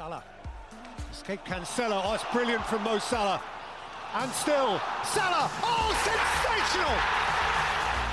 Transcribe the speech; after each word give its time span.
Salah. 0.00 0.24
Escape 1.12 1.44
Cancelo. 1.44 2.00
Oh, 2.02 2.14
it's 2.14 2.24
brilliant 2.32 2.64
from 2.64 2.80
Mo 2.84 2.96
Salah. 2.96 3.36
And 4.16 4.32
still, 4.32 4.80
Salah. 5.04 5.52
Oh, 5.60 5.92
sensational! 6.08 6.96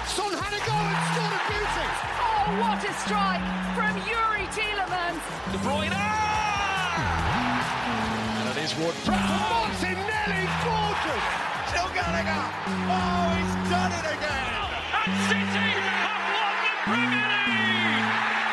Son 0.03 0.35
had 0.35 0.51
a 0.51 0.59
go 0.67 0.75
and 0.75 0.99
scored 1.07 1.31
a 1.31 1.41
beauty. 1.47 1.87
Oh, 2.19 2.59
what 2.59 2.83
a 2.83 2.91
strike 3.07 3.39
from 3.71 3.95
Yuri 4.03 4.51
Tielemans. 4.51 5.23
De 5.55 5.59
Bruyne. 5.63 5.95
And 8.35 8.51
it 8.51 8.59
is 8.67 8.75
Ward 8.75 8.91
Martinelli, 9.07 10.43
gorgeous. 10.67 11.23
Still 11.71 11.87
Gallagher. 11.95 12.43
Oh, 12.83 13.31
he's 13.31 13.55
done 13.71 13.95
it 13.95 14.11
again. 14.11 14.59
And 14.91 15.15
City 15.23 15.71
have 16.03 16.19
won 16.35 16.51
the 16.67 16.83
Premier 16.83 17.31
Ladies 17.31 18.11
and 18.27 18.46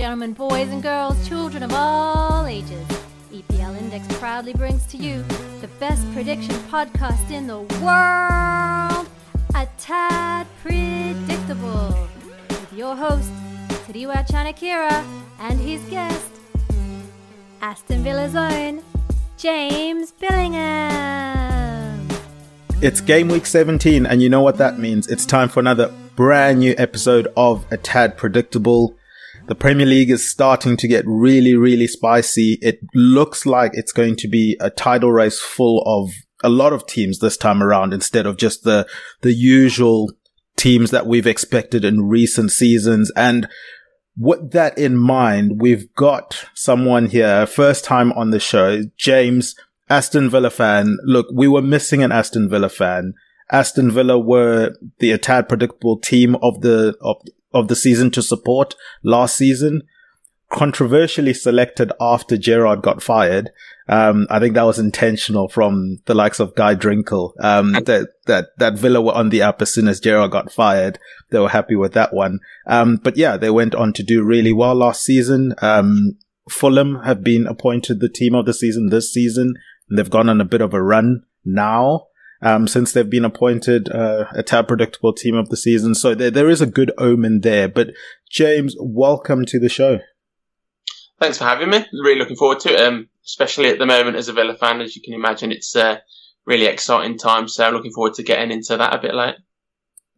gentlemen, 0.00 0.32
boys 0.32 0.70
and 0.70 0.82
girls, 0.82 1.28
children 1.28 1.62
of 1.62 1.70
all 1.74 2.46
ages, 2.46 2.88
EPL 3.34 3.78
Index 3.78 4.06
proudly 4.16 4.54
brings 4.54 4.86
to 4.86 4.96
you 4.96 5.22
the 5.60 5.68
best 5.78 6.10
prediction 6.14 6.54
podcast 6.70 7.30
in 7.30 7.46
the 7.46 7.58
world, 7.84 9.06
A 9.54 9.68
Tad 9.76 10.46
Predictable, 10.62 12.08
with 12.48 12.72
your 12.72 12.96
host, 12.96 13.30
Tadiwa 13.86 14.26
Chanakira, 14.26 15.04
and 15.38 15.60
his 15.60 15.82
guest, 15.90 16.30
Aston 17.60 18.02
Villa's 18.02 18.34
own, 18.34 18.82
James 19.36 20.12
Billingham. 20.12 22.10
It's 22.80 23.02
game 23.02 23.28
week 23.28 23.44
17, 23.44 24.06
and 24.06 24.22
you 24.22 24.30
know 24.30 24.40
what 24.40 24.56
that 24.56 24.78
means. 24.78 25.08
It's 25.08 25.26
time 25.26 25.50
for 25.50 25.60
another 25.60 25.92
brand 26.16 26.60
new 26.60 26.74
episode 26.78 27.30
of 27.36 27.70
A 27.70 27.76
Tad 27.76 28.16
Predictable. 28.16 28.96
The 29.50 29.56
Premier 29.56 29.84
League 29.84 30.10
is 30.10 30.30
starting 30.30 30.76
to 30.76 30.86
get 30.86 31.02
really, 31.08 31.56
really 31.56 31.88
spicy. 31.88 32.56
It 32.62 32.78
looks 32.94 33.44
like 33.44 33.72
it's 33.74 33.90
going 33.90 34.14
to 34.18 34.28
be 34.28 34.56
a 34.60 34.70
title 34.70 35.10
race 35.10 35.40
full 35.40 35.82
of 35.84 36.12
a 36.44 36.48
lot 36.48 36.72
of 36.72 36.86
teams 36.86 37.18
this 37.18 37.36
time 37.36 37.60
around 37.60 37.92
instead 37.92 38.26
of 38.26 38.36
just 38.36 38.62
the, 38.62 38.86
the 39.22 39.32
usual 39.32 40.12
teams 40.56 40.92
that 40.92 41.08
we've 41.08 41.26
expected 41.26 41.84
in 41.84 42.06
recent 42.06 42.52
seasons. 42.52 43.10
And 43.16 43.48
with 44.16 44.52
that 44.52 44.78
in 44.78 44.96
mind, 44.96 45.60
we've 45.60 45.92
got 45.96 46.44
someone 46.54 47.06
here, 47.06 47.44
first 47.44 47.84
time 47.84 48.12
on 48.12 48.30
the 48.30 48.38
show, 48.38 48.82
James, 48.96 49.56
Aston 49.88 50.30
Villa 50.30 50.50
fan. 50.50 50.96
Look, 51.02 51.26
we 51.34 51.48
were 51.48 51.60
missing 51.60 52.04
an 52.04 52.12
Aston 52.12 52.48
Villa 52.48 52.68
fan. 52.68 53.14
Aston 53.50 53.90
Villa 53.90 54.16
were 54.16 54.76
the 55.00 55.10
a 55.10 55.18
tad 55.18 55.48
predictable 55.48 55.98
team 55.98 56.36
of 56.36 56.60
the 56.60 56.96
of 57.00 57.16
of 57.52 57.68
the 57.68 57.76
season 57.76 58.10
to 58.12 58.22
support 58.22 58.74
last 59.02 59.36
season. 59.36 59.82
Controversially 60.50 61.32
selected 61.32 61.92
after 62.00 62.36
Gerrard 62.36 62.82
got 62.82 63.02
fired. 63.02 63.50
Um, 63.88 64.26
I 64.30 64.38
think 64.40 64.54
that 64.54 64.64
was 64.64 64.78
intentional 64.78 65.48
from 65.48 65.98
the 66.06 66.14
likes 66.14 66.40
of 66.40 66.54
Guy 66.54 66.74
Drinkle. 66.74 67.32
Um, 67.40 67.72
that, 67.72 68.08
that, 68.26 68.48
that 68.58 68.74
Villa 68.74 69.00
were 69.00 69.14
on 69.14 69.30
the 69.30 69.42
up 69.42 69.62
as 69.62 69.72
soon 69.72 69.88
as 69.88 70.00
Gerrard 70.00 70.32
got 70.32 70.52
fired. 70.52 70.98
They 71.30 71.38
were 71.38 71.48
happy 71.48 71.76
with 71.76 71.92
that 71.94 72.12
one. 72.12 72.40
Um, 72.66 72.96
but 72.96 73.16
yeah, 73.16 73.36
they 73.36 73.50
went 73.50 73.74
on 73.74 73.92
to 73.94 74.02
do 74.02 74.24
really 74.24 74.52
well 74.52 74.74
last 74.74 75.02
season. 75.02 75.54
Um, 75.62 76.18
Fulham 76.48 77.02
have 77.04 77.22
been 77.22 77.46
appointed 77.46 78.00
the 78.00 78.08
team 78.08 78.34
of 78.34 78.46
the 78.46 78.54
season 78.54 78.88
this 78.88 79.12
season. 79.12 79.54
And 79.88 79.98
they've 79.98 80.10
gone 80.10 80.28
on 80.28 80.40
a 80.40 80.44
bit 80.44 80.60
of 80.60 80.74
a 80.74 80.82
run 80.82 81.24
now 81.44 82.06
um, 82.42 82.66
since 82.66 82.92
they've 82.92 83.08
been 83.08 83.24
appointed 83.24 83.88
uh, 83.90 84.26
a 84.32 84.42
tad 84.42 84.68
predictable 84.68 85.12
team 85.12 85.34
of 85.34 85.48
the 85.48 85.56
season. 85.56 85.94
So 85.94 86.14
there, 86.14 86.30
there 86.30 86.48
is 86.48 86.60
a 86.60 86.66
good 86.66 86.92
omen 86.98 87.40
there. 87.40 87.68
But 87.68 87.90
James, 88.30 88.76
welcome 88.78 89.44
to 89.46 89.58
the 89.58 89.68
show. 89.68 90.00
Thanks 91.20 91.38
for 91.38 91.44
having 91.44 91.70
me. 91.70 91.84
Really 91.92 92.18
looking 92.18 92.36
forward 92.36 92.60
to 92.60 92.72
it. 92.72 92.80
Um, 92.80 93.08
especially 93.26 93.68
at 93.68 93.78
the 93.78 93.86
moment 93.86 94.16
as 94.16 94.28
a 94.28 94.32
Villa 94.32 94.56
fan, 94.56 94.80
as 94.80 94.96
you 94.96 95.02
can 95.02 95.14
imagine, 95.14 95.52
it's 95.52 95.76
a 95.76 95.84
uh, 95.84 95.98
really 96.46 96.66
exciting 96.66 97.18
time. 97.18 97.46
So 97.46 97.64
I'm 97.64 97.74
looking 97.74 97.92
forward 97.92 98.14
to 98.14 98.22
getting 98.22 98.50
into 98.50 98.76
that 98.76 98.94
a 98.94 98.98
bit 98.98 99.14
later. 99.14 99.38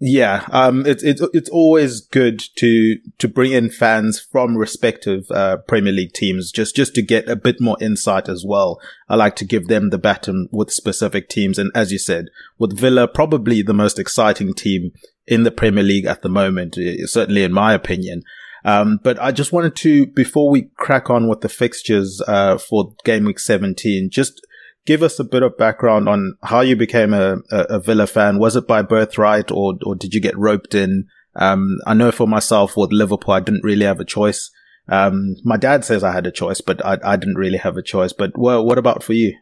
Yeah, 0.05 0.45
um, 0.51 0.85
it's 0.85 1.05
it's 1.05 1.23
it's 1.33 1.49
always 1.49 2.01
good 2.01 2.43
to 2.57 2.99
to 3.19 3.29
bring 3.29 3.53
in 3.53 3.71
fans 3.71 4.19
from 4.19 4.57
respective 4.57 5.31
uh, 5.31 5.59
Premier 5.69 5.93
League 5.93 6.13
teams 6.13 6.51
just 6.51 6.75
just 6.75 6.97
to 6.97 7.03
get 7.03 7.29
a 7.29 7.37
bit 7.37 7.61
more 7.61 7.77
insight 7.81 8.29
as 8.29 8.45
well. 8.45 8.81
I 9.09 9.15
like 9.15 9.37
to 9.37 9.45
give 9.45 9.69
them 9.69 9.91
the 9.91 9.99
baton 9.99 10.49
with 10.51 10.73
specific 10.73 11.29
teams, 11.29 11.57
and 11.57 11.71
as 11.73 11.93
you 11.93 12.01
said, 12.01 12.31
with 12.59 12.77
Villa 12.77 13.07
probably 13.07 13.63
the 13.63 13.75
most 13.75 14.01
exciting 14.01 14.55
team 14.55 14.91
in 15.29 15.45
the 15.45 15.53
Premier 15.53 15.85
League 15.85 16.07
at 16.07 16.23
the 16.23 16.29
moment, 16.29 16.77
certainly 17.05 17.45
in 17.45 17.53
my 17.53 17.73
opinion. 17.73 18.25
Um, 18.65 18.99
but 19.05 19.23
I 19.23 19.31
just 19.31 19.53
wanted 19.53 19.77
to 19.77 20.07
before 20.07 20.51
we 20.51 20.63
crack 20.79 21.11
on 21.11 21.29
with 21.29 21.43
the 21.43 21.49
fixtures 21.49 22.21
uh, 22.27 22.59
for 22.59 22.93
game 23.05 23.25
week 23.25 23.39
17, 23.39 24.11
just 24.11 24.45
give 24.87 25.03
us 25.03 25.19
a 25.19 25.25
bit 25.25 25.43
of 25.43 25.57
background 25.57 26.09
on 26.09 26.37
how 26.43 26.61
you 26.61 26.77
became 26.77 27.13
a, 27.13 27.39
a, 27.51 27.79
Villa 27.79 28.07
fan. 28.07 28.39
Was 28.39 28.57
it 28.57 28.67
by 28.67 28.83
birthright 28.83 29.51
or, 29.51 29.75
or 29.85 29.95
did 29.95 30.15
you 30.15 30.21
get 30.21 30.37
roped 30.37 30.75
in? 30.75 31.07
Um, 31.35 31.79
I 31.87 31.95
know 31.95 32.13
for 32.13 32.27
myself 32.27 32.77
with 32.77 32.93
Liverpool, 32.93 33.35
I 33.35 33.41
didn't 33.41 33.65
really 33.65 33.87
have 33.87 34.01
a 34.01 34.05
choice. 34.05 34.51
Um, 34.89 35.37
my 35.45 35.57
dad 35.57 35.85
says 35.85 36.03
I 36.03 36.13
had 36.13 36.27
a 36.27 36.33
choice, 36.33 36.61
but 36.61 36.85
I, 36.85 36.99
I 37.05 37.17
didn't 37.17 37.37
really 37.37 37.59
have 37.59 37.77
a 37.77 37.83
choice. 37.83 38.13
But 38.13 38.33
well, 38.37 38.65
what 38.65 38.79
about 38.79 39.03
for 39.03 39.13
you? 39.13 39.37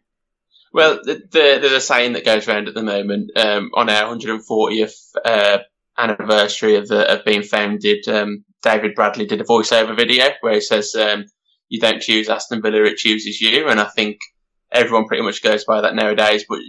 Well, 0.73 1.01
the, 1.03 1.15
the, 1.15 1.59
there's 1.61 1.73
a 1.73 1.81
saying 1.81 2.13
that 2.13 2.25
goes 2.25 2.47
around 2.47 2.69
at 2.69 2.75
the 2.75 2.83
moment 2.83 3.37
um, 3.37 3.71
on 3.75 3.89
our 3.89 4.15
140th 4.15 4.95
uh, 5.25 5.59
anniversary 5.99 6.77
of, 6.77 6.87
the, 6.87 7.13
of 7.13 7.25
being 7.25 7.43
founded. 7.43 8.07
Um, 8.07 8.45
David 8.63 8.95
Bradley 8.95 9.27
did 9.27 9.41
a 9.41 9.45
voiceover 9.45 9.97
video 9.97 10.29
where 10.43 10.55
he 10.55 10.61
says, 10.61 10.95
um, 10.95 11.25
"You 11.69 11.81
don't 11.81 12.03
choose 12.03 12.29
Aston 12.29 12.63
Villa; 12.63 12.85
it 12.85 12.99
chooses 12.99 13.41
you." 13.41 13.69
And 13.69 13.81
I 13.81 13.85
think 13.85 14.19
everyone 14.73 15.07
pretty 15.07 15.23
much 15.23 15.43
goes 15.43 15.65
by 15.65 15.81
that 15.81 15.95
nowadays. 15.95 16.45
But 16.49 16.61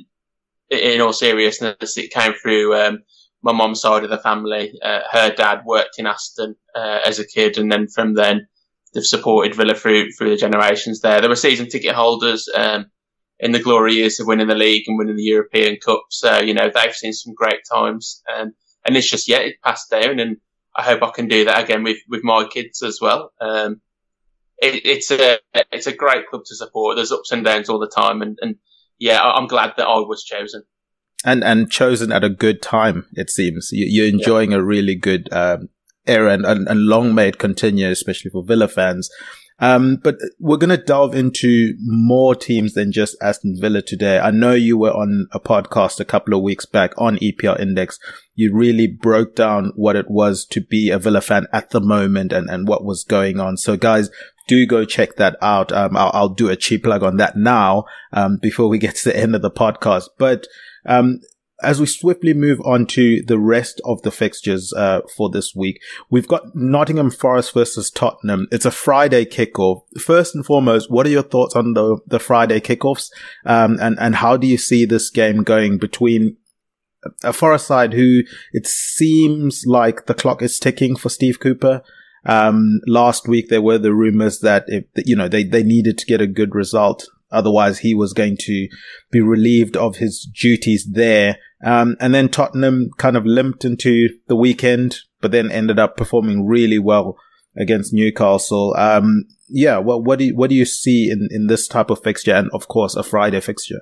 in 0.69 1.01
all 1.01 1.13
seriousness, 1.13 1.97
it 1.97 2.11
came 2.11 2.33
through 2.33 2.75
um, 2.75 2.99
my 3.41 3.51
mom's 3.51 3.81
side 3.81 4.03
of 4.03 4.09
the 4.09 4.17
family. 4.17 4.73
Uh, 4.81 5.01
her 5.11 5.33
dad 5.33 5.61
worked 5.65 5.97
in 5.97 6.07
Aston 6.07 6.55
uh, 6.75 6.99
as 7.05 7.19
a 7.19 7.27
kid, 7.27 7.57
and 7.57 7.71
then 7.71 7.87
from 7.87 8.13
then 8.13 8.47
they've 8.93 9.05
supported 9.05 9.55
Villa 9.55 9.75
through 9.75 10.11
through 10.11 10.29
the 10.29 10.37
generations. 10.37 11.01
There, 11.01 11.19
there 11.21 11.29
were 11.29 11.35
season 11.35 11.67
ticket 11.67 11.95
holders 11.95 12.47
um, 12.55 12.87
in 13.39 13.51
the 13.51 13.59
glory 13.59 13.93
years 13.95 14.19
of 14.19 14.27
winning 14.27 14.47
the 14.47 14.55
league 14.55 14.83
and 14.87 14.97
winning 14.97 15.15
the 15.15 15.23
European 15.23 15.77
Cup. 15.83 16.03
So 16.09 16.39
you 16.39 16.53
know 16.53 16.69
they've 16.73 16.95
seen 16.95 17.13
some 17.13 17.33
great 17.33 17.61
times, 17.71 18.21
and 18.27 18.53
and 18.85 18.95
it's 18.95 19.09
just 19.09 19.27
yeah, 19.27 19.39
it 19.39 19.61
passed 19.63 19.89
down, 19.89 20.19
and 20.19 20.37
I 20.75 20.83
hope 20.83 21.03
I 21.03 21.11
can 21.11 21.27
do 21.27 21.45
that 21.45 21.63
again 21.63 21.83
with 21.83 21.97
with 22.07 22.23
my 22.23 22.47
kids 22.47 22.83
as 22.83 22.99
well. 23.01 23.31
Um, 23.41 23.81
it, 24.61 24.85
it's 24.85 25.11
a 25.11 25.39
it's 25.71 25.87
a 25.87 25.95
great 25.95 26.27
club 26.27 26.43
to 26.45 26.55
support. 26.55 26.95
There's 26.95 27.11
ups 27.11 27.31
and 27.31 27.43
downs 27.43 27.67
all 27.67 27.79
the 27.79 27.91
time, 27.93 28.21
and, 28.21 28.37
and 28.41 28.55
yeah, 28.99 29.21
I'm 29.21 29.47
glad 29.47 29.73
that 29.77 29.87
I 29.87 29.99
was 29.99 30.23
chosen. 30.23 30.63
And 31.25 31.43
and 31.43 31.69
chosen 31.69 32.11
at 32.11 32.23
a 32.23 32.29
good 32.29 32.61
time. 32.61 33.07
It 33.13 33.29
seems 33.29 33.69
you, 33.71 34.03
are 34.03 34.07
enjoying 34.07 34.51
yeah. 34.51 34.57
a 34.57 34.63
really 34.63 34.95
good 34.95 35.31
um, 35.33 35.69
era, 36.05 36.33
and, 36.33 36.45
and, 36.45 36.67
and 36.67 36.85
long 36.85 37.13
may 37.13 37.29
it 37.29 37.39
continue, 37.39 37.89
especially 37.89 38.31
for 38.31 38.43
Villa 38.43 38.67
fans. 38.67 39.09
Um, 39.61 39.97
but 40.03 40.17
we're 40.39 40.57
going 40.57 40.71
to 40.71 40.83
delve 40.83 41.13
into 41.13 41.75
more 41.81 42.33
teams 42.33 42.73
than 42.73 42.91
just 42.91 43.15
Aston 43.21 43.57
Villa 43.61 43.83
today. 43.83 44.17
I 44.17 44.31
know 44.31 44.53
you 44.53 44.75
were 44.75 44.91
on 44.91 45.27
a 45.31 45.39
podcast 45.39 45.99
a 45.99 46.05
couple 46.05 46.33
of 46.33 46.41
weeks 46.41 46.65
back 46.65 46.93
on 46.97 47.17
EPL 47.17 47.59
Index. 47.59 47.99
You 48.33 48.55
really 48.55 48.87
broke 48.87 49.35
down 49.35 49.71
what 49.75 49.95
it 49.95 50.09
was 50.09 50.45
to 50.47 50.61
be 50.61 50.89
a 50.89 50.97
Villa 50.97 51.21
fan 51.21 51.45
at 51.53 51.69
the 51.69 51.79
moment 51.79 52.33
and, 52.33 52.49
and 52.49 52.67
what 52.67 52.83
was 52.83 53.03
going 53.03 53.39
on. 53.39 53.55
So 53.55 53.77
guys, 53.77 54.09
do 54.47 54.65
go 54.65 54.85
check 54.85 55.15
that 55.15 55.37
out. 55.41 55.71
Um, 55.71 55.95
I'll, 55.95 56.11
I'll, 56.13 56.29
do 56.29 56.49
a 56.49 56.55
cheap 56.55 56.83
plug 56.83 57.03
on 57.03 57.17
that 57.17 57.35
now, 57.35 57.85
um, 58.13 58.37
before 58.41 58.67
we 58.67 58.77
get 58.79 58.95
to 58.97 59.09
the 59.09 59.17
end 59.17 59.35
of 59.35 59.41
the 59.41 59.51
podcast. 59.51 60.05
But, 60.17 60.47
um, 60.85 61.19
as 61.61 61.79
we 61.79 61.85
swiftly 61.85 62.33
move 62.33 62.59
on 62.61 62.85
to 62.87 63.21
the 63.23 63.37
rest 63.37 63.81
of 63.85 64.01
the 64.01 64.11
fixtures 64.11 64.73
uh, 64.73 65.01
for 65.15 65.29
this 65.29 65.53
week, 65.55 65.79
we've 66.09 66.27
got 66.27 66.55
Nottingham 66.55 67.11
Forest 67.11 67.53
versus 67.53 67.91
Tottenham. 67.91 68.47
It's 68.51 68.65
a 68.65 68.71
Friday 68.71 69.25
kickoff. 69.25 69.81
First 69.99 70.35
and 70.35 70.45
foremost, 70.45 70.89
what 70.89 71.05
are 71.05 71.11
your 71.11 71.23
thoughts 71.23 71.55
on 71.55 71.73
the 71.73 71.99
the 72.07 72.19
Friday 72.19 72.59
kickoffs, 72.59 73.09
um, 73.45 73.77
and 73.79 73.97
and 73.99 74.15
how 74.15 74.37
do 74.37 74.47
you 74.47 74.57
see 74.57 74.85
this 74.85 75.09
game 75.09 75.43
going 75.43 75.77
between 75.77 76.37
a 77.23 77.33
Forest 77.33 77.67
side 77.67 77.93
who 77.93 78.21
it 78.53 78.67
seems 78.67 79.63
like 79.65 80.05
the 80.05 80.13
clock 80.13 80.41
is 80.41 80.59
ticking 80.59 80.95
for 80.95 81.09
Steve 81.09 81.39
Cooper? 81.39 81.83
Um, 82.25 82.81
last 82.85 83.27
week 83.27 83.49
there 83.49 83.61
were 83.61 83.79
the 83.79 83.93
rumors 83.93 84.39
that 84.39 84.65
if, 84.67 84.85
you 84.95 85.15
know 85.15 85.27
they 85.27 85.43
they 85.43 85.63
needed 85.63 85.97
to 85.97 86.05
get 86.05 86.21
a 86.21 86.27
good 86.27 86.53
result 86.53 87.07
Otherwise, 87.31 87.79
he 87.79 87.95
was 87.95 88.13
going 88.13 88.37
to 88.41 88.67
be 89.09 89.21
relieved 89.21 89.77
of 89.77 89.97
his 89.97 90.29
duties 90.39 90.87
there. 90.91 91.37
Um, 91.63 91.95
and 91.99 92.13
then 92.13 92.29
Tottenham 92.29 92.89
kind 92.97 93.15
of 93.15 93.25
limped 93.25 93.63
into 93.63 94.09
the 94.27 94.35
weekend, 94.35 94.99
but 95.21 95.31
then 95.31 95.49
ended 95.49 95.79
up 95.79 95.95
performing 95.95 96.45
really 96.45 96.79
well 96.79 97.17
against 97.55 97.93
Newcastle. 97.93 98.75
Um, 98.77 99.25
yeah, 99.47 99.77
well, 99.77 100.01
what 100.01 100.19
do 100.19 100.25
you, 100.25 100.35
what 100.35 100.49
do 100.49 100.55
you 100.55 100.65
see 100.65 101.09
in, 101.09 101.29
in 101.31 101.47
this 101.47 101.67
type 101.67 101.89
of 101.89 102.03
fixture, 102.03 102.33
and 102.33 102.49
of 102.53 102.67
course 102.67 102.95
a 102.95 103.03
Friday 103.03 103.39
fixture? 103.39 103.81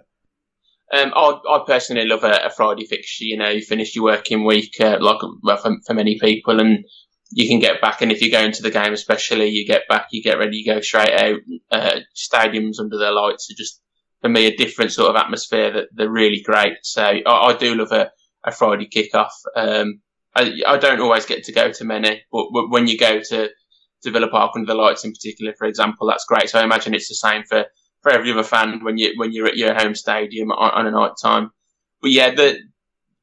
Um, 0.91 1.13
I, 1.15 1.39
I, 1.47 1.63
personally 1.67 2.07
love 2.07 2.23
a, 2.23 2.31
a, 2.45 2.49
Friday 2.49 2.85
fixture. 2.85 3.25
You 3.25 3.37
know, 3.37 3.49
you 3.49 3.61
finish 3.61 3.95
your 3.95 4.05
working 4.05 4.43
week, 4.43 4.75
uh, 4.79 4.97
like 4.99 5.19
well, 5.43 5.57
for, 5.57 5.75
for, 5.85 5.93
many 5.93 6.17
people, 6.19 6.59
and 6.59 6.83
you 7.31 7.47
can 7.47 7.59
get 7.59 7.81
back. 7.81 8.01
And 8.01 8.11
if 8.11 8.21
you 8.21 8.31
go 8.31 8.41
into 8.41 8.61
the 8.61 8.71
game, 8.71 8.93
especially, 8.93 9.49
you 9.49 9.67
get 9.67 9.87
back, 9.87 10.07
you 10.11 10.23
get 10.23 10.39
ready, 10.39 10.57
you 10.57 10.65
go 10.65 10.81
straight 10.81 11.13
out. 11.13 11.39
Uh, 11.71 11.99
stadiums 12.15 12.79
under 12.79 12.97
their 12.97 13.11
lights 13.11 13.49
are 13.51 13.57
just, 13.57 13.81
for 14.21 14.29
me, 14.29 14.47
a 14.47 14.55
different 14.55 14.91
sort 14.91 15.09
of 15.09 15.15
atmosphere 15.15 15.71
that 15.71 15.87
they're 15.93 16.09
really 16.09 16.41
great. 16.41 16.77
So 16.83 17.03
I, 17.03 17.21
I 17.25 17.57
do 17.57 17.75
love 17.75 17.91
a, 17.91 18.11
a 18.43 18.51
Friday 18.51 18.87
kickoff. 18.87 19.31
Um, 19.55 20.01
I, 20.35 20.61
I, 20.65 20.77
don't 20.77 21.01
always 21.01 21.25
get 21.25 21.43
to 21.45 21.51
go 21.51 21.71
to 21.71 21.85
many, 21.85 22.21
but, 22.31 22.47
but 22.53 22.69
when 22.69 22.87
you 22.87 22.97
go 22.97 23.19
to, 23.19 23.49
to 24.03 24.11
Villa 24.11 24.29
Park 24.29 24.51
under 24.55 24.67
the 24.67 24.79
lights 24.79 25.03
in 25.03 25.11
particular, 25.11 25.53
for 25.57 25.67
example, 25.67 26.07
that's 26.07 26.25
great. 26.25 26.49
So 26.49 26.59
I 26.59 26.63
imagine 26.63 26.93
it's 26.93 27.09
the 27.09 27.15
same 27.15 27.43
for, 27.43 27.65
for 28.01 28.11
every 28.11 28.31
other 28.31 28.43
fan 28.43 28.83
when 28.83 28.97
you, 28.97 29.13
when 29.17 29.31
you're 29.31 29.47
at 29.47 29.57
your 29.57 29.73
home 29.75 29.95
stadium 29.95 30.51
on, 30.51 30.71
on 30.71 30.87
a 30.87 30.91
night 30.91 31.13
time. 31.21 31.51
But 32.01 32.11
yeah, 32.11 32.33
the, 32.33 32.57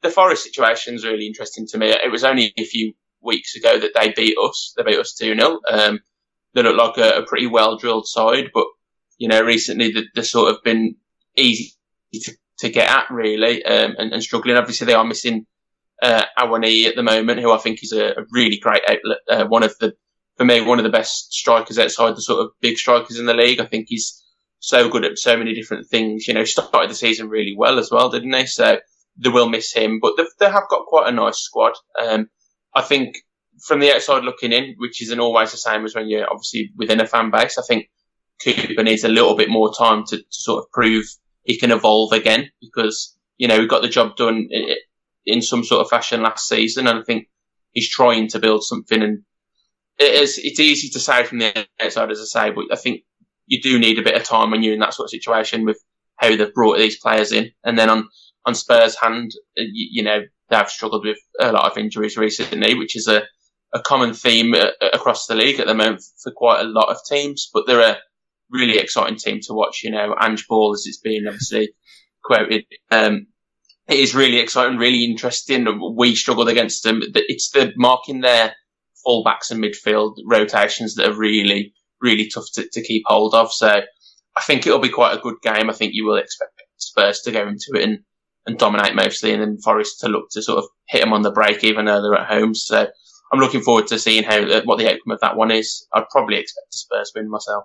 the 0.02 0.10
Forest 0.10 0.44
situation 0.44 0.94
is 0.94 1.04
really 1.04 1.26
interesting 1.26 1.66
to 1.68 1.78
me. 1.78 1.88
It 1.88 2.12
was 2.12 2.24
only 2.24 2.52
a 2.56 2.64
few 2.64 2.92
weeks 3.26 3.56
ago 3.56 3.78
that 3.78 3.92
they 3.94 4.12
beat 4.12 4.36
us. 4.42 4.72
They 4.76 4.82
beat 4.82 4.98
us 4.98 5.14
2 5.14 5.34
0. 5.34 5.60
Um, 5.70 6.00
they 6.54 6.62
look 6.62 6.76
like 6.76 6.96
a, 6.98 7.18
a 7.18 7.26
pretty 7.26 7.46
well 7.46 7.76
drilled 7.76 8.08
side, 8.08 8.50
but, 8.54 8.66
you 9.18 9.28
know, 9.28 9.42
recently 9.42 9.92
they, 9.92 10.04
they've 10.14 10.26
sort 10.26 10.50
of 10.50 10.62
been 10.62 10.96
easy 11.36 11.74
to, 12.14 12.32
to 12.60 12.68
get 12.70 12.90
at, 12.90 13.10
really, 13.10 13.64
um, 13.64 13.94
and, 13.98 14.12
and, 14.12 14.22
struggling. 14.22 14.56
Obviously, 14.56 14.86
they 14.86 14.94
are 14.94 15.04
missing 15.04 15.46
uh, 16.02 16.24
Awoniyi 16.38 16.86
at 16.86 16.96
the 16.96 17.02
moment, 17.02 17.40
who 17.40 17.52
I 17.52 17.58
think 17.58 17.82
is 17.82 17.92
a, 17.92 18.12
a 18.12 18.24
really 18.30 18.58
great 18.58 18.82
outlet. 18.88 19.18
Uh, 19.28 19.44
one 19.46 19.62
of 19.62 19.76
the, 19.78 19.92
for 20.36 20.44
me, 20.44 20.62
one 20.62 20.78
of 20.78 20.84
the 20.84 20.90
best 20.90 21.32
strikers 21.32 21.78
outside 21.78 22.16
the 22.16 22.22
sort 22.22 22.40
of 22.40 22.52
big 22.60 22.78
strikers 22.78 23.18
in 23.18 23.26
the 23.26 23.34
league. 23.34 23.60
I 23.60 23.66
think 23.66 23.86
he's 23.88 24.22
so 24.58 24.88
good 24.88 25.04
at 25.04 25.18
so 25.18 25.36
many 25.36 25.54
different 25.54 25.88
things. 25.88 26.26
You 26.26 26.34
know, 26.34 26.44
started 26.44 26.90
the 26.90 26.94
season 26.94 27.28
really 27.28 27.54
well 27.56 27.78
as 27.78 27.90
well, 27.90 28.08
didn't 28.08 28.32
he? 28.32 28.46
So 28.46 28.78
they 29.18 29.30
will 29.30 29.48
miss 29.48 29.72
him, 29.72 29.98
but 30.00 30.14
they 30.38 30.46
have 30.46 30.68
got 30.68 30.86
quite 30.86 31.08
a 31.08 31.14
nice 31.14 31.38
squad. 31.38 31.72
Um, 32.00 32.28
I 32.76 32.82
think 32.82 33.16
from 33.66 33.80
the 33.80 33.92
outside 33.92 34.22
looking 34.22 34.52
in, 34.52 34.74
which 34.76 35.02
isn't 35.02 35.18
always 35.18 35.50
the 35.50 35.56
same 35.56 35.84
as 35.84 35.94
when 35.94 36.08
you're 36.08 36.30
obviously 36.30 36.72
within 36.76 37.00
a 37.00 37.06
fan 37.06 37.30
base, 37.30 37.58
I 37.58 37.62
think 37.62 37.88
Cooper 38.44 38.82
needs 38.82 39.02
a 39.02 39.08
little 39.08 39.34
bit 39.34 39.48
more 39.48 39.72
time 39.72 40.04
to, 40.08 40.18
to 40.18 40.24
sort 40.28 40.62
of 40.62 40.70
prove 40.70 41.06
he 41.42 41.58
can 41.58 41.72
evolve 41.72 42.12
again 42.12 42.50
because, 42.60 43.16
you 43.38 43.48
know, 43.48 43.58
he 43.58 43.66
got 43.66 43.80
the 43.80 43.88
job 43.88 44.16
done 44.16 44.48
in 45.24 45.40
some 45.40 45.64
sort 45.64 45.80
of 45.80 45.88
fashion 45.88 46.22
last 46.22 46.46
season. 46.46 46.86
And 46.86 46.98
I 46.98 47.02
think 47.02 47.28
he's 47.72 47.88
trying 47.88 48.28
to 48.28 48.38
build 48.38 48.62
something 48.62 49.02
and 49.02 49.22
it 49.98 50.22
is, 50.22 50.38
it's 50.38 50.60
easy 50.60 50.90
to 50.90 51.00
say 51.00 51.24
from 51.24 51.38
the 51.38 51.66
outside, 51.80 52.10
as 52.10 52.20
I 52.20 52.24
say, 52.24 52.50
but 52.50 52.66
I 52.70 52.76
think 52.76 53.04
you 53.46 53.62
do 53.62 53.78
need 53.78 53.98
a 53.98 54.02
bit 54.02 54.16
of 54.16 54.24
time 54.24 54.50
when 54.50 54.62
you're 54.62 54.74
in 54.74 54.80
that 54.80 54.92
sort 54.92 55.06
of 55.06 55.10
situation 55.10 55.64
with 55.64 55.82
how 56.16 56.36
they've 56.36 56.52
brought 56.52 56.76
these 56.76 57.00
players 57.00 57.32
in. 57.32 57.52
And 57.64 57.78
then 57.78 57.88
on, 57.88 58.08
on 58.44 58.54
Spurs' 58.54 58.96
hand, 59.00 59.30
you, 59.56 59.88
you 59.92 60.02
know, 60.02 60.20
they 60.48 60.56
have 60.56 60.70
struggled 60.70 61.04
with 61.04 61.18
a 61.40 61.52
lot 61.52 61.70
of 61.70 61.78
injuries 61.78 62.16
recently, 62.16 62.74
which 62.74 62.96
is 62.96 63.08
a, 63.08 63.22
a 63.74 63.80
common 63.80 64.14
theme 64.14 64.54
uh, 64.54 64.70
across 64.92 65.26
the 65.26 65.34
league 65.34 65.60
at 65.60 65.66
the 65.66 65.74
moment 65.74 66.02
for 66.22 66.32
quite 66.32 66.60
a 66.60 66.68
lot 66.68 66.88
of 66.88 66.98
teams. 67.08 67.50
But 67.52 67.66
they're 67.66 67.80
a 67.80 67.98
really 68.50 68.78
exciting 68.78 69.16
team 69.16 69.40
to 69.42 69.54
watch. 69.54 69.82
You 69.82 69.90
know, 69.90 70.14
Ange 70.20 70.46
Ball, 70.46 70.72
as 70.74 70.84
it's 70.86 71.00
been 71.00 71.26
obviously 71.26 71.70
quoted, 72.24 72.64
um, 72.90 73.26
it 73.88 73.98
is 73.98 74.14
really 74.14 74.38
exciting, 74.38 74.78
really 74.78 75.04
interesting. 75.04 75.66
We 75.96 76.14
struggled 76.14 76.48
against 76.48 76.82
them. 76.82 77.02
It's 77.14 77.50
the 77.50 77.72
marking 77.76 78.20
their 78.20 78.54
fullbacks 79.06 79.50
and 79.50 79.62
midfield 79.62 80.16
rotations 80.24 80.94
that 80.94 81.08
are 81.08 81.16
really, 81.16 81.72
really 82.00 82.28
tough 82.28 82.46
to, 82.54 82.68
to 82.72 82.82
keep 82.82 83.02
hold 83.06 83.34
of. 83.34 83.52
So 83.52 83.68
I 83.68 84.42
think 84.42 84.66
it'll 84.66 84.80
be 84.80 84.88
quite 84.88 85.16
a 85.16 85.20
good 85.20 85.36
game. 85.42 85.70
I 85.70 85.72
think 85.72 85.92
you 85.94 86.04
will 86.04 86.16
expect 86.16 86.52
Spurs 86.76 87.20
to 87.22 87.32
go 87.32 87.46
into 87.46 87.72
it 87.74 87.84
and 87.84 87.98
and 88.46 88.58
dominate 88.58 88.94
mostly, 88.94 89.32
and 89.32 89.42
then 89.42 89.58
Forest 89.58 90.00
to 90.00 90.08
look 90.08 90.30
to 90.30 90.42
sort 90.42 90.58
of 90.58 90.64
hit 90.88 91.00
them 91.00 91.12
on 91.12 91.22
the 91.22 91.32
break 91.32 91.64
even 91.64 91.86
though 91.86 92.00
they're 92.00 92.20
at 92.20 92.28
home. 92.28 92.54
So 92.54 92.86
I'm 93.32 93.40
looking 93.40 93.62
forward 93.62 93.88
to 93.88 93.98
seeing 93.98 94.22
how 94.22 94.38
uh, 94.38 94.62
what 94.64 94.78
the 94.78 94.86
outcome 94.86 95.12
of 95.12 95.20
that 95.20 95.36
one 95.36 95.50
is. 95.50 95.86
I'd 95.92 96.08
probably 96.10 96.36
expect 96.36 96.74
a 96.74 96.78
Spurs 96.78 97.12
win 97.14 97.30
myself. 97.30 97.64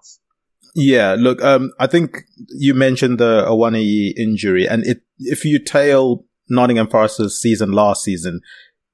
Yeah, 0.74 1.16
look, 1.19 1.42
um, 1.44 1.72
I 1.80 1.88
think 1.88 2.19
you 2.48 2.74
mentioned 2.74 3.19
the 3.19 3.45
Awoniyi 3.45 4.13
injury, 4.18 4.68
and 4.68 4.86
it 4.86 5.01
if 5.19 5.45
you 5.45 5.60
tail 5.60 6.25
Nottingham 6.50 6.88
Forest's 6.88 7.39
season 7.39 7.72
last 7.72 8.04
season, 8.04 8.42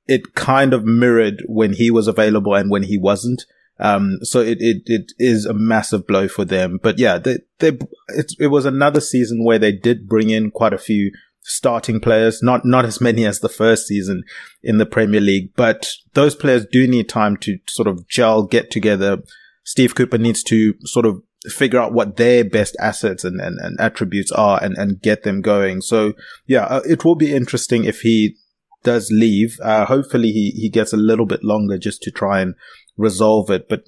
it 0.07 0.33
kind 0.33 0.73
of 0.73 0.83
mirrored 0.83 1.43
when 1.47 1.73
he 1.73 1.91
was 1.91 2.07
available 2.07 2.55
and 2.55 2.69
when 2.71 2.83
he 2.83 2.97
wasn't. 2.97 3.45
Um, 3.79 4.17
so 4.23 4.39
it, 4.39 4.57
it, 4.59 4.83
it 4.85 5.11
is 5.19 5.45
a 5.45 5.53
massive 5.53 6.07
blow 6.07 6.27
for 6.27 6.43
them. 6.43 6.79
But 6.81 6.97
yeah, 6.97 7.19
they, 7.19 7.37
they, 7.59 7.77
it, 8.09 8.33
it 8.39 8.47
was 8.47 8.65
another 8.65 8.99
season 8.99 9.43
where 9.43 9.59
they 9.59 9.71
did 9.71 10.07
bring 10.07 10.31
in 10.31 10.49
quite 10.49 10.73
a 10.73 10.79
few 10.79 11.11
starting 11.47 11.99
players, 12.01 12.43
not, 12.43 12.65
not 12.65 12.85
as 12.85 12.99
many 12.99 13.25
as 13.25 13.39
the 13.39 13.49
first 13.49 13.87
season 13.87 14.23
in 14.61 14.77
the 14.77 14.85
Premier 14.85 15.21
League, 15.21 15.53
but 15.55 15.93
those 16.13 16.35
players 16.35 16.65
do 16.71 16.85
need 16.85 17.07
time 17.07 17.37
to 17.37 17.57
sort 17.67 17.87
of 17.87 18.07
gel, 18.07 18.43
get 18.43 18.69
together. 18.69 19.17
Steve 19.63 19.95
Cooper 19.95 20.17
needs 20.17 20.43
to 20.43 20.75
sort 20.81 21.05
of 21.05 21.21
figure 21.45 21.79
out 21.79 21.93
what 21.93 22.17
their 22.17 22.43
best 22.43 22.75
assets 22.81 23.23
and, 23.23 23.39
and, 23.39 23.57
and 23.59 23.79
attributes 23.79 24.31
are 24.31 24.61
and, 24.61 24.77
and 24.77 25.01
get 25.01 25.23
them 25.23 25.41
going. 25.41 25.81
So 25.81 26.13
yeah, 26.45 26.65
uh, 26.65 26.81
it 26.87 27.05
will 27.05 27.15
be 27.15 27.33
interesting 27.33 27.85
if 27.85 28.01
he 28.01 28.35
does 28.83 29.09
leave. 29.09 29.57
Uh, 29.63 29.85
hopefully 29.85 30.31
he, 30.31 30.51
he 30.51 30.69
gets 30.69 30.91
a 30.91 30.97
little 30.97 31.25
bit 31.25 31.43
longer 31.43 31.77
just 31.77 32.01
to 32.03 32.11
try 32.11 32.41
and 32.41 32.55
resolve 32.97 33.49
it. 33.49 33.69
But 33.69 33.83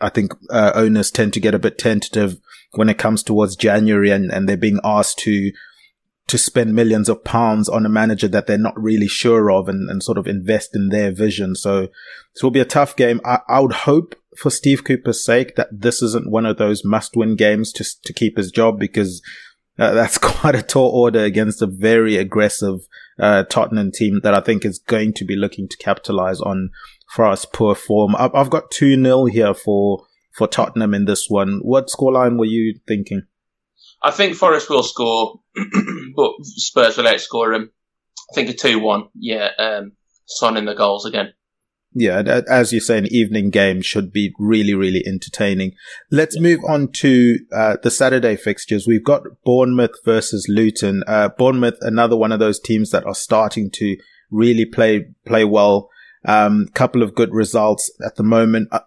I 0.00 0.10
think 0.10 0.32
uh, 0.50 0.72
owners 0.74 1.10
tend 1.10 1.32
to 1.34 1.40
get 1.40 1.54
a 1.54 1.58
bit 1.58 1.78
tentative 1.78 2.38
when 2.72 2.88
it 2.88 2.98
comes 2.98 3.22
towards 3.22 3.56
January 3.56 4.10
and, 4.10 4.30
and 4.30 4.48
they're 4.48 4.56
being 4.56 4.80
asked 4.84 5.18
to 5.20 5.52
to 6.30 6.38
spend 6.38 6.72
millions 6.72 7.08
of 7.08 7.24
pounds 7.24 7.68
on 7.68 7.84
a 7.84 7.88
manager 7.88 8.28
that 8.28 8.46
they're 8.46 8.56
not 8.56 8.80
really 8.80 9.08
sure 9.08 9.50
of 9.50 9.68
and, 9.68 9.90
and 9.90 10.00
sort 10.00 10.16
of 10.16 10.28
invest 10.28 10.76
in 10.76 10.88
their 10.90 11.10
vision. 11.10 11.56
So 11.56 11.88
this 12.32 12.42
will 12.44 12.52
be 12.52 12.60
a 12.60 12.64
tough 12.64 12.94
game. 12.94 13.20
I, 13.24 13.40
I 13.48 13.58
would 13.58 13.72
hope 13.72 14.14
for 14.36 14.48
Steve 14.48 14.84
Cooper's 14.84 15.24
sake 15.24 15.56
that 15.56 15.66
this 15.72 16.02
isn't 16.02 16.30
one 16.30 16.46
of 16.46 16.56
those 16.56 16.84
must 16.84 17.16
win 17.16 17.34
games 17.34 17.72
to, 17.72 17.84
to 18.04 18.12
keep 18.12 18.36
his 18.36 18.52
job 18.52 18.78
because 18.78 19.20
uh, 19.76 19.90
that's 19.94 20.18
quite 20.18 20.54
a 20.54 20.62
tall 20.62 20.90
order 20.90 21.24
against 21.24 21.62
a 21.62 21.66
very 21.66 22.16
aggressive 22.16 22.86
uh, 23.18 23.42
Tottenham 23.50 23.90
team 23.90 24.20
that 24.22 24.34
I 24.34 24.40
think 24.40 24.64
is 24.64 24.78
going 24.78 25.14
to 25.14 25.24
be 25.24 25.34
looking 25.34 25.66
to 25.66 25.76
capitalize 25.78 26.40
on 26.40 26.70
Forest's 27.08 27.46
poor 27.52 27.74
form. 27.74 28.14
I've, 28.14 28.34
I've 28.36 28.50
got 28.50 28.70
2 28.70 29.02
0 29.02 29.24
here 29.24 29.52
for, 29.52 30.06
for 30.30 30.46
Tottenham 30.46 30.94
in 30.94 31.06
this 31.06 31.28
one. 31.28 31.58
What 31.62 31.88
scoreline 31.88 32.38
were 32.38 32.44
you 32.44 32.78
thinking? 32.86 33.22
I 34.02 34.10
think 34.10 34.36
Forest 34.36 34.70
will 34.70 34.82
score, 34.82 35.40
but 36.16 36.32
Spurs 36.42 36.96
will 36.96 37.04
outscore 37.04 37.54
them. 37.54 37.70
I 38.30 38.34
think 38.34 38.50
a 38.50 38.54
2 38.54 38.78
1. 38.78 39.08
Yeah, 39.14 39.50
um, 39.58 39.92
Son 40.26 40.56
in 40.56 40.64
the 40.64 40.74
goals 40.74 41.04
again. 41.04 41.32
Yeah, 41.92 42.42
as 42.48 42.72
you 42.72 42.78
say, 42.78 42.98
an 42.98 43.12
evening 43.12 43.50
game 43.50 43.82
should 43.82 44.12
be 44.12 44.32
really, 44.38 44.74
really 44.74 45.02
entertaining. 45.04 45.72
Let's 46.10 46.36
yeah. 46.36 46.42
move 46.42 46.60
on 46.68 46.92
to 46.92 47.38
uh, 47.52 47.78
the 47.82 47.90
Saturday 47.90 48.36
fixtures. 48.36 48.86
We've 48.86 49.04
got 49.04 49.22
Bournemouth 49.44 49.96
versus 50.04 50.46
Luton. 50.48 51.02
Uh, 51.08 51.30
Bournemouth, 51.36 51.78
another 51.80 52.16
one 52.16 52.30
of 52.30 52.38
those 52.38 52.60
teams 52.60 52.90
that 52.90 53.04
are 53.06 53.14
starting 53.14 53.70
to 53.74 53.96
really 54.30 54.64
play 54.64 55.06
play 55.26 55.44
well. 55.44 55.88
Um, 56.24 56.68
couple 56.74 57.02
of 57.02 57.14
good 57.14 57.34
results 57.34 57.90
at 58.06 58.14
the 58.14 58.22
moment. 58.22 58.68
Uh, 58.70 58.80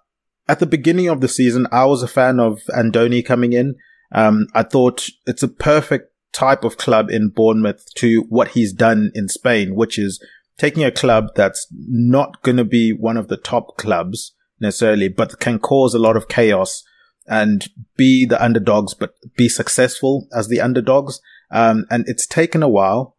at 0.47 0.59
the 0.59 0.65
beginning 0.65 1.09
of 1.09 1.19
the 1.19 1.27
season, 1.27 1.67
I 1.73 1.85
was 1.85 2.03
a 2.03 2.07
fan 2.07 2.39
of 2.39 2.61
Andoni 2.69 3.25
coming 3.25 3.51
in. 3.51 3.75
Um, 4.13 4.47
I 4.53 4.63
thought 4.63 5.09
it's 5.25 5.43
a 5.43 5.47
perfect 5.47 6.13
type 6.33 6.63
of 6.63 6.77
club 6.77 7.09
in 7.09 7.29
Bournemouth 7.29 7.85
to 7.95 8.25
what 8.29 8.49
he's 8.49 8.73
done 8.73 9.11
in 9.13 9.27
Spain, 9.27 9.75
which 9.75 9.97
is 9.97 10.23
taking 10.57 10.83
a 10.83 10.91
club 10.91 11.29
that's 11.35 11.67
not 11.71 12.41
going 12.43 12.57
to 12.57 12.63
be 12.63 12.91
one 12.91 13.17
of 13.17 13.27
the 13.27 13.37
top 13.37 13.77
clubs 13.77 14.33
necessarily, 14.59 15.09
but 15.09 15.39
can 15.39 15.59
cause 15.59 15.93
a 15.93 15.99
lot 15.99 16.15
of 16.15 16.27
chaos 16.27 16.83
and 17.27 17.69
be 17.95 18.25
the 18.25 18.43
underdogs, 18.43 18.93
but 18.93 19.13
be 19.35 19.49
successful 19.49 20.27
as 20.35 20.47
the 20.47 20.61
underdogs. 20.61 21.19
Um, 21.51 21.85
and 21.89 22.03
it's 22.07 22.27
taken 22.27 22.63
a 22.63 22.69
while. 22.69 23.17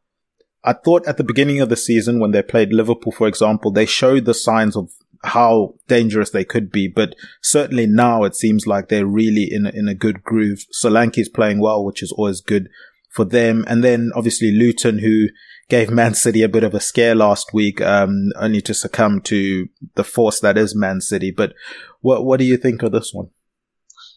I 0.65 0.73
thought 0.73 1.07
at 1.07 1.19
the 1.19 1.25
beginning 1.25 1.61
of 1.61 1.69
the 1.69 1.77
season 1.77 2.21
when 2.21 2.31
they 2.31 2.43
played 2.43 2.73
Liverpool, 2.73 3.13
for 3.13 3.27
example, 3.27 3.71
they 3.71 3.87
showed 3.87 4.25
the 4.25 4.35
signs 4.35 4.77
of 4.77 4.91
how 5.25 5.75
dangerous 5.89 6.31
they 6.31 6.45
could 6.45 6.71
be. 6.71 6.89
But 6.89 7.15
certainly 7.43 7.87
now 7.87 8.25
it 8.25 8.37
seems 8.37 8.67
like 8.67 8.89
they're 8.89 9.07
really 9.07 9.49
in 9.51 9.67
a, 9.67 9.71
in 9.71 9.89
a 9.89 9.95
good 9.95 10.23
groove. 10.23 10.67
Solanke's 10.73 11.29
playing 11.29 11.61
well, 11.61 11.85
which 11.85 12.03
is 12.03 12.13
always 12.13 12.41
good 12.41 12.69
for 13.11 13.25
them. 13.25 13.65
And 13.67 13.83
then 13.83 14.11
obviously 14.15 14.51
Luton, 14.51 14.99
who 14.99 15.29
gave 15.69 15.91
Man 15.91 16.15
City 16.15 16.43
a 16.43 16.49
bit 16.49 16.65
of 16.65 16.75
a 16.75 16.81
scare 16.81 17.15
last 17.15 17.55
week, 17.55 17.81
um, 17.81 18.31
only 18.37 18.61
to 18.63 18.75
succumb 18.75 19.21
to 19.23 19.69
the 19.95 20.05
force 20.05 20.41
that 20.41 20.59
is 20.59 20.77
Man 20.77 21.01
City. 21.01 21.31
But 21.31 21.55
what, 22.01 22.25
what 22.25 22.39
do 22.39 22.45
you 22.45 22.57
think 22.57 22.83
of 22.83 22.93
this 22.93 23.11
one? 23.13 23.29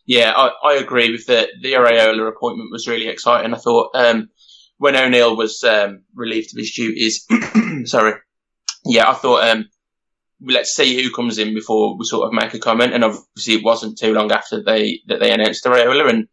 Yeah, 0.06 0.34
I, 0.36 0.52
I 0.64 0.74
agree 0.76 1.12
with 1.12 1.26
the, 1.26 1.48
the 1.62 1.74
Iraola 1.74 2.30
appointment 2.30 2.72
was 2.72 2.88
really 2.88 3.08
exciting. 3.08 3.54
I 3.54 3.58
thought, 3.58 3.92
um, 3.94 4.30
when 4.78 4.96
O'Neil 4.96 5.36
was, 5.36 5.64
um, 5.64 6.04
relieved 6.16 6.54
of 6.54 6.60
his 6.60 6.72
duties, 6.72 7.26
sorry. 7.90 8.14
Yeah, 8.86 9.10
I 9.10 9.14
thought, 9.14 9.48
um, 9.50 9.66
let's 10.41 10.75
see 10.75 11.01
who 11.01 11.12
comes 11.12 11.38
in 11.38 11.53
before 11.53 11.98
we 11.98 12.06
sort 12.06 12.27
of 12.27 12.34
make 12.34 12.53
a 12.53 12.60
comment. 12.60 12.94
And 12.94 13.03
obviously 13.03 13.56
it 13.56 13.63
wasn't 13.63 13.98
too 13.98 14.13
long 14.13 14.32
after 14.32 14.63
they, 14.63 15.01
that 15.08 15.20
they 15.20 15.32
announced 15.32 15.65
Iraola 15.65 16.10
and 16.10 16.27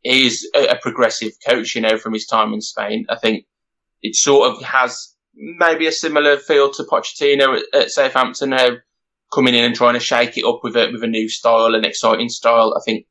he's 0.00 0.48
a, 0.54 0.66
a 0.68 0.78
progressive 0.80 1.32
coach, 1.46 1.74
you 1.74 1.82
know, 1.82 1.98
from 1.98 2.12
his 2.12 2.26
time 2.26 2.52
in 2.52 2.60
Spain. 2.60 3.06
I 3.08 3.16
think 3.16 3.46
it 4.02 4.14
sort 4.14 4.50
of 4.50 4.62
has 4.62 5.14
maybe 5.34 5.86
a 5.86 5.92
similar 5.92 6.36
feel 6.36 6.70
to 6.72 6.84
Pochettino 6.84 7.58
at, 7.58 7.82
at 7.82 7.90
Southampton, 7.90 8.52
uh, 8.52 8.76
coming 9.34 9.54
in 9.54 9.64
and 9.64 9.74
trying 9.74 9.94
to 9.94 10.00
shake 10.00 10.38
it 10.38 10.44
up 10.44 10.60
with 10.62 10.76
a 10.76 10.90
with 10.92 11.02
a 11.02 11.08
new 11.08 11.28
style, 11.28 11.74
an 11.74 11.84
exciting 11.84 12.28
style. 12.28 12.74
I 12.76 12.80
think 12.84 13.06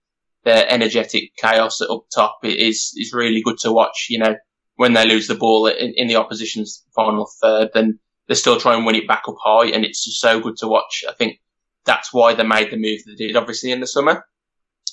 their 0.46 0.66
energetic 0.70 1.36
chaos 1.38 1.82
up 1.82 2.06
top 2.14 2.40
is 2.44 2.94
is 2.96 3.14
really 3.14 3.42
good 3.42 3.58
to 3.60 3.74
watch. 3.74 4.08
You 4.10 4.20
know, 4.20 4.36
when 4.76 4.94
they 4.94 5.06
lose 5.06 5.28
the 5.28 5.36
ball 5.36 5.68
in, 5.68 5.94
in 5.96 6.08
the 6.08 6.16
opposition's 6.16 6.86
final 6.96 7.30
third, 7.42 7.70
then 7.74 8.00
they 8.28 8.36
still 8.36 8.60
try 8.60 8.76
and 8.76 8.86
win 8.86 8.96
it 8.96 9.08
back 9.08 9.24
up 9.28 9.36
high, 9.44 9.68
and 9.68 9.84
it's 9.84 10.06
just 10.06 10.22
so 10.22 10.40
good 10.40 10.58
to 10.58 10.68
watch. 10.68 11.04
I 11.08 11.14
think 11.14 11.40
that's 11.86 12.14
why 12.14 12.34
they 12.34 12.44
made 12.44 12.72
the 12.72 12.78
move 12.78 13.02
they 13.06 13.16
did, 13.16 13.36
obviously 13.36 13.72
in 13.72 13.80
the 13.80 13.88
summer. 13.88 14.26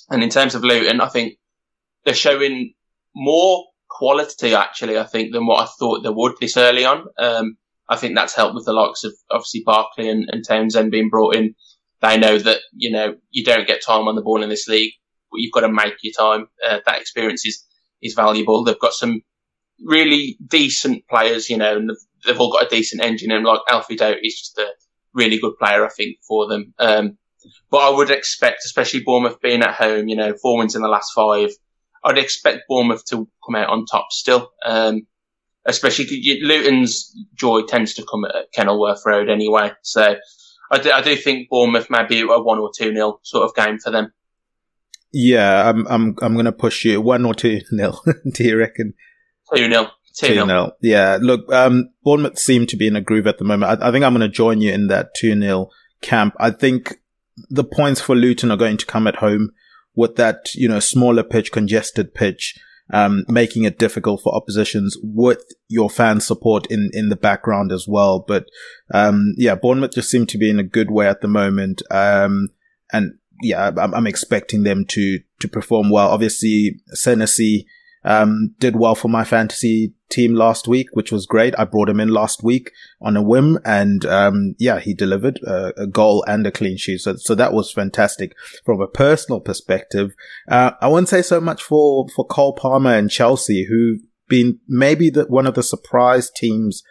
And 0.09 0.21
in 0.23 0.29
terms 0.29 0.55
of 0.55 0.63
Luton, 0.63 0.99
I 0.99 1.07
think 1.07 1.37
they're 2.03 2.13
showing 2.13 2.73
more 3.15 3.65
quality 3.89 4.55
actually, 4.55 4.97
I 4.97 5.05
think, 5.05 5.31
than 5.31 5.45
what 5.45 5.63
I 5.63 5.67
thought 5.79 6.03
they 6.03 6.09
would 6.09 6.33
this 6.39 6.57
early 6.57 6.83
on. 6.83 7.05
Um, 7.17 7.57
I 7.87 7.95
think 7.95 8.15
that's 8.15 8.35
helped 8.35 8.55
with 8.55 8.65
the 8.65 8.73
likes 8.73 9.03
of 9.03 9.13
obviously 9.29 9.63
Barkley 9.65 10.09
and, 10.09 10.29
and 10.31 10.45
Townsend 10.45 10.91
being 10.91 11.09
brought 11.09 11.35
in. 11.35 11.55
They 12.01 12.17
know 12.17 12.37
that, 12.37 12.59
you 12.73 12.91
know, 12.91 13.15
you 13.29 13.43
don't 13.43 13.67
get 13.67 13.83
time 13.83 14.07
on 14.07 14.15
the 14.15 14.21
ball 14.21 14.43
in 14.43 14.49
this 14.49 14.67
league, 14.67 14.93
but 15.31 15.39
you've 15.39 15.53
got 15.53 15.61
to 15.61 15.71
make 15.71 15.95
your 16.01 16.13
time. 16.17 16.47
Uh, 16.65 16.79
that 16.85 16.99
experience 16.99 17.45
is, 17.45 17.65
is 18.01 18.13
valuable. 18.13 18.63
They've 18.63 18.79
got 18.79 18.93
some 18.93 19.21
really 19.83 20.37
decent 20.45 21.07
players, 21.07 21.49
you 21.49 21.57
know, 21.57 21.77
and 21.77 21.89
they've, 21.89 21.95
they've 22.25 22.39
all 22.39 22.51
got 22.51 22.65
a 22.65 22.69
decent 22.69 23.03
engine 23.03 23.31
and 23.31 23.45
like 23.45 23.61
Alfie 23.69 23.95
Doughty 23.95 24.27
is 24.27 24.39
just 24.39 24.57
a 24.57 24.67
really 25.13 25.39
good 25.39 25.57
player, 25.57 25.85
I 25.85 25.89
think, 25.89 26.17
for 26.27 26.47
them. 26.47 26.73
Um, 26.79 27.17
but 27.69 27.79
I 27.79 27.89
would 27.89 28.11
expect, 28.11 28.61
especially 28.65 29.03
Bournemouth 29.03 29.41
being 29.41 29.61
at 29.61 29.73
home, 29.73 30.07
you 30.07 30.15
know, 30.15 30.35
four 30.41 30.57
wins 30.57 30.75
in 30.75 30.81
the 30.81 30.87
last 30.87 31.11
five, 31.13 31.51
I'd 32.03 32.17
expect 32.17 32.63
Bournemouth 32.67 33.05
to 33.05 33.27
come 33.45 33.55
out 33.55 33.69
on 33.69 33.85
top 33.85 34.07
still. 34.11 34.51
Um, 34.65 35.07
especially 35.65 36.39
Luton's 36.41 37.15
joy 37.35 37.61
tends 37.63 37.93
to 37.95 38.05
come 38.09 38.25
at 38.25 38.51
Kenilworth 38.53 39.03
Road 39.05 39.29
anyway. 39.29 39.71
So 39.83 40.15
I 40.71 40.79
do, 40.79 40.91
I 40.91 41.01
do 41.01 41.15
think 41.15 41.49
Bournemouth 41.49 41.89
may 41.89 42.05
be 42.05 42.21
a 42.21 42.25
one 42.39 42.59
or 42.59 42.71
two 42.75 42.91
nil 42.91 43.19
sort 43.23 43.43
of 43.43 43.55
game 43.55 43.79
for 43.79 43.91
them. 43.91 44.13
Yeah, 45.13 45.69
I'm 45.69 45.85
I'm 45.87 46.15
I'm 46.21 46.35
gonna 46.35 46.53
push 46.53 46.85
you 46.85 47.01
one 47.01 47.25
or 47.25 47.33
two 47.33 47.61
nil. 47.71 48.01
do 48.33 48.43
you 48.43 48.57
reckon? 48.57 48.93
Two 49.53 49.67
nil. 49.67 49.91
Two, 50.17 50.27
two 50.27 50.45
nil. 50.45 50.73
Yeah. 50.81 51.17
Look, 51.21 51.51
um, 51.51 51.89
Bournemouth 52.03 52.37
seem 52.37 52.67
to 52.67 52.77
be 52.77 52.87
in 52.87 52.95
a 52.95 53.01
groove 53.01 53.27
at 53.27 53.37
the 53.37 53.45
moment. 53.45 53.81
I, 53.81 53.89
I 53.89 53.91
think 53.91 54.03
I'm 54.03 54.13
going 54.13 54.21
to 54.21 54.29
join 54.29 54.61
you 54.61 54.71
in 54.71 54.87
that 54.87 55.13
two 55.15 55.35
nil 55.35 55.71
camp. 56.01 56.35
I 56.39 56.51
think 56.51 56.97
the 57.49 57.63
points 57.63 58.01
for 58.01 58.15
Luton 58.15 58.51
are 58.51 58.57
going 58.57 58.77
to 58.77 58.85
come 58.85 59.07
at 59.07 59.17
home 59.17 59.51
with 59.95 60.15
that, 60.15 60.53
you 60.55 60.67
know, 60.67 60.79
smaller 60.79 61.23
pitch, 61.23 61.51
congested 61.51 62.13
pitch, 62.13 62.57
um, 62.93 63.25
making 63.27 63.63
it 63.63 63.79
difficult 63.79 64.21
for 64.21 64.35
oppositions 64.35 64.97
with 65.01 65.43
your 65.67 65.89
fan 65.89 66.19
support 66.19 66.65
in, 66.69 66.89
in 66.93 67.09
the 67.09 67.15
background 67.15 67.71
as 67.71 67.87
well. 67.87 68.19
But, 68.19 68.45
um, 68.93 69.33
yeah, 69.37 69.55
Bournemouth 69.55 69.93
just 69.93 70.09
seem 70.09 70.25
to 70.27 70.37
be 70.37 70.49
in 70.49 70.59
a 70.59 70.63
good 70.63 70.91
way 70.91 71.07
at 71.07 71.21
the 71.21 71.27
moment. 71.27 71.81
Um, 71.89 72.49
and 72.91 73.13
yeah, 73.41 73.71
I'm, 73.77 73.93
I'm 73.93 74.07
expecting 74.07 74.63
them 74.63 74.85
to, 74.87 75.19
to 75.39 75.47
perform 75.47 75.89
well. 75.89 76.09
Obviously, 76.09 76.81
Senesi, 76.95 77.65
um, 78.03 78.55
did 78.59 78.75
well 78.75 78.95
for 78.95 79.09
my 79.09 79.23
fantasy 79.23 79.93
team 80.11 80.35
last 80.35 80.67
week, 80.67 80.87
which 80.93 81.11
was 81.11 81.25
great. 81.25 81.53
I 81.57 81.65
brought 81.65 81.89
him 81.89 81.99
in 81.99 82.09
last 82.09 82.43
week 82.43 82.71
on 83.01 83.17
a 83.17 83.21
whim 83.21 83.57
and, 83.65 84.05
um, 84.05 84.55
yeah, 84.59 84.79
he 84.79 84.93
delivered 84.93 85.39
a, 85.45 85.81
a, 85.81 85.87
goal 85.87 86.23
and 86.27 86.45
a 86.45 86.51
clean 86.51 86.77
sheet. 86.77 87.01
So, 87.01 87.15
so 87.15 87.33
that 87.35 87.53
was 87.53 87.71
fantastic 87.71 88.35
from 88.65 88.81
a 88.81 88.87
personal 88.87 89.39
perspective. 89.39 90.11
Uh, 90.49 90.71
I 90.81 90.87
wouldn't 90.87 91.09
say 91.09 91.21
so 91.21 91.41
much 91.41 91.63
for, 91.63 92.07
for 92.15 92.25
Cole 92.25 92.53
Palmer 92.53 92.95
and 92.95 93.09
Chelsea, 93.09 93.65
who've 93.67 94.01
been 94.27 94.59
maybe 94.67 95.09
the, 95.09 95.25
one 95.25 95.47
of 95.47 95.55
the 95.55 95.63
surprise 95.63 96.29
teams 96.29 96.83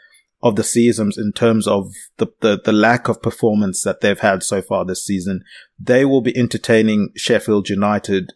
of 0.43 0.57
the 0.57 0.65
seasons 0.65 1.19
in 1.19 1.33
terms 1.33 1.67
of 1.67 1.93
the, 2.17 2.27
the, 2.41 2.61
the 2.65 2.73
lack 2.73 3.09
of 3.09 3.23
performance 3.23 3.83
that 3.83 4.01
they've 4.01 4.21
had 4.21 4.43
so 4.43 4.63
far 4.63 4.85
this 4.85 5.05
season. 5.05 5.43
They 5.79 6.05
will 6.05 6.23
be 6.23 6.37
entertaining 6.37 7.11
Sheffield 7.17 7.69
United 7.69 8.33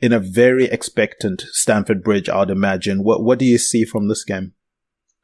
in 0.00 0.12
a 0.12 0.20
very 0.20 0.66
expectant 0.66 1.42
Stamford 1.52 2.02
Bridge, 2.02 2.28
I'd 2.28 2.50
imagine. 2.50 3.04
What 3.04 3.22
what 3.22 3.38
do 3.38 3.44
you 3.44 3.58
see 3.58 3.84
from 3.84 4.08
this 4.08 4.24
game? 4.24 4.52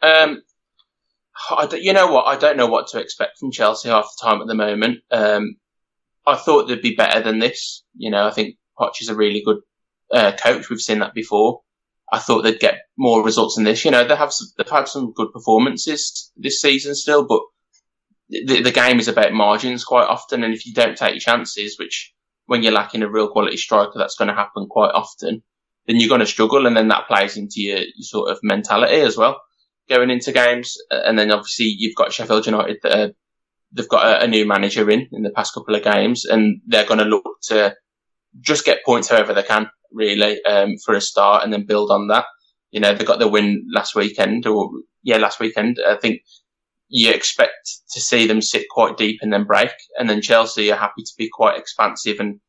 Um, 0.02 0.42
you 1.72 1.92
know 1.92 2.12
what? 2.12 2.26
I 2.26 2.36
don't 2.36 2.56
know 2.56 2.66
what 2.66 2.88
to 2.88 3.00
expect 3.00 3.38
from 3.38 3.50
Chelsea 3.50 3.88
half 3.88 4.04
the 4.04 4.26
time 4.26 4.40
at 4.40 4.46
the 4.46 4.54
moment. 4.54 4.98
Um, 5.10 5.56
I 6.26 6.36
thought 6.36 6.68
they'd 6.68 6.82
be 6.82 6.94
better 6.94 7.20
than 7.22 7.38
this. 7.38 7.82
You 7.96 8.10
know, 8.10 8.26
I 8.26 8.30
think 8.30 8.56
Poch 8.78 9.00
is 9.00 9.08
a 9.08 9.14
really 9.14 9.42
good 9.44 9.58
uh, 10.12 10.32
coach. 10.32 10.68
We've 10.68 10.80
seen 10.80 11.00
that 11.00 11.14
before. 11.14 11.62
I 12.12 12.18
thought 12.18 12.42
they'd 12.42 12.58
get 12.58 12.78
more 12.98 13.24
results 13.24 13.54
than 13.54 13.64
this. 13.64 13.84
You 13.84 13.90
know, 13.90 14.06
they 14.06 14.16
have 14.16 14.32
some, 14.32 14.48
they've 14.56 14.68
had 14.68 14.88
some 14.88 15.12
good 15.12 15.32
performances 15.32 16.32
this 16.36 16.60
season 16.60 16.94
still, 16.94 17.26
but 17.26 17.40
the, 18.28 18.62
the 18.62 18.72
game 18.72 18.98
is 18.98 19.08
about 19.08 19.32
margins 19.32 19.84
quite 19.84 20.08
often. 20.08 20.42
And 20.42 20.52
if 20.52 20.66
you 20.66 20.74
don't 20.74 20.96
take 20.96 21.12
your 21.12 21.20
chances, 21.20 21.76
which 21.78 22.12
when 22.50 22.64
you're 22.64 22.72
lacking 22.72 23.02
a 23.02 23.08
real 23.08 23.28
quality 23.28 23.56
striker, 23.56 23.92
that's 23.94 24.16
going 24.16 24.26
to 24.26 24.34
happen 24.34 24.66
quite 24.68 24.90
often. 24.90 25.40
Then 25.86 26.00
you're 26.00 26.08
going 26.08 26.18
to 26.18 26.26
struggle, 26.26 26.66
and 26.66 26.76
then 26.76 26.88
that 26.88 27.06
plays 27.06 27.36
into 27.36 27.60
your, 27.60 27.78
your 27.78 28.02
sort 28.02 28.32
of 28.32 28.40
mentality 28.42 29.00
as 29.00 29.16
well 29.16 29.40
going 29.88 30.10
into 30.10 30.32
games. 30.32 30.76
And 30.90 31.16
then 31.16 31.30
obviously 31.30 31.66
you've 31.66 31.94
got 31.94 32.12
Sheffield 32.12 32.46
United 32.46 32.78
that 32.82 32.98
are, 32.98 33.12
they've 33.72 33.88
got 33.88 34.04
a, 34.04 34.24
a, 34.24 34.26
new 34.26 34.46
manager 34.46 34.88
in 34.90 35.08
in 35.12 35.22
the 35.22 35.30
past 35.30 35.54
couple 35.54 35.76
of 35.76 35.84
games, 35.84 36.24
and 36.24 36.60
they're 36.66 36.86
going 36.86 36.98
to 36.98 37.04
look 37.04 37.24
to 37.50 37.76
just 38.40 38.64
get 38.64 38.84
points 38.84 39.08
however 39.08 39.32
they 39.32 39.44
can, 39.44 39.70
really, 39.92 40.42
um, 40.44 40.76
for 40.84 40.94
a 40.94 41.00
start, 41.00 41.44
and 41.44 41.52
then 41.52 41.66
build 41.66 41.92
on 41.92 42.08
that. 42.08 42.24
You 42.72 42.80
know, 42.80 42.94
they 42.94 43.04
got 43.04 43.20
the 43.20 43.28
win 43.28 43.68
last 43.72 43.94
weekend, 43.94 44.46
or 44.46 44.70
yeah, 45.04 45.18
last 45.18 45.38
weekend. 45.38 45.78
I 45.86 45.96
think 45.96 46.22
you 46.90 47.12
expect 47.12 47.78
to 47.92 48.00
see 48.00 48.26
them 48.26 48.42
sit 48.42 48.66
quite 48.68 48.96
deep 48.96 49.20
and 49.22 49.32
then 49.32 49.44
break. 49.44 49.70
And 49.96 50.10
then 50.10 50.20
Chelsea 50.20 50.70
are 50.72 50.76
happy 50.76 51.02
to 51.02 51.12
be 51.16 51.28
quite 51.32 51.58
expansive 51.58 52.18
and 52.18 52.40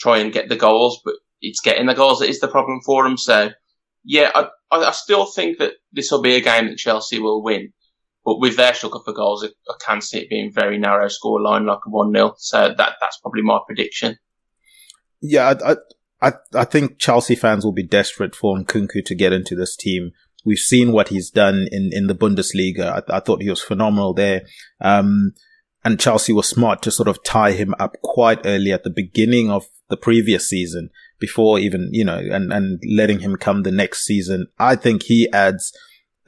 try 0.00 0.18
and 0.18 0.32
get 0.32 0.48
the 0.48 0.56
goals, 0.56 1.00
but 1.04 1.14
it's 1.42 1.60
getting 1.60 1.86
the 1.86 1.94
goals 1.94 2.18
that 2.20 2.30
is 2.30 2.40
the 2.40 2.48
problem 2.48 2.80
for 2.84 3.04
them. 3.04 3.18
So 3.18 3.50
yeah, 4.02 4.30
I, 4.34 4.48
I 4.70 4.92
still 4.92 5.26
think 5.26 5.58
that 5.58 5.74
this 5.92 6.10
will 6.10 6.22
be 6.22 6.36
a 6.36 6.40
game 6.40 6.68
that 6.68 6.78
Chelsea 6.78 7.18
will 7.18 7.42
win. 7.42 7.72
But 8.24 8.40
with 8.40 8.56
their 8.56 8.72
struggle 8.72 9.02
for 9.04 9.12
goals, 9.12 9.44
I 9.44 9.74
can 9.84 10.00
see 10.00 10.20
it 10.20 10.30
being 10.30 10.52
very 10.52 10.78
narrow 10.78 11.08
scoreline, 11.08 11.66
like 11.66 11.80
a 11.86 11.90
1-0. 11.90 12.34
So 12.38 12.74
that, 12.76 12.94
that's 13.00 13.18
probably 13.18 13.42
my 13.42 13.58
prediction. 13.66 14.16
Yeah, 15.20 15.54
I, 15.64 15.76
I, 16.22 16.32
I 16.54 16.64
think 16.64 16.98
Chelsea 16.98 17.34
fans 17.34 17.64
will 17.64 17.72
be 17.72 17.86
desperate 17.86 18.34
for 18.34 18.56
Nkunku 18.56 19.04
to 19.04 19.14
get 19.14 19.32
into 19.32 19.56
this 19.56 19.76
team. 19.76 20.12
We've 20.44 20.58
seen 20.58 20.92
what 20.92 21.08
he's 21.08 21.30
done 21.30 21.68
in, 21.70 21.90
in 21.92 22.06
the 22.06 22.14
Bundesliga. 22.14 23.02
I, 23.08 23.16
I 23.16 23.20
thought 23.20 23.42
he 23.42 23.50
was 23.50 23.62
phenomenal 23.62 24.14
there. 24.14 24.42
Um, 24.80 25.32
and 25.84 26.00
Chelsea 26.00 26.32
was 26.32 26.48
smart 26.48 26.82
to 26.82 26.90
sort 26.90 27.08
of 27.08 27.22
tie 27.24 27.52
him 27.52 27.74
up 27.78 27.96
quite 28.02 28.40
early 28.44 28.72
at 28.72 28.84
the 28.84 28.90
beginning 28.90 29.50
of 29.50 29.66
the 29.88 29.96
previous 29.96 30.48
season 30.48 30.90
before 31.18 31.58
even, 31.58 31.88
you 31.92 32.04
know, 32.04 32.18
and, 32.18 32.52
and 32.52 32.80
letting 32.88 33.20
him 33.20 33.36
come 33.36 33.62
the 33.62 33.72
next 33.72 34.04
season. 34.04 34.46
I 34.58 34.76
think 34.76 35.04
he 35.04 35.28
adds 35.32 35.76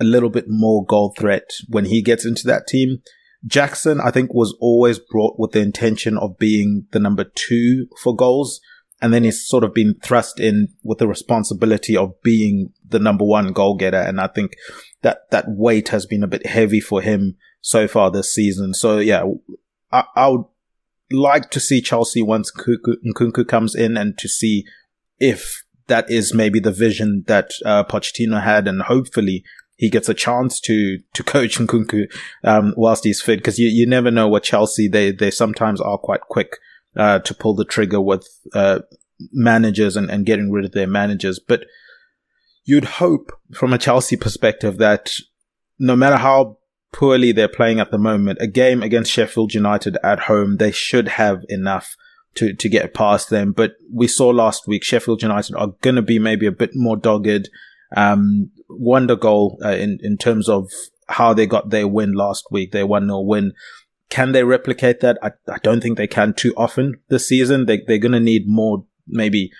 a 0.01 0.05
little 0.05 0.31
bit 0.31 0.47
more 0.49 0.85
goal 0.85 1.15
threat 1.17 1.51
when 1.69 1.85
he 1.85 2.03
gets 2.03 2.25
into 2.25 2.47
that 2.47 2.67
team. 2.67 3.03
Jackson, 3.47 4.01
I 4.01 4.11
think, 4.11 4.33
was 4.33 4.57
always 4.61 4.99
brought 4.99 5.39
with 5.39 5.53
the 5.53 5.61
intention 5.61 6.17
of 6.17 6.39
being 6.39 6.87
the 6.93 6.99
number 6.99 7.25
two 7.25 7.89
for 8.03 8.17
goals. 8.17 8.61
And 9.05 9.13
then 9.13 9.25
he's 9.25 9.47
sort 9.47 9.65
of 9.65 9.75
been 9.75 9.97
thrust 10.03 10.41
in 10.41 10.69
with 10.83 10.97
the 10.97 11.07
responsibility 11.07 11.95
of 11.95 12.15
being 12.23 12.73
the 12.89 12.99
number 12.99 13.25
one 13.25 13.53
goal 13.53 13.77
getter. 13.77 14.01
And 14.01 14.19
I 14.19 14.29
think 14.29 14.53
that, 15.03 15.31
that 15.31 15.45
weight 15.47 15.91
has 15.91 16.07
been 16.07 16.23
a 16.23 16.33
bit 16.35 16.47
heavy 16.47 16.81
for 16.81 17.03
him 17.03 17.37
so 17.61 17.87
far 17.87 18.11
this 18.11 18.33
season. 18.33 18.73
So 18.73 19.01
yeah, 19.01 19.25
I, 19.93 20.05
I 20.17 20.29
would 20.29 20.47
like 21.13 21.51
to 21.51 21.61
see 21.61 21.83
Chelsea 21.83 22.23
once 22.23 22.51
Nkunku 22.51 23.47
comes 23.47 23.75
in 23.75 23.99
and 23.99 24.17
to 24.17 24.27
see 24.27 24.65
if 25.19 25.65
that 25.87 26.11
is 26.11 26.33
maybe 26.33 26.61
the 26.61 26.73
vision 26.73 27.25
that 27.27 27.51
uh, 27.67 27.85
Pochettino 27.85 28.43
had, 28.43 28.67
and 28.67 28.81
hopefully 28.81 29.45
he 29.77 29.91
gets 29.91 30.09
a 30.09 30.15
chance 30.15 30.61
to 30.61 30.99
to 31.13 31.23
coach 31.23 31.59
Nkunku 31.59 32.07
um, 32.43 32.73
whilst 32.77 33.05
he's 33.05 33.21
fit, 33.21 33.39
because 33.39 33.59
you, 33.59 33.69
you 33.69 33.87
never 33.87 34.11
know 34.11 34.29
what 34.29 34.45
Chelsea 34.45 34.89
they 34.89 35.13
they 35.13 35.31
sometimes 35.31 35.81
are 35.81 35.99
quite 35.99 36.23
quick 36.23 36.57
uh, 36.97 37.19
to 37.21 37.35
pull 37.35 37.55
the 37.55 37.65
trigger 37.65 38.01
with 38.01 38.27
uh, 38.55 38.81
managers 39.33 39.97
and, 39.97 40.11
and 40.11 40.27
getting 40.27 40.51
rid 40.51 40.65
of 40.65 40.73
their 40.73 40.87
managers, 40.87 41.39
but 41.39 41.65
you'd 42.65 42.85
hope 42.85 43.33
from 43.55 43.73
a 43.73 43.79
Chelsea 43.79 44.17
perspective 44.17 44.79
that 44.79 45.15
no 45.79 45.95
matter 45.97 46.17
how 46.17 46.59
poorly 46.93 47.33
they're 47.33 47.49
playing 47.49 47.81
at 47.81 47.91
the 47.91 47.99
moment, 47.99 48.39
a 48.41 48.47
game 48.47 48.83
against 48.83 49.11
Sheffield 49.11 49.53
United 49.53 49.99
at 50.03 50.21
home, 50.21 50.57
they 50.57 50.71
should 50.71 51.09
have 51.09 51.41
enough 51.49 51.97
to, 52.37 52.55
to 52.55 52.69
get 52.69 52.95
past 52.95 53.31
them. 53.31 53.53
But 53.53 53.73
we 53.93 54.09
saw 54.09 54.29
last 54.29 54.67
week 54.67 54.85
Sheffield 54.85 55.23
United 55.23 55.57
are 55.57 55.75
going 55.83 55.97
to 55.97 56.03
be 56.03 56.19
maybe 56.19 56.47
a 56.47 56.53
bit 56.53 56.71
more 56.75 56.97
dogged. 56.97 57.49
Um, 57.97 58.51
wonder 58.69 59.17
goal 59.17 59.59
uh, 59.65 59.71
in, 59.71 59.99
in 60.03 60.17
terms 60.17 60.49
of 60.49 60.71
how 61.09 61.35
they 61.35 61.47
got 61.47 61.71
their 61.71 61.87
win 61.87 62.13
last 62.13 62.47
week, 62.51 62.73
their 62.73 62.87
1 62.87 63.07
0 63.07 63.21
win. 63.21 63.53
Can 64.11 64.33
they 64.33 64.45
replicate 64.45 65.01
that? 65.01 65.19
I, 65.23 65.33
I 65.49 65.59
don't 65.63 65.81
think 65.81 65.97
they 65.97 66.07
can 66.07 66.35
too 66.35 66.55
often 66.57 67.01
this 67.09 67.29
season. 67.29 67.67
They, 67.67 67.83
they're 67.87 67.99
going 67.99 68.13
to 68.13 68.21
need 68.21 68.47
more, 68.47 68.85
maybe, 69.07 69.51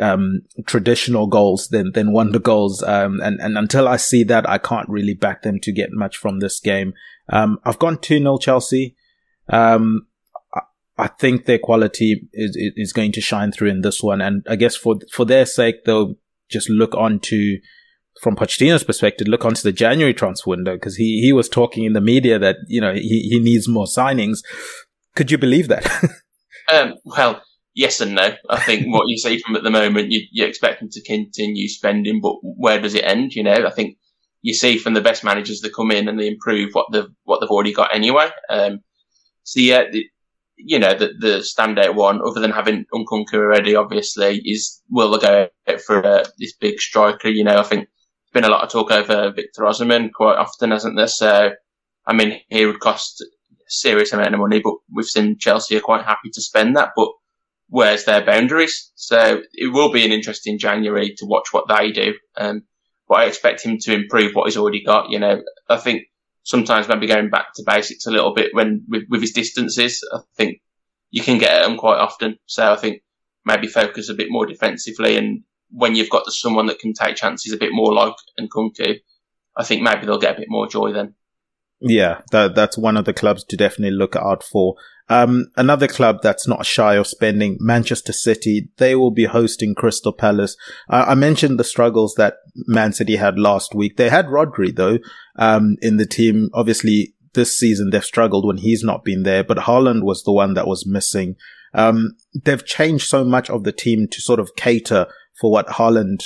um, 0.00 0.42
traditional 0.66 1.26
goals 1.26 1.68
than, 1.68 1.92
than 1.92 2.12
wonder 2.12 2.38
goals. 2.38 2.82
Um, 2.82 3.20
and, 3.20 3.40
and 3.40 3.56
until 3.56 3.88
I 3.88 3.96
see 3.96 4.22
that, 4.24 4.48
I 4.48 4.58
can't 4.58 4.88
really 4.88 5.14
back 5.14 5.42
them 5.42 5.58
to 5.60 5.72
get 5.72 5.92
much 5.92 6.16
from 6.16 6.40
this 6.40 6.60
game. 6.60 6.94
Um, 7.28 7.58
I've 7.64 7.78
gone 7.78 7.98
2 7.98 8.18
0 8.18 8.38
Chelsea. 8.38 8.96
Um, 9.48 10.06
I 10.98 11.08
think 11.08 11.44
their 11.44 11.58
quality 11.58 12.28
is, 12.32 12.56
is 12.56 12.92
going 12.92 13.12
to 13.12 13.20
shine 13.20 13.52
through 13.52 13.68
in 13.68 13.82
this 13.82 14.02
one. 14.02 14.20
And 14.22 14.46
I 14.48 14.56
guess 14.56 14.76
for, 14.76 14.96
for 15.12 15.24
their 15.24 15.44
sake, 15.44 15.84
they'll 15.84 16.14
just 16.48 16.70
look 16.70 16.94
on 16.94 17.20
to, 17.20 17.58
from 18.20 18.36
Pochettino's 18.36 18.84
perspective, 18.84 19.28
look 19.28 19.44
onto 19.44 19.62
the 19.62 19.72
January 19.72 20.14
transfer 20.14 20.50
window 20.50 20.74
because 20.74 20.96
he, 20.96 21.20
he 21.20 21.32
was 21.32 21.48
talking 21.48 21.84
in 21.84 21.92
the 21.92 22.00
media 22.00 22.38
that, 22.38 22.56
you 22.66 22.80
know, 22.80 22.94
he, 22.94 23.28
he 23.30 23.38
needs 23.38 23.68
more 23.68 23.86
signings. 23.86 24.38
Could 25.14 25.30
you 25.30 25.38
believe 25.38 25.68
that? 25.68 25.86
um, 26.72 26.94
well, 27.04 27.42
yes 27.74 28.00
and 28.00 28.14
no. 28.14 28.34
I 28.48 28.60
think 28.60 28.86
what 28.92 29.08
you 29.08 29.18
see 29.18 29.38
from 29.38 29.56
at 29.56 29.62
the 29.62 29.70
moment, 29.70 30.10
you, 30.10 30.22
you 30.30 30.44
expect 30.46 30.80
them 30.80 30.88
to 30.90 31.02
continue 31.02 31.68
spending, 31.68 32.20
but 32.20 32.36
where 32.42 32.80
does 32.80 32.94
it 32.94 33.04
end? 33.04 33.34
You 33.34 33.42
know, 33.42 33.66
I 33.66 33.70
think 33.70 33.98
you 34.42 34.54
see 34.54 34.78
from 34.78 34.94
the 34.94 35.00
best 35.00 35.24
managers 35.24 35.60
that 35.60 35.74
come 35.74 35.90
in 35.90 36.08
and 36.08 36.18
they 36.18 36.28
improve 36.28 36.70
what 36.72 36.86
they've, 36.92 37.08
what 37.24 37.40
they've 37.40 37.50
already 37.50 37.72
got 37.72 37.94
anyway. 37.94 38.28
Um, 38.48 38.80
so 39.42 39.60
yeah, 39.60 39.84
you 40.56 40.78
know, 40.78 40.94
the, 40.94 41.12
the 41.18 41.38
standout 41.38 41.94
one, 41.94 42.20
other 42.26 42.40
than 42.40 42.50
having 42.50 42.86
Nkunku 42.92 43.34
already, 43.34 43.76
obviously, 43.76 44.40
is 44.44 44.80
will 44.90 45.10
they 45.18 45.50
go 45.66 45.78
for 45.78 46.04
uh, 46.04 46.24
this 46.38 46.54
big 46.54 46.80
striker? 46.80 47.28
You 47.28 47.44
know, 47.44 47.58
I 47.58 47.62
think 47.62 47.88
been 48.36 48.44
a 48.44 48.50
lot 48.50 48.62
of 48.62 48.70
talk 48.70 48.90
over 48.90 49.32
Victor 49.32 49.62
Osimhen 49.62 50.12
quite 50.12 50.36
often, 50.36 50.70
hasn't 50.70 50.94
there? 50.94 51.08
So, 51.08 51.52
I 52.06 52.12
mean, 52.12 52.38
he 52.48 52.66
would 52.66 52.80
cost 52.80 53.22
a 53.22 53.26
serious 53.66 54.12
amount 54.12 54.34
of 54.34 54.40
money, 54.40 54.60
but 54.62 54.74
we've 54.92 55.06
seen 55.06 55.38
Chelsea 55.38 55.76
are 55.76 55.80
quite 55.80 56.04
happy 56.04 56.28
to 56.34 56.42
spend 56.42 56.76
that. 56.76 56.90
But 56.94 57.08
where's 57.68 58.04
their 58.04 58.24
boundaries? 58.24 58.92
So 58.94 59.40
it 59.54 59.72
will 59.72 59.90
be 59.90 60.04
an 60.04 60.12
interesting 60.12 60.58
January 60.58 61.14
to 61.16 61.24
watch 61.24 61.48
what 61.52 61.66
they 61.66 61.92
do. 61.92 62.12
Um, 62.36 62.64
but 63.08 63.20
I 63.20 63.24
expect 63.24 63.62
him 63.62 63.78
to 63.80 63.94
improve 63.94 64.32
what 64.34 64.46
he's 64.46 64.58
already 64.58 64.84
got. 64.84 65.10
You 65.10 65.18
know, 65.18 65.42
I 65.70 65.78
think 65.78 66.02
sometimes 66.42 66.88
maybe 66.88 67.06
going 67.06 67.30
back 67.30 67.54
to 67.54 67.64
basics 67.66 68.06
a 68.06 68.10
little 68.10 68.34
bit 68.34 68.50
when 68.52 68.84
with, 68.86 69.04
with 69.08 69.22
his 69.22 69.32
distances. 69.32 70.06
I 70.12 70.18
think 70.36 70.60
you 71.10 71.22
can 71.22 71.38
get 71.38 71.52
at 71.52 71.70
him 71.70 71.78
quite 71.78 71.98
often. 71.98 72.36
So 72.44 72.70
I 72.70 72.76
think 72.76 73.00
maybe 73.46 73.66
focus 73.66 74.10
a 74.10 74.14
bit 74.14 74.26
more 74.28 74.44
defensively. 74.44 75.16
And 75.16 75.44
when 75.70 75.94
you've 75.94 76.10
got 76.10 76.30
someone 76.30 76.66
that 76.66 76.78
can 76.78 76.92
take 76.92 77.16
chances 77.16 77.52
a 77.52 77.58
bit 77.58 77.70
more 77.72 77.92
like 77.92 78.14
Nkunku, 78.40 79.00
I 79.56 79.64
think 79.64 79.82
maybe 79.82 80.06
they'll 80.06 80.18
get 80.18 80.36
a 80.36 80.40
bit 80.40 80.48
more 80.50 80.68
joy 80.68 80.92
then. 80.92 81.14
Yeah, 81.80 82.22
that, 82.30 82.54
that's 82.54 82.78
one 82.78 82.96
of 82.96 83.04
the 83.04 83.12
clubs 83.12 83.44
to 83.44 83.56
definitely 83.56 83.96
look 83.96 84.16
out 84.16 84.42
for. 84.42 84.76
Um, 85.08 85.46
another 85.56 85.86
club 85.86 86.18
that's 86.22 86.48
not 86.48 86.66
shy 86.66 86.94
of 86.94 87.06
spending, 87.06 87.58
Manchester 87.60 88.12
City, 88.12 88.70
they 88.78 88.96
will 88.96 89.12
be 89.12 89.26
hosting 89.26 89.74
Crystal 89.74 90.12
Palace. 90.12 90.56
Uh, 90.88 91.04
I 91.08 91.14
mentioned 91.14 91.60
the 91.60 91.64
struggles 91.64 92.14
that 92.16 92.34
Man 92.66 92.92
City 92.92 93.16
had 93.16 93.38
last 93.38 93.74
week. 93.74 93.96
They 93.96 94.08
had 94.08 94.26
Rodri 94.26 94.74
though, 94.74 94.98
um, 95.36 95.76
in 95.80 95.96
the 95.96 96.06
team. 96.06 96.48
Obviously, 96.54 97.14
this 97.34 97.56
season 97.56 97.90
they've 97.90 98.04
struggled 98.04 98.46
when 98.46 98.56
he's 98.56 98.82
not 98.82 99.04
been 99.04 99.22
there, 99.22 99.44
but 99.44 99.58
Haaland 99.58 100.02
was 100.02 100.24
the 100.24 100.32
one 100.32 100.54
that 100.54 100.66
was 100.66 100.86
missing. 100.86 101.36
Um, 101.72 102.16
they've 102.44 102.64
changed 102.64 103.06
so 103.06 103.22
much 103.22 103.48
of 103.50 103.64
the 103.64 103.72
team 103.72 104.08
to 104.10 104.20
sort 104.20 104.40
of 104.40 104.56
cater 104.56 105.06
for 105.40 105.50
what 105.50 105.66
Haaland, 105.66 106.24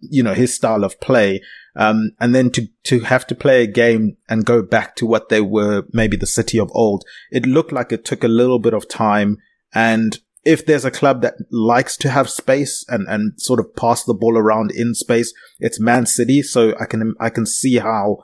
you 0.00 0.22
know, 0.22 0.34
his 0.34 0.54
style 0.54 0.84
of 0.84 1.00
play. 1.00 1.42
Um, 1.74 2.12
and 2.18 2.34
then 2.34 2.50
to, 2.52 2.66
to 2.84 3.00
have 3.00 3.26
to 3.26 3.34
play 3.34 3.62
a 3.62 3.66
game 3.66 4.16
and 4.28 4.46
go 4.46 4.62
back 4.62 4.96
to 4.96 5.06
what 5.06 5.28
they 5.28 5.40
were, 5.40 5.84
maybe 5.92 6.16
the 6.16 6.26
city 6.26 6.58
of 6.58 6.70
old, 6.72 7.04
it 7.30 7.46
looked 7.46 7.72
like 7.72 7.92
it 7.92 8.04
took 8.04 8.24
a 8.24 8.28
little 8.28 8.58
bit 8.58 8.72
of 8.72 8.88
time. 8.88 9.36
And 9.74 10.18
if 10.44 10.64
there's 10.64 10.84
a 10.84 10.90
club 10.90 11.22
that 11.22 11.34
likes 11.50 11.96
to 11.98 12.08
have 12.08 12.30
space 12.30 12.84
and, 12.88 13.06
and 13.08 13.34
sort 13.36 13.60
of 13.60 13.74
pass 13.76 14.04
the 14.04 14.14
ball 14.14 14.38
around 14.38 14.70
in 14.70 14.94
space, 14.94 15.34
it's 15.58 15.80
Man 15.80 16.06
City. 16.06 16.40
So 16.40 16.74
I 16.80 16.86
can, 16.86 17.14
I 17.20 17.28
can 17.28 17.44
see 17.44 17.76
how 17.76 18.18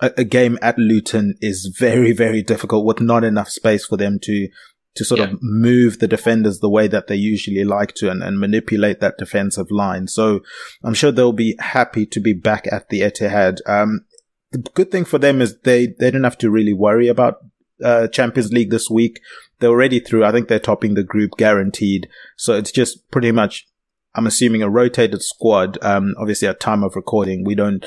a, 0.00 0.10
a 0.16 0.24
game 0.24 0.58
at 0.60 0.78
Luton 0.78 1.34
is 1.40 1.72
very, 1.78 2.12
very 2.12 2.42
difficult 2.42 2.84
with 2.84 3.00
not 3.00 3.22
enough 3.22 3.50
space 3.50 3.86
for 3.86 3.96
them 3.96 4.18
to, 4.22 4.48
to 4.96 5.04
sort 5.04 5.20
yeah. 5.20 5.26
of 5.30 5.38
move 5.42 5.98
the 5.98 6.08
defenders 6.08 6.60
the 6.60 6.70
way 6.70 6.88
that 6.88 7.06
they 7.06 7.16
usually 7.16 7.64
like 7.64 7.94
to 7.94 8.10
and, 8.10 8.22
and 8.22 8.40
manipulate 8.40 9.00
that 9.00 9.18
defensive 9.18 9.70
line. 9.70 10.08
So 10.08 10.40
I'm 10.82 10.94
sure 10.94 11.12
they'll 11.12 11.32
be 11.32 11.56
happy 11.58 12.06
to 12.06 12.20
be 12.20 12.32
back 12.32 12.66
at 12.72 12.88
the 12.88 13.00
Etihad. 13.00 13.58
Um, 13.66 14.06
the 14.52 14.58
good 14.58 14.90
thing 14.90 15.04
for 15.04 15.18
them 15.18 15.40
is 15.40 15.58
they, 15.60 15.88
they 15.98 16.10
don't 16.10 16.24
have 16.24 16.38
to 16.38 16.50
really 16.50 16.72
worry 16.72 17.08
about 17.08 17.36
uh, 17.84 18.08
Champions 18.08 18.52
League 18.52 18.70
this 18.70 18.88
week. 18.90 19.20
They're 19.58 19.70
already 19.70 20.00
through. 20.00 20.24
I 20.24 20.32
think 20.32 20.48
they're 20.48 20.58
topping 20.58 20.94
the 20.94 21.04
group 21.04 21.32
guaranteed. 21.36 22.08
So 22.36 22.54
it's 22.54 22.72
just 22.72 23.10
pretty 23.10 23.32
much, 23.32 23.66
I'm 24.14 24.26
assuming 24.26 24.62
a 24.62 24.70
rotated 24.70 25.22
squad. 25.22 25.78
Um, 25.82 26.14
obviously 26.18 26.48
at 26.48 26.60
time 26.60 26.82
of 26.82 26.96
recording, 26.96 27.44
we 27.44 27.54
don't 27.54 27.84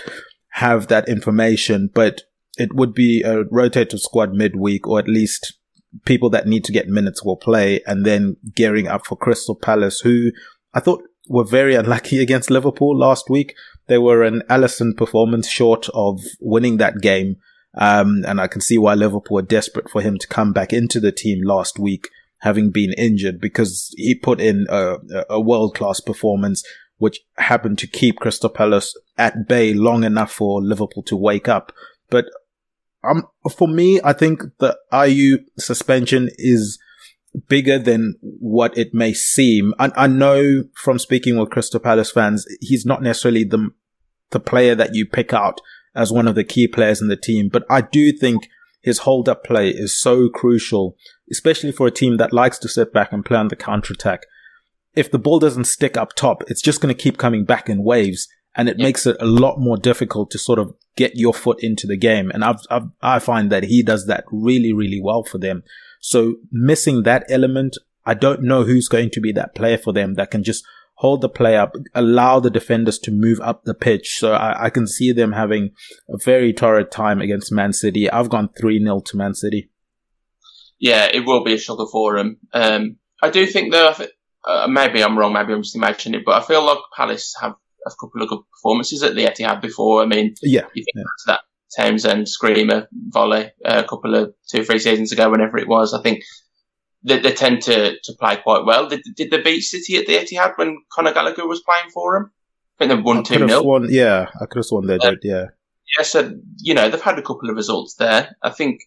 have 0.54 0.88
that 0.88 1.10
information, 1.10 1.90
but 1.94 2.22
it 2.58 2.76
would 2.76 2.94
be 2.94 3.24
a 3.24 3.44
rotated 3.46 4.00
squad 4.00 4.34
midweek 4.34 4.88
or 4.88 5.00
at 5.00 5.08
least 5.08 5.54
people 6.06 6.30
that 6.30 6.48
need 6.48 6.64
to 6.66 6.72
get 6.72 6.88
minutes 6.88 7.24
will 7.24 7.38
play 7.38 7.82
and 7.86 8.06
then 8.06 8.38
gearing 8.56 8.88
up 8.88 9.06
for 9.06 9.16
Crystal 9.16 9.56
Palace, 9.56 10.02
who 10.02 10.32
I 10.74 10.80
thought 10.80 11.04
were 11.28 11.46
very 11.46 11.76
unlucky 11.76 12.20
against 12.22 12.50
Liverpool 12.50 12.98
last 12.98 13.30
week. 13.30 13.56
They 13.88 13.98
were 13.98 14.24
an 14.24 14.44
Alisson 14.50 14.96
performance 14.96 15.48
short 15.48 15.88
of 15.94 16.20
winning 16.40 16.78
that 16.78 17.02
game. 17.02 17.38
Um, 17.76 18.24
and 18.28 18.42
I 18.42 18.48
can 18.48 18.62
see 18.62 18.78
why 18.78 18.96
Liverpool 18.96 19.40
are 19.40 19.44
desperate 19.44 19.90
for 19.90 20.02
him 20.02 20.18
to 20.18 20.28
come 20.28 20.54
back 20.54 20.74
into 20.74 21.00
the 21.00 21.12
team 21.12 21.42
last 21.44 21.78
week, 21.78 22.10
having 22.40 22.72
been 22.72 22.94
injured 22.94 23.40
because 23.40 23.94
he 23.96 24.16
put 24.16 24.42
in 24.42 24.66
a, 24.70 24.98
a 25.30 25.40
world 25.40 25.76
class 25.76 26.00
performance, 26.00 26.64
which 26.98 27.20
happened 27.38 27.78
to 27.80 27.88
keep 27.88 28.18
Crystal 28.18 28.50
Palace 28.50 28.96
at 29.18 29.48
bay 29.48 29.74
long 29.74 30.04
enough 30.04 30.32
for 30.32 30.62
Liverpool 30.62 31.04
to 31.04 31.16
wake 31.16 31.48
up. 31.48 31.72
But 32.10 32.26
um, 33.04 33.24
for 33.56 33.68
me, 33.68 34.00
I 34.04 34.14
think 34.14 34.42
the 34.60 34.78
Ayew 34.92 35.46
suspension 35.58 36.30
is 36.38 36.80
bigger 37.48 37.80
than 37.80 38.16
what 38.22 38.78
it 38.78 38.94
may 38.94 39.14
seem. 39.14 39.74
I, 39.80 39.92
I 39.96 40.08
know 40.08 40.64
from 40.76 41.00
speaking 41.00 41.38
with 41.38 41.52
Crystal 41.52 41.80
Palace 41.80 42.12
fans, 42.12 42.46
he's 42.60 42.86
not 42.86 43.02
necessarily 43.02 43.44
the 43.44 43.70
the 44.32 44.40
player 44.40 44.76
that 44.76 44.94
you 44.94 45.08
pick 45.08 45.34
out 45.34 45.60
as 45.96 46.12
one 46.12 46.28
of 46.28 46.36
the 46.36 46.44
key 46.44 46.68
players 46.68 47.02
in 47.02 47.08
the 47.08 47.16
team, 47.16 47.50
but 47.50 47.64
I 47.68 47.82
do 47.82 48.12
think 48.12 48.48
his 48.82 49.00
hold 49.00 49.28
up 49.28 49.44
play 49.44 49.70
is 49.70 50.00
so 50.00 50.30
crucial, 50.30 50.96
especially 51.32 51.72
for 51.72 51.88
a 51.88 51.92
team 51.92 52.18
that 52.18 52.32
likes 52.32 52.60
to 52.60 52.70
sit 52.70 52.94
back 52.94 53.12
and 53.12 53.26
play 53.26 53.38
on 53.38 53.48
the 53.48 53.56
counter 53.56 53.94
attack. 53.94 54.22
If 54.96 55.10
the 55.10 55.18
ball 55.18 55.40
doesn't 55.40 55.66
stick 55.66 55.98
up 55.98 56.14
top, 56.14 56.44
it's 56.48 56.62
just 56.62 56.80
going 56.80 56.94
to 56.96 57.02
keep 57.02 57.18
coming 57.18 57.44
back 57.44 57.70
in 57.70 57.84
waves 57.84 58.28
and 58.56 58.70
it 58.70 58.78
makes 58.78 59.06
it 59.06 59.18
a 59.20 59.26
lot 59.26 59.60
more 59.60 59.78
difficult 59.78 60.32
to 60.32 60.38
sort 60.38 60.60
of 60.60 60.74
get 61.00 61.16
your 61.16 61.34
foot 61.34 61.64
into 61.64 61.88
the 61.88 61.98
game. 61.98 62.30
And 62.30 62.44
I've, 62.44 62.60
I've, 62.70 62.90
i 63.02 63.20
find 63.20 63.50
that 63.52 63.64
he 63.64 63.82
does 63.82 64.06
that 64.08 64.26
really, 64.32 64.74
really 64.74 65.02
well 65.02 65.24
for 65.24 65.38
them. 65.38 65.64
So 66.02 66.36
missing 66.52 67.04
that 67.04 67.26
element, 67.30 67.78
I 68.06 68.14
don't 68.14 68.44
know 68.44 68.64
who's 68.64 68.90
going 68.90 69.10
to 69.12 69.22
be 69.22 69.32
that 69.32 69.56
player 69.56 69.78
for 69.78 69.94
them 69.94 70.16
that 70.16 70.30
can 70.30 70.44
just 70.44 70.66
hold 70.96 71.22
the 71.22 71.30
play 71.30 71.56
up, 71.56 71.74
allow 71.96 72.42
the 72.42 72.50
defenders 72.50 73.00
to 73.00 73.12
move 73.12 73.40
up 73.40 73.64
the 73.64 73.74
pitch. 73.74 74.20
So 74.20 74.34
I, 74.34 74.66
I 74.66 74.70
can 74.70 74.86
see 74.86 75.14
them 75.14 75.32
having 75.32 75.72
a 76.10 76.18
very 76.18 76.52
torrid 76.52 76.92
time 76.92 77.22
against 77.22 77.54
Man 77.54 77.72
City. 77.72 78.12
I've 78.12 78.30
gone 78.30 78.50
3 78.60 78.84
0 78.84 79.00
to 79.00 79.18
Man 79.18 79.34
City. 79.34 79.70
yeah, 80.80 81.06
it 81.06 81.26
will 81.26 81.46
be 81.46 81.54
a 81.54 81.58
struggle 81.58 81.88
for 81.88 82.18
them. 82.18 82.38
Um, 82.54 82.98
I 83.24 83.30
do 83.30 83.46
think 83.46 83.72
though, 83.72 83.94
uh, 84.44 84.68
maybe 84.68 85.02
I'm 85.02 85.18
wrong, 85.18 85.32
maybe 85.32 85.54
I'm 85.54 85.64
just 85.64 85.76
imagining 85.76 86.20
it, 86.20 86.26
but 86.26 86.42
I 86.42 86.46
feel 86.46 86.66
like 86.66 86.80
Palace 86.96 87.36
have 87.42 87.56
a 87.86 87.92
couple 88.00 88.22
of 88.22 88.30
good 88.30 88.42
performances 88.52 89.04
at 89.04 89.16
the 89.16 89.26
Etihad 89.26 89.62
before. 89.62 90.02
I 90.02 90.06
mean, 90.06 90.36
yeah, 90.42 90.66
you 90.74 90.84
think 90.84 90.96
yeah. 90.96 91.04
that 91.28 91.42
Townsend 91.76 92.28
screamer 92.28 92.88
volley 93.10 93.52
uh, 93.66 93.84
a 93.84 93.88
couple 93.88 94.16
of 94.16 94.34
two, 94.50 94.64
three 94.64 94.80
seasons 94.80 95.12
ago, 95.12 95.30
whenever 95.30 95.58
it 95.58 95.68
was. 95.68 95.94
I 95.94 96.02
think 96.02 96.24
they, 97.04 97.20
they 97.20 97.32
tend 97.32 97.62
to, 97.64 98.00
to 98.04 98.14
play 98.20 98.38
quite 98.38 98.66
well. 98.66 98.88
Did, 98.88 99.02
did 99.16 99.32
they 99.32 99.42
beat 99.42 99.62
City 99.62 99.98
at 99.98 100.08
the 100.08 100.14
Etihad 100.14 100.58
when 100.58 100.78
Conor 100.92 101.14
Gallagher 101.14 101.48
was 101.48 101.62
playing 101.62 101.92
for 101.92 102.18
them? 102.18 102.32
I 102.80 102.88
think 102.88 102.98
they 102.98 103.04
won 103.04 103.24
2 103.24 103.48
0. 103.48 103.84
Yeah, 103.90 104.28
I 104.42 104.46
could 104.46 104.60
have 104.60 104.66
sworn 104.66 104.88
they 104.88 104.98
did, 104.98 105.20
yeah. 105.24 105.46
Yeah, 105.98 106.04
so, 106.04 106.34
you 106.58 106.74
know, 106.74 106.90
they've 106.90 107.02
had 107.02 107.20
a 107.20 107.24
couple 107.24 107.50
of 107.50 107.56
results 107.56 107.96
there. 107.96 108.36
I 108.42 108.52
think 108.52 108.82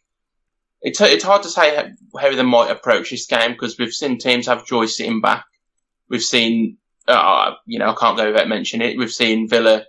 it's, 0.81 1.01
it's 1.01 1.25
hard 1.25 1.43
to 1.43 1.49
say 1.49 1.77
how, 1.77 2.21
how 2.21 2.35
they 2.35 2.43
might 2.43 2.71
approach 2.71 3.11
this 3.11 3.27
game 3.27 3.53
because 3.53 3.77
we've 3.79 3.93
seen 3.93 4.19
teams 4.19 4.47
have 4.47 4.67
Joy 4.67 4.87
sitting 4.87 5.21
back. 5.21 5.45
We've 6.09 6.23
seen, 6.23 6.79
uh, 7.09 7.53
you 7.67 7.79
know, 7.79 7.91
I 7.91 7.95
can't 7.99 8.17
go 8.17 8.27
without 8.27 8.49
mentioning 8.49 8.89
it. 8.89 8.99
We've 8.99 9.11
seen 9.13 9.49
Villa 9.49 9.85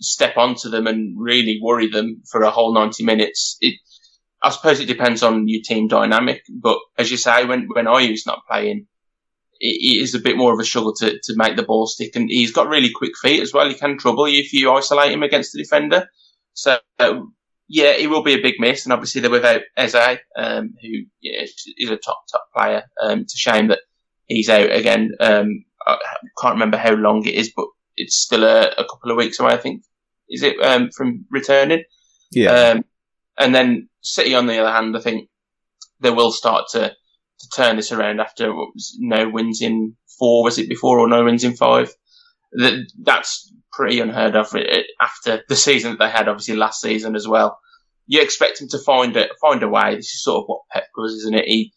step 0.00 0.36
onto 0.36 0.70
them 0.70 0.86
and 0.86 1.16
really 1.18 1.58
worry 1.62 1.88
them 1.88 2.22
for 2.30 2.42
a 2.42 2.50
whole 2.50 2.72
90 2.72 3.04
minutes. 3.04 3.56
It, 3.60 3.78
I 4.42 4.50
suppose 4.50 4.80
it 4.80 4.86
depends 4.86 5.22
on 5.22 5.48
your 5.48 5.62
team 5.64 5.88
dynamic, 5.88 6.42
but 6.48 6.78
as 6.96 7.10
you 7.10 7.16
say, 7.16 7.44
when, 7.44 7.68
when 7.72 7.88
Ayew's 7.88 8.26
not 8.26 8.46
playing, 8.48 8.86
it, 9.60 9.66
it 9.66 10.02
is 10.02 10.14
a 10.14 10.20
bit 10.20 10.36
more 10.36 10.52
of 10.52 10.60
a 10.60 10.64
struggle 10.64 10.94
to, 10.96 11.18
to 11.24 11.34
make 11.36 11.56
the 11.56 11.64
ball 11.64 11.86
stick. 11.86 12.14
And 12.14 12.30
he's 12.30 12.52
got 12.52 12.68
really 12.68 12.90
quick 12.90 13.16
feet 13.20 13.42
as 13.42 13.52
well. 13.52 13.68
He 13.68 13.74
can 13.74 13.98
trouble 13.98 14.28
you 14.28 14.40
if 14.40 14.52
you 14.52 14.72
isolate 14.72 15.12
him 15.12 15.22
against 15.22 15.52
the 15.52 15.62
defender. 15.62 16.08
So, 16.54 16.78
uh, 16.98 17.20
yeah, 17.68 17.90
it 17.90 18.08
will 18.08 18.22
be 18.22 18.34
a 18.34 18.42
big 18.42 18.54
miss. 18.58 18.84
And 18.84 18.92
obviously 18.92 19.20
they're 19.20 19.30
without 19.30 19.62
Eze, 19.76 20.18
um, 20.36 20.74
who 20.80 20.88
yeah, 21.20 21.42
is 21.42 21.90
a 21.90 21.96
top, 21.96 22.22
top 22.30 22.44
player. 22.54 22.84
Um, 23.02 23.20
it's 23.20 23.34
a 23.34 23.38
shame 23.38 23.68
that 23.68 23.80
he's 24.26 24.48
out 24.48 24.70
again. 24.70 25.10
Um, 25.18 25.64
I 25.88 25.98
can't 26.40 26.54
remember 26.54 26.76
how 26.76 26.94
long 26.94 27.24
it 27.24 27.34
is, 27.34 27.52
but 27.54 27.66
it's 27.96 28.16
still 28.16 28.44
a, 28.44 28.68
a 28.76 28.84
couple 28.84 29.10
of 29.10 29.16
weeks 29.16 29.40
away, 29.40 29.52
I 29.52 29.58
think. 29.58 29.82
Is 30.28 30.42
it, 30.42 30.60
um, 30.60 30.90
from 30.90 31.24
returning? 31.30 31.84
Yeah. 32.30 32.50
Um, 32.50 32.84
and 33.38 33.54
then 33.54 33.88
City, 34.02 34.34
on 34.34 34.46
the 34.46 34.58
other 34.58 34.70
hand, 34.70 34.96
I 34.96 35.00
think 35.00 35.28
they 36.00 36.10
will 36.10 36.32
start 36.32 36.66
to, 36.72 36.90
to 36.90 37.48
turn 37.54 37.76
this 37.76 37.92
around 37.92 38.20
after 38.20 38.54
what 38.54 38.74
was 38.74 38.96
no 38.98 39.28
wins 39.28 39.62
in 39.62 39.96
four, 40.18 40.44
was 40.44 40.58
it 40.58 40.68
before, 40.68 40.98
or 40.98 41.08
no 41.08 41.24
wins 41.24 41.44
in 41.44 41.56
five? 41.56 41.90
That, 42.52 42.86
that's 43.02 43.52
pretty 43.72 44.00
unheard 44.00 44.36
of 44.36 44.54
after 45.00 45.42
the 45.48 45.56
season 45.56 45.92
that 45.92 45.98
they 45.98 46.10
had, 46.10 46.28
obviously 46.28 46.56
last 46.56 46.80
season 46.80 47.14
as 47.14 47.28
well. 47.28 47.58
You 48.06 48.20
expect 48.22 48.60
him 48.60 48.68
to 48.68 48.78
find 48.78 49.16
a 49.16 49.28
find 49.40 49.62
a 49.62 49.68
way. 49.68 49.94
This 49.94 50.06
is 50.06 50.24
sort 50.24 50.42
of 50.42 50.44
what 50.46 50.62
Pep 50.72 50.86
does, 50.96 51.12
isn't 51.12 51.34
it? 51.34 51.44
He 51.44 51.72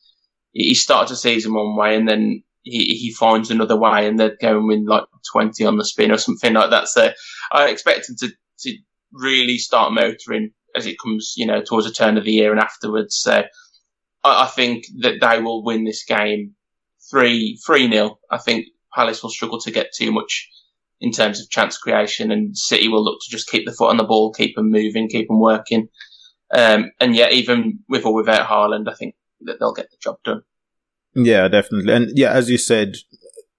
he 0.51 0.73
starts 0.73 1.11
a 1.11 1.15
season 1.15 1.53
one 1.53 1.75
way 1.75 1.95
and 1.95 2.07
then 2.07 2.43
he, 2.63 2.95
he 2.95 3.13
finds 3.13 3.49
another 3.49 3.75
way 3.75 4.07
and 4.07 4.19
they're 4.19 4.37
going 4.41 4.85
like 4.85 5.03
20 5.31 5.65
on 5.65 5.77
the 5.77 5.85
spin 5.85 6.11
or 6.11 6.17
something 6.17 6.53
like 6.53 6.69
that. 6.69 6.87
So 6.87 7.11
I 7.51 7.69
expect 7.69 8.09
him 8.09 8.15
to, 8.19 8.29
to 8.59 8.77
really 9.11 9.57
start 9.57 9.93
motoring 9.93 10.51
as 10.75 10.85
it 10.85 10.97
comes, 10.99 11.33
you 11.35 11.45
know, 11.45 11.61
towards 11.61 11.87
the 11.87 11.93
turn 11.93 12.17
of 12.17 12.23
the 12.23 12.31
year 12.31 12.51
and 12.51 12.59
afterwards. 12.59 13.15
So 13.15 13.43
I, 14.23 14.43
I 14.43 14.47
think 14.47 14.85
that 14.99 15.15
they 15.21 15.41
will 15.41 15.63
win 15.63 15.83
this 15.83 16.03
game 16.03 16.55
three, 17.09 17.59
three 17.65 17.87
nil. 17.87 18.19
I 18.29 18.37
think 18.37 18.67
Palace 18.93 19.23
will 19.23 19.29
struggle 19.29 19.59
to 19.61 19.71
get 19.71 19.93
too 19.95 20.11
much 20.11 20.49
in 20.99 21.11
terms 21.11 21.41
of 21.41 21.49
chance 21.49 21.77
creation 21.77 22.31
and 22.31 22.55
City 22.55 22.87
will 22.87 23.03
look 23.03 23.19
to 23.21 23.31
just 23.31 23.49
keep 23.49 23.65
the 23.65 23.73
foot 23.73 23.89
on 23.89 23.97
the 23.97 24.03
ball, 24.03 24.31
keep 24.31 24.55
them 24.55 24.69
moving, 24.69 25.09
keep 25.09 25.27
them 25.27 25.39
working. 25.39 25.89
Um, 26.53 26.91
and 26.99 27.15
yet 27.15 27.33
even 27.33 27.79
with 27.89 28.05
or 28.05 28.13
without 28.13 28.47
Haaland, 28.47 28.87
I 28.87 28.93
think 28.93 29.15
that 29.41 29.57
they'll 29.59 29.73
get 29.73 29.89
the 29.89 29.97
job 30.01 30.17
done. 30.23 30.43
Yeah, 31.13 31.47
definitely. 31.47 31.93
And 31.93 32.17
yeah, 32.17 32.31
as 32.31 32.49
you 32.49 32.57
said, 32.57 32.95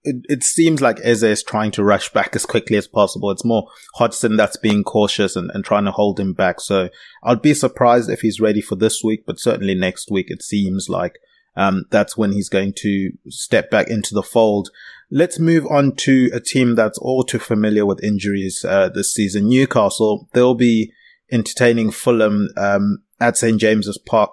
it, 0.05 0.17
it 0.29 0.43
seems 0.43 0.81
like 0.81 0.99
Eze 1.03 1.23
is 1.23 1.43
trying 1.43 1.71
to 1.73 1.85
rush 1.85 2.12
back 2.12 2.35
as 2.35 2.47
quickly 2.47 2.77
as 2.77 2.88
possible. 2.88 3.31
It's 3.31 3.45
more 3.45 3.69
Hodgson 3.95 4.37
that's 4.37 4.57
being 4.57 4.83
cautious 4.85 5.37
and, 5.37 5.51
and 5.55 5.65
trying 5.65 5.85
to 5.85 5.93
hold 5.93 6.19
him 6.19 6.33
back. 6.33 6.61
So 6.61 6.88
I'd 7.23 7.43
be 7.43 7.55
surprised 7.55 8.11
if 8.11 8.21
he's 8.21 8.41
ready 8.41 8.61
for 8.61 8.77
this 8.77 9.03
week, 9.05 9.25
but 9.27 9.38
certainly 9.38 9.75
next 9.75 10.11
week 10.11 10.27
it 10.29 10.43
seems 10.43 10.88
like 10.88 11.19
um, 11.57 11.85
that's 11.91 12.17
when 12.17 12.33
he's 12.33 12.49
going 12.49 12.73
to 12.79 13.12
step 13.29 13.71
back 13.71 13.88
into 13.88 14.15
the 14.15 14.23
fold. 14.23 14.71
Let's 15.11 15.38
move 15.38 15.67
on 15.67 15.95
to 15.97 16.31
a 16.33 16.41
team 16.41 16.75
that's 16.75 16.99
all 16.99 17.23
too 17.23 17.38
familiar 17.38 17.85
with 17.85 18.03
injuries 18.03 18.65
uh, 18.65 18.88
this 18.88 19.12
season. 19.12 19.49
Newcastle, 19.49 20.29
they'll 20.33 20.55
be 20.55 20.93
entertaining 21.31 21.91
Fulham 21.91 22.49
um, 22.57 23.03
at 23.21 23.37
St 23.37 23.61
James's 23.61 23.99
Park. 23.99 24.33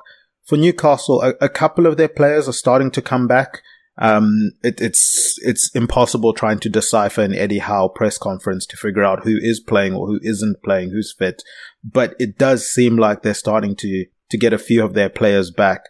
For 0.49 0.57
Newcastle, 0.57 1.21
a, 1.21 1.35
a, 1.41 1.47
couple 1.47 1.85
of 1.85 1.97
their 1.97 2.07
players 2.07 2.49
are 2.49 2.53
starting 2.53 2.89
to 2.91 3.03
come 3.03 3.27
back. 3.27 3.61
Um, 3.99 4.53
it, 4.63 4.81
it's 4.81 5.37
it's 5.43 5.69
impossible 5.75 6.33
trying 6.33 6.57
to 6.61 6.69
decipher 6.69 7.21
an 7.21 7.35
Eddie 7.35 7.59
Howe 7.59 7.87
press 7.87 8.17
conference 8.17 8.65
to 8.67 8.77
figure 8.77 9.03
out 9.03 9.25
who 9.25 9.37
is 9.39 9.59
playing 9.59 9.93
or 9.93 10.07
who 10.07 10.19
isn't 10.23 10.63
playing, 10.63 10.89
who's 10.89 11.13
fit. 11.13 11.43
But 11.83 12.15
it 12.17 12.39
does 12.39 12.67
seem 12.67 12.97
like 12.97 13.21
they're 13.21 13.35
starting 13.35 13.75
to 13.75 14.07
to 14.31 14.37
get 14.39 14.51
a 14.51 14.57
few 14.57 14.83
of 14.83 14.95
their 14.95 15.07
players 15.07 15.51
back. 15.51 15.81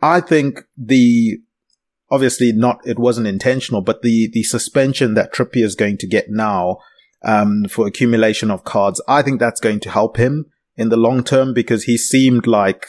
I 0.00 0.22
think 0.22 0.60
the 0.74 1.40
obviously 2.10 2.52
not 2.52 2.80
it 2.86 2.98
wasn't 2.98 3.26
intentional, 3.26 3.82
but 3.82 4.00
the 4.00 4.30
the 4.32 4.42
suspension 4.42 5.12
that 5.14 5.34
Trippier 5.34 5.64
is 5.64 5.74
going 5.74 5.98
to 5.98 6.06
get 6.06 6.30
now 6.30 6.78
um, 7.22 7.66
for 7.68 7.86
accumulation 7.86 8.50
of 8.50 8.64
cards, 8.64 9.02
I 9.06 9.20
think 9.20 9.38
that's 9.38 9.60
going 9.60 9.80
to 9.80 9.90
help 9.90 10.16
him 10.16 10.46
in 10.78 10.88
the 10.88 10.96
long 10.96 11.22
term 11.22 11.52
because 11.52 11.84
he 11.84 11.98
seemed 11.98 12.46
like 12.46 12.86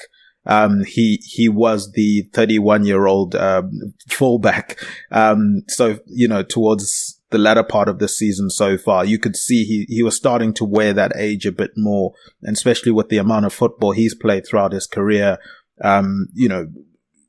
um, 0.48 0.84
he 0.86 1.22
he 1.24 1.50
was 1.50 1.92
the 1.92 2.28
31 2.34 2.86
year 2.86 3.06
old 3.06 3.36
um, 3.36 3.72
fullback. 4.10 4.80
Um, 5.12 5.64
so 5.68 6.00
you 6.08 6.28
know 6.28 6.44
towards 6.44 7.22
the 7.30 7.38
latter 7.38 7.64
part 7.64 7.90
of 7.90 8.00
the 8.00 8.08
season 8.08 8.50
so 8.50 8.78
far, 8.78 9.06
you 9.06 9.20
could 9.20 9.36
see 9.36 9.66
he 9.66 9.86
he 9.90 10.04
was 10.04 10.16
starting 10.16 10.54
to 10.56 10.66
wear 10.66 10.94
that 10.94 11.16
age 11.16 11.46
a 11.46 11.52
bit 11.52 11.72
more, 11.76 12.14
and 12.42 12.56
especially 12.56 12.92
with 12.92 13.10
the 13.10 13.18
amount 13.18 13.46
of 13.46 13.54
football 13.54 13.92
he's 13.92 14.16
played 14.16 14.48
throughout 14.48 14.72
his 14.72 14.88
career. 14.88 15.38
Um, 15.84 16.28
you 16.34 16.50
know, 16.50 16.68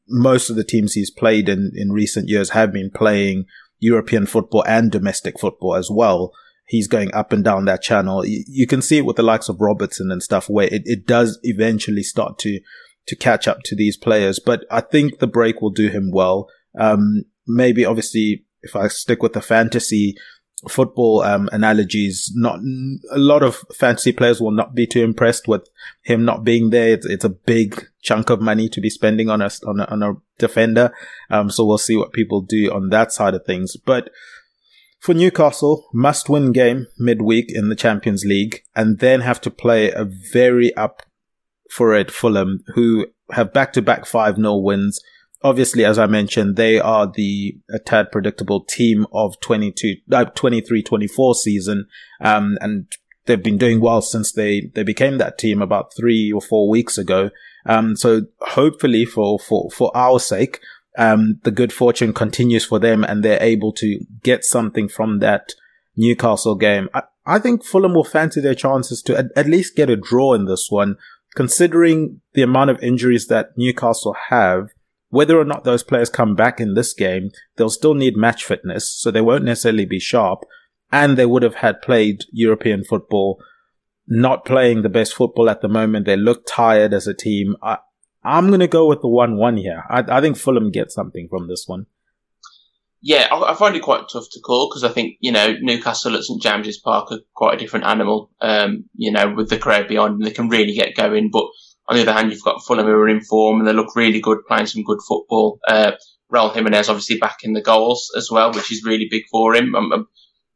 most 0.08 0.48
of 0.48 0.56
the 0.56 0.64
teams 0.64 0.94
he's 0.94 1.10
played 1.10 1.48
in 1.48 1.72
in 1.74 1.92
recent 1.92 2.28
years 2.28 2.50
have 2.50 2.72
been 2.72 2.90
playing 2.90 3.46
European 3.80 4.26
football 4.26 4.64
and 4.66 4.90
domestic 4.90 5.38
football 5.38 5.74
as 5.74 5.90
well 5.90 6.32
he's 6.68 6.86
going 6.86 7.12
up 7.14 7.32
and 7.32 7.42
down 7.42 7.64
that 7.64 7.82
channel. 7.82 8.24
You, 8.26 8.66
can 8.66 8.82
see 8.82 8.98
it 8.98 9.06
with 9.06 9.16
the 9.16 9.22
likes 9.22 9.48
of 9.48 9.58
Robertson 9.58 10.12
and 10.12 10.22
stuff 10.22 10.50
where 10.50 10.66
it, 10.66 10.82
it 10.84 11.06
does 11.06 11.40
eventually 11.42 12.02
start 12.02 12.38
to 12.40 12.60
to 13.08 13.16
catch 13.16 13.48
up 13.48 13.62
to 13.64 13.76
these 13.76 13.96
players. 13.96 14.38
But 14.38 14.64
I 14.70 14.80
think 14.80 15.18
the 15.18 15.26
break 15.26 15.60
will 15.60 15.70
do 15.70 15.88
him 15.88 16.10
well. 16.12 16.48
Um, 16.78 17.24
maybe 17.46 17.84
obviously 17.84 18.44
if 18.62 18.76
I 18.76 18.88
stick 18.88 19.22
with 19.22 19.32
the 19.32 19.40
fantasy 19.40 20.16
football 20.68 21.22
um, 21.22 21.48
analogies, 21.52 22.32
not 22.34 22.58
a 23.12 23.18
lot 23.18 23.42
of 23.42 23.64
fantasy 23.74 24.12
players 24.12 24.40
will 24.40 24.50
not 24.50 24.74
be 24.74 24.86
too 24.86 25.02
impressed 25.04 25.46
with 25.46 25.68
him 26.02 26.24
not 26.24 26.44
being 26.44 26.70
there. 26.70 26.94
It's, 26.94 27.06
it's 27.06 27.24
a 27.24 27.30
big 27.30 27.86
chunk 28.02 28.30
of 28.30 28.40
money 28.40 28.68
to 28.70 28.80
be 28.80 28.90
spending 28.90 29.30
on 29.30 29.40
a 29.40 29.50
on 29.66 29.80
a, 29.80 29.84
on 29.84 30.02
a 30.02 30.14
defender. 30.38 30.92
Um, 31.30 31.50
so 31.50 31.64
we'll 31.64 31.78
see 31.78 31.96
what 31.96 32.12
people 32.12 32.40
do 32.40 32.72
on 32.72 32.90
that 32.90 33.12
side 33.12 33.34
of 33.34 33.44
things. 33.44 33.76
But 33.76 34.10
for 34.98 35.14
Newcastle, 35.14 35.88
must 35.92 36.28
win 36.28 36.52
game 36.52 36.88
midweek 36.98 37.46
in 37.48 37.68
the 37.68 37.76
Champions 37.76 38.24
League 38.24 38.64
and 38.74 38.98
then 38.98 39.20
have 39.20 39.40
to 39.42 39.50
play 39.50 39.92
a 39.92 40.04
very 40.04 40.74
up 40.74 41.02
for 41.70 41.94
it 41.94 42.10
Fulham, 42.10 42.64
who 42.74 43.06
have 43.30 43.52
back 43.52 43.72
to 43.74 43.82
back 43.82 44.06
5 44.06 44.36
0 44.36 44.56
wins. 44.56 45.00
Obviously, 45.42 45.84
as 45.84 45.98
I 45.98 46.06
mentioned, 46.06 46.56
they 46.56 46.80
are 46.80 47.06
the 47.06 47.58
a 47.70 47.78
tad 47.78 48.10
predictable 48.10 48.64
team 48.64 49.06
of 49.12 49.38
22, 49.40 49.96
uh, 50.10 50.24
23 50.24 50.82
24 50.82 51.34
season. 51.36 51.86
Um, 52.20 52.58
and 52.60 52.86
they've 53.26 53.42
been 53.42 53.58
doing 53.58 53.80
well 53.80 54.02
since 54.02 54.32
they, 54.32 54.72
they 54.74 54.82
became 54.82 55.18
that 55.18 55.38
team 55.38 55.62
about 55.62 55.94
three 55.96 56.32
or 56.32 56.40
four 56.40 56.68
weeks 56.68 56.98
ago. 56.98 57.30
Um, 57.66 57.94
so 57.94 58.22
hopefully 58.40 59.04
for, 59.04 59.38
for, 59.38 59.70
for 59.70 59.96
our 59.96 60.18
sake, 60.18 60.60
um, 60.96 61.38
the 61.44 61.52
good 61.52 61.72
fortune 61.72 62.12
continues 62.12 62.64
for 62.64 62.80
them 62.80 63.04
and 63.04 63.22
they're 63.22 63.42
able 63.42 63.72
to 63.74 64.00
get 64.22 64.44
something 64.44 64.88
from 64.88 65.20
that 65.20 65.52
Newcastle 65.96 66.56
game. 66.56 66.88
I, 66.92 67.02
I 67.24 67.38
think 67.38 67.62
Fulham 67.62 67.94
will 67.94 68.04
fancy 68.04 68.40
their 68.40 68.54
chances 68.54 69.02
to 69.02 69.16
at, 69.16 69.26
at 69.36 69.46
least 69.46 69.76
get 69.76 69.90
a 69.90 69.96
draw 69.96 70.32
in 70.32 70.46
this 70.46 70.68
one 70.70 70.96
considering 71.38 72.20
the 72.32 72.42
amount 72.42 72.68
of 72.68 72.82
injuries 72.82 73.28
that 73.28 73.56
Newcastle 73.56 74.16
have, 74.28 74.70
whether 75.10 75.38
or 75.38 75.44
not 75.44 75.62
those 75.62 75.84
players 75.84 76.10
come 76.10 76.34
back 76.34 76.58
in 76.58 76.74
this 76.74 76.92
game, 76.92 77.30
they'll 77.54 77.70
still 77.70 77.94
need 77.94 78.16
match 78.16 78.44
fitness, 78.44 78.92
so 78.92 79.12
they 79.12 79.20
won't 79.20 79.44
necessarily 79.44 79.84
be 79.84 80.00
sharp, 80.00 80.40
and 80.90 81.16
they 81.16 81.26
would 81.26 81.44
have 81.44 81.54
had 81.54 81.80
played 81.80 82.24
European 82.32 82.82
football, 82.82 83.40
not 84.08 84.44
playing 84.44 84.82
the 84.82 84.88
best 84.88 85.14
football 85.14 85.48
at 85.48 85.60
the 85.60 85.68
moment. 85.68 86.06
They 86.06 86.16
look 86.16 86.42
tired 86.44 86.92
as 86.92 87.06
a 87.06 87.14
team. 87.14 87.54
I, 87.62 87.78
am 88.24 88.48
going 88.48 88.58
to 88.58 88.66
go 88.66 88.88
with 88.88 89.00
the 89.00 89.06
1-1 89.06 89.60
here. 89.60 89.84
I, 89.88 90.18
I 90.18 90.20
think 90.20 90.36
Fulham 90.36 90.72
get 90.72 90.90
something 90.90 91.28
from 91.28 91.46
this 91.46 91.68
one. 91.68 91.86
Yeah, 93.00 93.28
I, 93.30 93.52
I 93.52 93.54
find 93.54 93.76
it 93.76 93.82
quite 93.82 94.08
tough 94.12 94.26
to 94.32 94.40
call 94.40 94.68
because 94.68 94.84
I 94.84 94.88
think 94.88 95.16
you 95.20 95.32
know 95.32 95.54
Newcastle 95.60 96.16
at 96.16 96.24
St 96.24 96.42
James's 96.42 96.78
Park 96.78 97.12
are 97.12 97.20
quite 97.34 97.54
a 97.54 97.58
different 97.58 97.86
animal. 97.86 98.30
Um, 98.40 98.84
you 98.94 99.12
know, 99.12 99.34
with 99.34 99.50
the 99.50 99.58
crowd 99.58 99.88
behind 99.88 100.14
them, 100.14 100.22
they 100.22 100.32
can 100.32 100.48
really 100.48 100.74
get 100.74 100.96
going. 100.96 101.30
But 101.32 101.46
On 101.88 101.96
the 101.96 102.02
other 102.02 102.12
hand, 102.12 102.30
you've 102.30 102.42
got 102.42 102.62
Fulham 102.64 102.86
who 102.86 102.92
are 102.92 103.08
in 103.08 103.22
form 103.22 103.60
and 103.60 103.68
they 103.68 103.72
look 103.72 103.96
really 103.96 104.20
good, 104.20 104.38
playing 104.46 104.66
some 104.66 104.82
good 104.82 104.98
football. 105.06 105.58
Uh, 105.66 105.92
Raul 106.32 106.52
Jimenez 106.54 106.90
obviously 106.90 107.18
back 107.18 107.38
in 107.42 107.54
the 107.54 107.62
goals 107.62 108.10
as 108.16 108.30
well, 108.30 108.52
which 108.52 108.70
is 108.70 108.84
really 108.84 109.08
big 109.10 109.22
for 109.30 109.54
him. 109.54 109.74
Um, 109.74 109.92
um, 109.92 110.08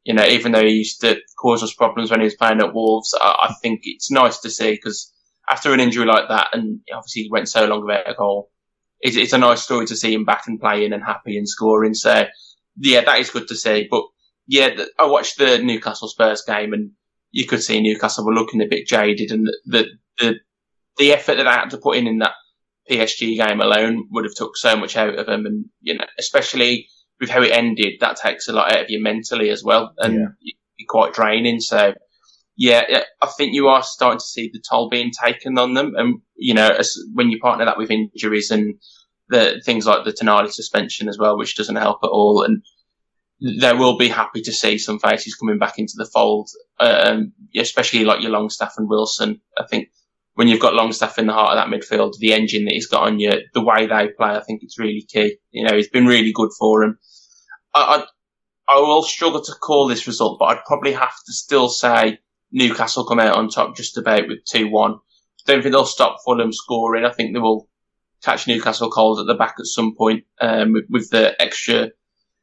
you 0.05 0.13
know, 0.15 0.27
even 0.27 0.53
though 0.53 0.65
he 0.65 0.73
used 0.73 1.01
to 1.01 1.21
cause 1.41 1.63
us 1.63 1.73
problems 1.73 2.11
when 2.11 2.21
he 2.21 2.25
was 2.25 2.35
playing 2.35 2.61
at 2.61 2.75
Wolves, 2.75 3.15
I, 3.19 3.49
I 3.49 3.55
think 3.63 3.81
it's 3.85 4.11
nice 4.11 4.39
to 4.41 4.51
see 4.51 4.73
because 4.73 5.11
after 5.49 5.73
an 5.73 5.81
injury 5.81 6.05
like 6.05 6.29
that, 6.29 6.49
and 6.53 6.81
obviously 6.95 7.23
he 7.23 7.31
went 7.31 7.49
so 7.49 7.67
long 7.67 7.87
without 7.87 8.11
a 8.11 8.15
goal, 8.15 8.51
it's, 9.03 9.17
it's 9.17 9.33
a 9.33 9.39
nice 9.39 9.63
story 9.63 9.87
to 9.87 9.97
see 9.97 10.15
him 10.15 10.25
back 10.25 10.47
and 10.47 10.61
playing 10.61 10.93
and 10.93 11.03
happy 11.03 11.37
and 11.37 11.49
scoring. 11.49 11.95
So, 11.95 12.25
yeah, 12.79 13.03
that 13.05 13.19
is 13.19 13.31
good 13.31 13.49
to 13.49 13.57
see. 13.57 13.89
But 13.91 14.05
yeah, 14.47 14.71
I 14.99 15.07
watched 15.07 15.39
the 15.39 15.59
Newcastle 15.59 16.09
Spurs 16.09 16.45
game 16.47 16.73
and 16.73 16.93
you 17.33 17.47
could 17.47 17.63
see 17.63 17.81
Newcastle 17.81 18.25
were 18.25 18.35
looking 18.35 18.63
a 18.63 18.67
bit 18.67 18.87
jaded 18.87 19.33
and 19.33 19.47
the, 19.47 19.57
the, 19.67 19.87
the, 20.19 20.35
the 20.99 21.13
effort 21.13 21.37
that 21.37 21.49
I 21.49 21.55
had 21.55 21.71
to 21.71 21.79
put 21.79 21.97
in 21.97 22.07
in 22.07 22.19
that 22.19 22.35
PSG 22.91 23.37
game 23.37 23.61
alone 23.61 24.07
would 24.11 24.25
have 24.25 24.35
took 24.35 24.57
so 24.57 24.77
much 24.77 24.97
out 24.97 25.19
of 25.19 25.27
them. 25.27 25.47
And, 25.47 25.67
you 25.81 25.99
know, 25.99 26.07
especially 26.19 26.89
with 27.21 27.31
how 27.31 27.43
it 27.43 27.53
ended, 27.53 27.95
that 28.01 28.17
takes 28.17 28.49
a 28.49 28.53
lot 28.53 28.73
out 28.73 28.85
of 28.85 28.91
you 28.91 29.03
mentally 29.03 29.51
as 29.51 29.65
well. 29.65 29.95
And 29.99 30.15
yeah. 30.15 30.53
you're 30.77 30.87
quite 30.89 31.15
draining. 31.15 31.61
So, 31.61 31.95
yeah, 32.57 32.83
I 33.21 33.27
think 33.27 33.55
you 33.55 33.69
are 33.69 33.83
starting 33.83 34.19
to 34.19 34.25
see 34.25 34.51
the 34.53 34.63
toll 34.69 34.89
being 34.91 35.11
taken 35.11 35.59
on 35.59 35.75
them. 35.75 35.95
And, 35.97 36.21
you 36.35 36.55
know, 36.55 36.69
as, 36.69 36.97
when 37.15 37.31
you 37.31 37.39
partner 37.39 37.65
that 37.65 37.79
with 37.79 37.91
injuries 37.91 38.51
and 38.51 38.75
the 39.29 39.63
things 39.65 39.87
like 39.87 40.05
the 40.05 40.13
Tonali 40.13 40.53
suspension 40.53 41.09
as 41.09 41.19
well, 41.19 41.39
which 41.39 41.57
doesn't 41.57 41.77
help 41.77 42.01
at 42.03 42.09
all. 42.09 42.43
And 42.43 42.63
they 43.61 43.73
will 43.73 43.97
be 43.97 44.09
happy 44.09 44.43
to 44.43 44.53
see 44.53 44.79
some 44.79 44.99
faces 44.99 45.35
coming 45.35 45.59
back 45.59 45.79
into 45.79 45.95
the 45.97 46.05
fold, 46.05 46.51
um, 46.79 47.33
especially 47.57 48.05
like 48.05 48.21
your 48.21 48.31
Longstaff 48.31 48.75
and 48.77 48.89
Wilson. 48.89 49.41
I 49.59 49.65
think 49.67 49.89
when 50.35 50.49
you've 50.49 50.61
got 50.61 50.75
Longstaff 50.75 51.19
in 51.19 51.27
the 51.27 51.33
heart 51.33 51.57
of 51.57 51.71
that 51.71 51.75
midfield, 51.75 52.19
the 52.19 52.35
engine 52.35 52.67
that 52.67 52.75
he's 52.75 52.87
got 52.87 53.05
on 53.05 53.19
you, 53.19 53.33
the 53.55 53.65
way 53.65 53.87
they 53.87 54.09
play, 54.17 54.31
I 54.31 54.43
think 54.43 54.63
it's 54.63 54.79
really 54.79 55.07
key. 55.09 55.37
You 55.51 55.65
know, 55.65 55.75
he's 55.75 55.89
been 55.89 56.07
really 56.07 56.33
good 56.33 56.51
for 56.59 56.83
him. 56.83 56.99
I, 57.75 58.05
I, 58.69 58.77
I 58.77 58.79
will 58.81 59.03
struggle 59.03 59.43
to 59.43 59.53
call 59.53 59.89
this 59.89 60.07
result, 60.07 60.39
but 60.39 60.47
I'd 60.47 60.65
probably 60.65 60.93
have 60.93 61.15
to 61.27 61.33
still 61.33 61.69
say 61.69 62.19
Newcastle 62.53 63.05
come 63.05 63.19
out 63.19 63.37
on 63.37 63.49
top 63.49 63.77
just 63.77 63.97
about 63.97 64.29
with 64.29 64.45
2-1. 64.45 65.01
Don't 65.47 65.63
think 65.63 65.73
they'll 65.73 65.85
stop 65.85 66.19
Fulham 66.25 66.53
scoring. 66.53 67.05
I 67.05 67.11
think 67.11 67.33
they 67.33 67.41
will 67.41 67.69
catch 68.23 68.47
Newcastle 68.47 68.91
cold 68.91 69.19
at 69.19 69.27
the 69.27 69.35
back 69.35 69.57
at 69.59 69.67
some 69.67 69.97
point, 69.97 70.25
um, 70.41 70.73
with, 70.73 70.85
with, 70.89 71.11
the 71.11 71.41
extra 71.43 71.89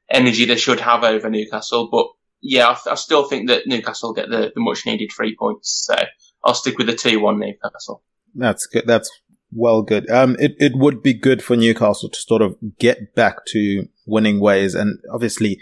energy 0.10 0.46
they 0.46 0.58
should 0.58 0.82
have 0.82 1.04
over 1.04 1.30
Newcastle. 1.30 1.88
But 1.90 2.08
yeah, 2.42 2.68
I, 2.68 2.92
I 2.92 2.96
still 2.96 3.24
think 3.24 3.48
that 3.48 3.68
Newcastle 3.68 4.14
get 4.14 4.30
the, 4.30 4.52
the 4.54 4.62
much 4.62 4.86
needed 4.86 5.12
three 5.16 5.36
points. 5.38 5.86
So 5.86 5.96
I'll 6.44 6.54
stick 6.54 6.78
with 6.78 6.88
the 6.88 6.94
2-1 6.94 7.40
Newcastle. 7.40 8.04
That's 8.36 8.66
good. 8.66 8.86
That's 8.86 9.10
well 9.52 9.82
good. 9.82 10.10
Um, 10.10 10.36
it, 10.40 10.56
it 10.60 10.74
would 10.76 11.02
be 11.02 11.14
good 11.14 11.44
for 11.44 11.56
Newcastle 11.56 12.10
to 12.10 12.20
sort 12.20 12.42
of 12.42 12.58
get 12.78 13.16
back 13.16 13.46
to 13.48 13.88
winning 14.06 14.40
ways. 14.40 14.76
And 14.76 15.00
obviously, 15.12 15.62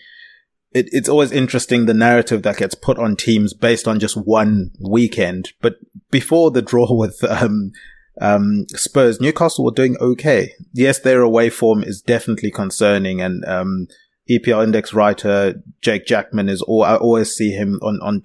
it, 0.71 0.89
it's 0.91 1.09
always 1.09 1.31
interesting 1.31 1.85
the 1.85 1.93
narrative 1.93 2.43
that 2.43 2.57
gets 2.57 2.75
put 2.75 2.97
on 2.97 3.15
teams 3.15 3.53
based 3.53 3.87
on 3.87 3.99
just 3.99 4.15
one 4.15 4.71
weekend. 4.79 5.53
But 5.61 5.75
before 6.11 6.51
the 6.51 6.61
draw 6.61 6.87
with 6.93 7.23
um, 7.23 7.71
um, 8.19 8.65
Spurs, 8.69 9.21
Newcastle 9.21 9.65
were 9.65 9.71
doing 9.71 9.97
okay. 9.99 10.53
Yes, 10.73 10.99
their 10.99 11.21
away 11.21 11.49
form 11.49 11.83
is 11.83 12.01
definitely 12.01 12.51
concerning, 12.51 13.21
and 13.21 13.45
um, 13.45 13.87
EPL 14.29 14.63
index 14.63 14.93
writer 14.93 15.61
Jake 15.81 16.05
Jackman 16.05 16.49
is. 16.49 16.61
All, 16.61 16.83
I 16.83 16.95
always 16.95 17.33
see 17.33 17.51
him 17.51 17.79
on 17.81 17.99
on 18.01 18.23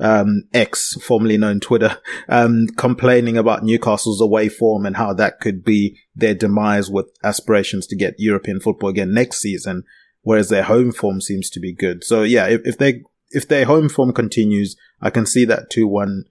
um, 0.00 0.44
X, 0.52 0.94
formerly 1.02 1.38
known 1.38 1.60
Twitter, 1.60 1.98
um, 2.28 2.66
complaining 2.76 3.36
about 3.36 3.64
Newcastle's 3.64 4.20
away 4.20 4.48
form 4.48 4.86
and 4.86 4.96
how 4.96 5.12
that 5.14 5.40
could 5.40 5.64
be 5.64 5.98
their 6.14 6.34
demise 6.34 6.90
with 6.90 7.06
aspirations 7.24 7.86
to 7.88 7.96
get 7.96 8.14
European 8.18 8.60
football 8.60 8.90
again 8.90 9.12
next 9.12 9.38
season 9.38 9.84
whereas 10.22 10.48
their 10.48 10.64
home 10.64 10.92
form 10.92 11.20
seems 11.20 11.50
to 11.50 11.60
be 11.60 11.72
good. 11.72 12.04
So 12.04 12.22
yeah, 12.22 12.46
if, 12.46 12.62
if 12.64 12.78
they 12.78 13.02
if 13.30 13.46
their 13.48 13.66
home 13.66 13.88
form 13.88 14.12
continues, 14.12 14.76
I 15.00 15.10
can 15.10 15.26
see 15.26 15.44
that 15.46 15.70
two 15.70 15.86
one 15.86 16.24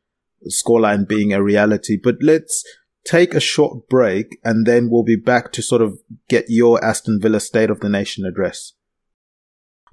scoreline 0.48 1.08
being 1.08 1.34
a 1.34 1.44
reality. 1.44 1.98
But 2.02 2.18
let's 2.22 2.64
take 3.06 3.34
a 3.34 3.40
short 3.40 3.88
break 3.88 4.38
and 4.44 4.66
then 4.66 4.90
we'll 4.90 5.04
be 5.04 5.16
back 5.16 5.52
to 5.54 5.62
sort 5.62 5.82
of 5.82 6.00
get 6.28 6.46
your 6.50 6.84
Aston 6.84 7.20
Villa 7.22 7.40
State 7.40 7.70
of 7.70 7.80
the 7.80 7.90
Nation 7.90 8.26
address. 8.26 8.74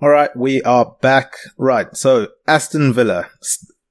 All 0.00 0.08
right, 0.08 0.34
we 0.36 0.60
are 0.62 0.96
back. 1.00 1.34
Right, 1.56 1.96
so 1.96 2.28
Aston 2.46 2.92
Villa. 2.92 3.30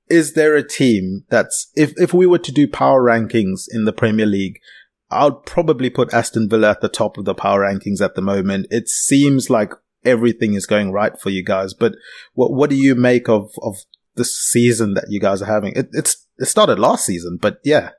Is 0.09 0.33
there 0.33 0.55
a 0.55 0.67
team 0.67 1.23
that's 1.29 1.71
if 1.75 1.93
if 1.97 2.13
we 2.13 2.27
were 2.27 2.39
to 2.39 2.51
do 2.51 2.67
power 2.67 3.01
rankings 3.01 3.63
in 3.71 3.85
the 3.85 3.93
Premier 3.93 4.25
League? 4.25 4.59
I'd 5.09 5.45
probably 5.45 5.89
put 5.89 6.13
Aston 6.13 6.49
Villa 6.49 6.71
at 6.71 6.81
the 6.81 6.89
top 6.89 7.17
of 7.17 7.25
the 7.25 7.33
power 7.33 7.61
rankings 7.61 8.01
at 8.01 8.15
the 8.15 8.21
moment. 8.21 8.67
It 8.69 8.89
seems 8.89 9.49
like 9.49 9.73
everything 10.05 10.53
is 10.53 10.65
going 10.65 10.91
right 10.91 11.19
for 11.19 11.29
you 11.29 11.43
guys. 11.43 11.73
But 11.73 11.93
what 12.33 12.53
what 12.53 12.69
do 12.69 12.75
you 12.75 12.95
make 12.95 13.29
of 13.29 13.51
of 13.61 13.77
this 14.15 14.37
season 14.37 14.93
that 14.95 15.05
you 15.09 15.19
guys 15.19 15.41
are 15.41 15.51
having? 15.51 15.73
It, 15.75 15.89
it's 15.93 16.27
it 16.37 16.45
started 16.45 16.79
last 16.79 17.05
season, 17.05 17.37
but 17.41 17.57
yeah. 17.63 17.91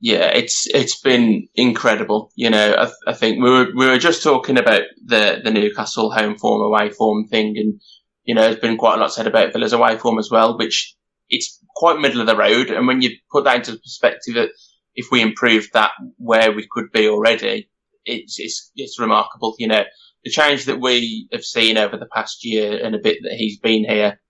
Yeah, 0.00 0.26
it's 0.26 0.66
it's 0.68 1.00
been 1.00 1.48
incredible. 1.54 2.30
You 2.36 2.50
know, 2.50 2.74
I, 2.74 3.10
I 3.10 3.14
think 3.14 3.42
we 3.42 3.50
were 3.50 3.66
we 3.76 3.86
were 3.86 3.98
just 3.98 4.22
talking 4.22 4.58
about 4.58 4.82
the 5.04 5.40
the 5.42 5.50
Newcastle 5.50 6.12
home 6.12 6.38
form 6.38 6.62
away 6.62 6.90
form 6.90 7.26
thing, 7.26 7.56
and 7.56 7.80
you 8.24 8.34
know, 8.34 8.42
there's 8.42 8.60
been 8.60 8.76
quite 8.76 8.96
a 8.96 9.00
lot 9.00 9.12
said 9.12 9.26
about 9.26 9.52
Villa's 9.52 9.72
away 9.72 9.98
form 9.98 10.18
as 10.18 10.30
well, 10.30 10.56
which 10.56 10.94
it's 11.28 11.58
quite 11.74 12.00
middle 12.00 12.20
of 12.20 12.26
the 12.26 12.36
road. 12.36 12.70
And 12.70 12.86
when 12.86 13.02
you 13.02 13.10
put 13.30 13.44
that 13.44 13.56
into 13.56 13.72
perspective, 13.72 14.34
that 14.34 14.50
if 14.94 15.08
we 15.10 15.20
improved 15.20 15.70
that 15.72 15.90
where 16.16 16.52
we 16.52 16.66
could 16.70 16.92
be 16.92 17.08
already, 17.08 17.68
it's 18.04 18.38
it's 18.38 18.70
it's 18.76 19.00
remarkable. 19.00 19.54
You 19.58 19.68
know, 19.68 19.82
the 20.24 20.30
change 20.30 20.66
that 20.66 20.80
we 20.80 21.28
have 21.32 21.44
seen 21.44 21.78
over 21.78 21.96
the 21.96 22.06
past 22.06 22.44
year 22.44 22.84
and 22.84 22.94
a 22.94 23.00
bit 23.00 23.18
that 23.22 23.32
he's 23.32 23.58
been 23.58 23.84
here, 23.84 24.20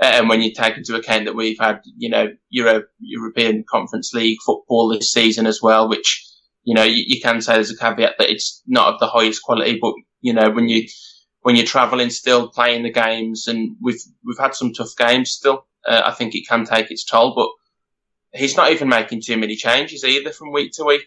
and 0.00 0.28
when 0.28 0.40
you 0.40 0.52
take 0.52 0.76
into 0.76 0.94
account 0.94 1.24
that 1.24 1.34
we've 1.34 1.58
had, 1.58 1.80
you 1.96 2.08
know, 2.08 2.28
Euro, 2.50 2.84
European 3.00 3.64
Conference 3.68 4.12
League 4.14 4.38
football 4.44 4.88
this 4.88 5.12
season 5.12 5.46
as 5.46 5.60
well, 5.60 5.88
which, 5.88 6.24
you 6.62 6.74
know, 6.74 6.84
you, 6.84 7.02
you, 7.06 7.20
can 7.20 7.40
say 7.40 7.54
there's 7.54 7.72
a 7.72 7.76
caveat 7.76 8.14
that 8.18 8.30
it's 8.30 8.62
not 8.66 8.94
of 8.94 9.00
the 9.00 9.08
highest 9.08 9.42
quality, 9.42 9.78
but, 9.80 9.94
you 10.20 10.32
know, 10.32 10.50
when 10.50 10.68
you, 10.68 10.86
when 11.40 11.56
you're 11.56 11.66
travelling 11.66 12.10
still, 12.10 12.48
playing 12.48 12.84
the 12.84 12.92
games, 12.92 13.48
and 13.48 13.76
we've, 13.82 14.00
we've 14.24 14.38
had 14.38 14.54
some 14.54 14.72
tough 14.72 14.94
games 14.96 15.30
still, 15.30 15.66
uh, 15.86 16.02
I 16.04 16.12
think 16.12 16.34
it 16.34 16.46
can 16.48 16.64
take 16.64 16.92
its 16.92 17.04
toll, 17.04 17.34
but 17.34 18.38
he's 18.38 18.56
not 18.56 18.70
even 18.70 18.88
making 18.88 19.22
too 19.22 19.36
many 19.36 19.56
changes 19.56 20.04
either 20.04 20.30
from 20.30 20.52
week 20.52 20.72
to 20.74 20.84
week. 20.84 21.06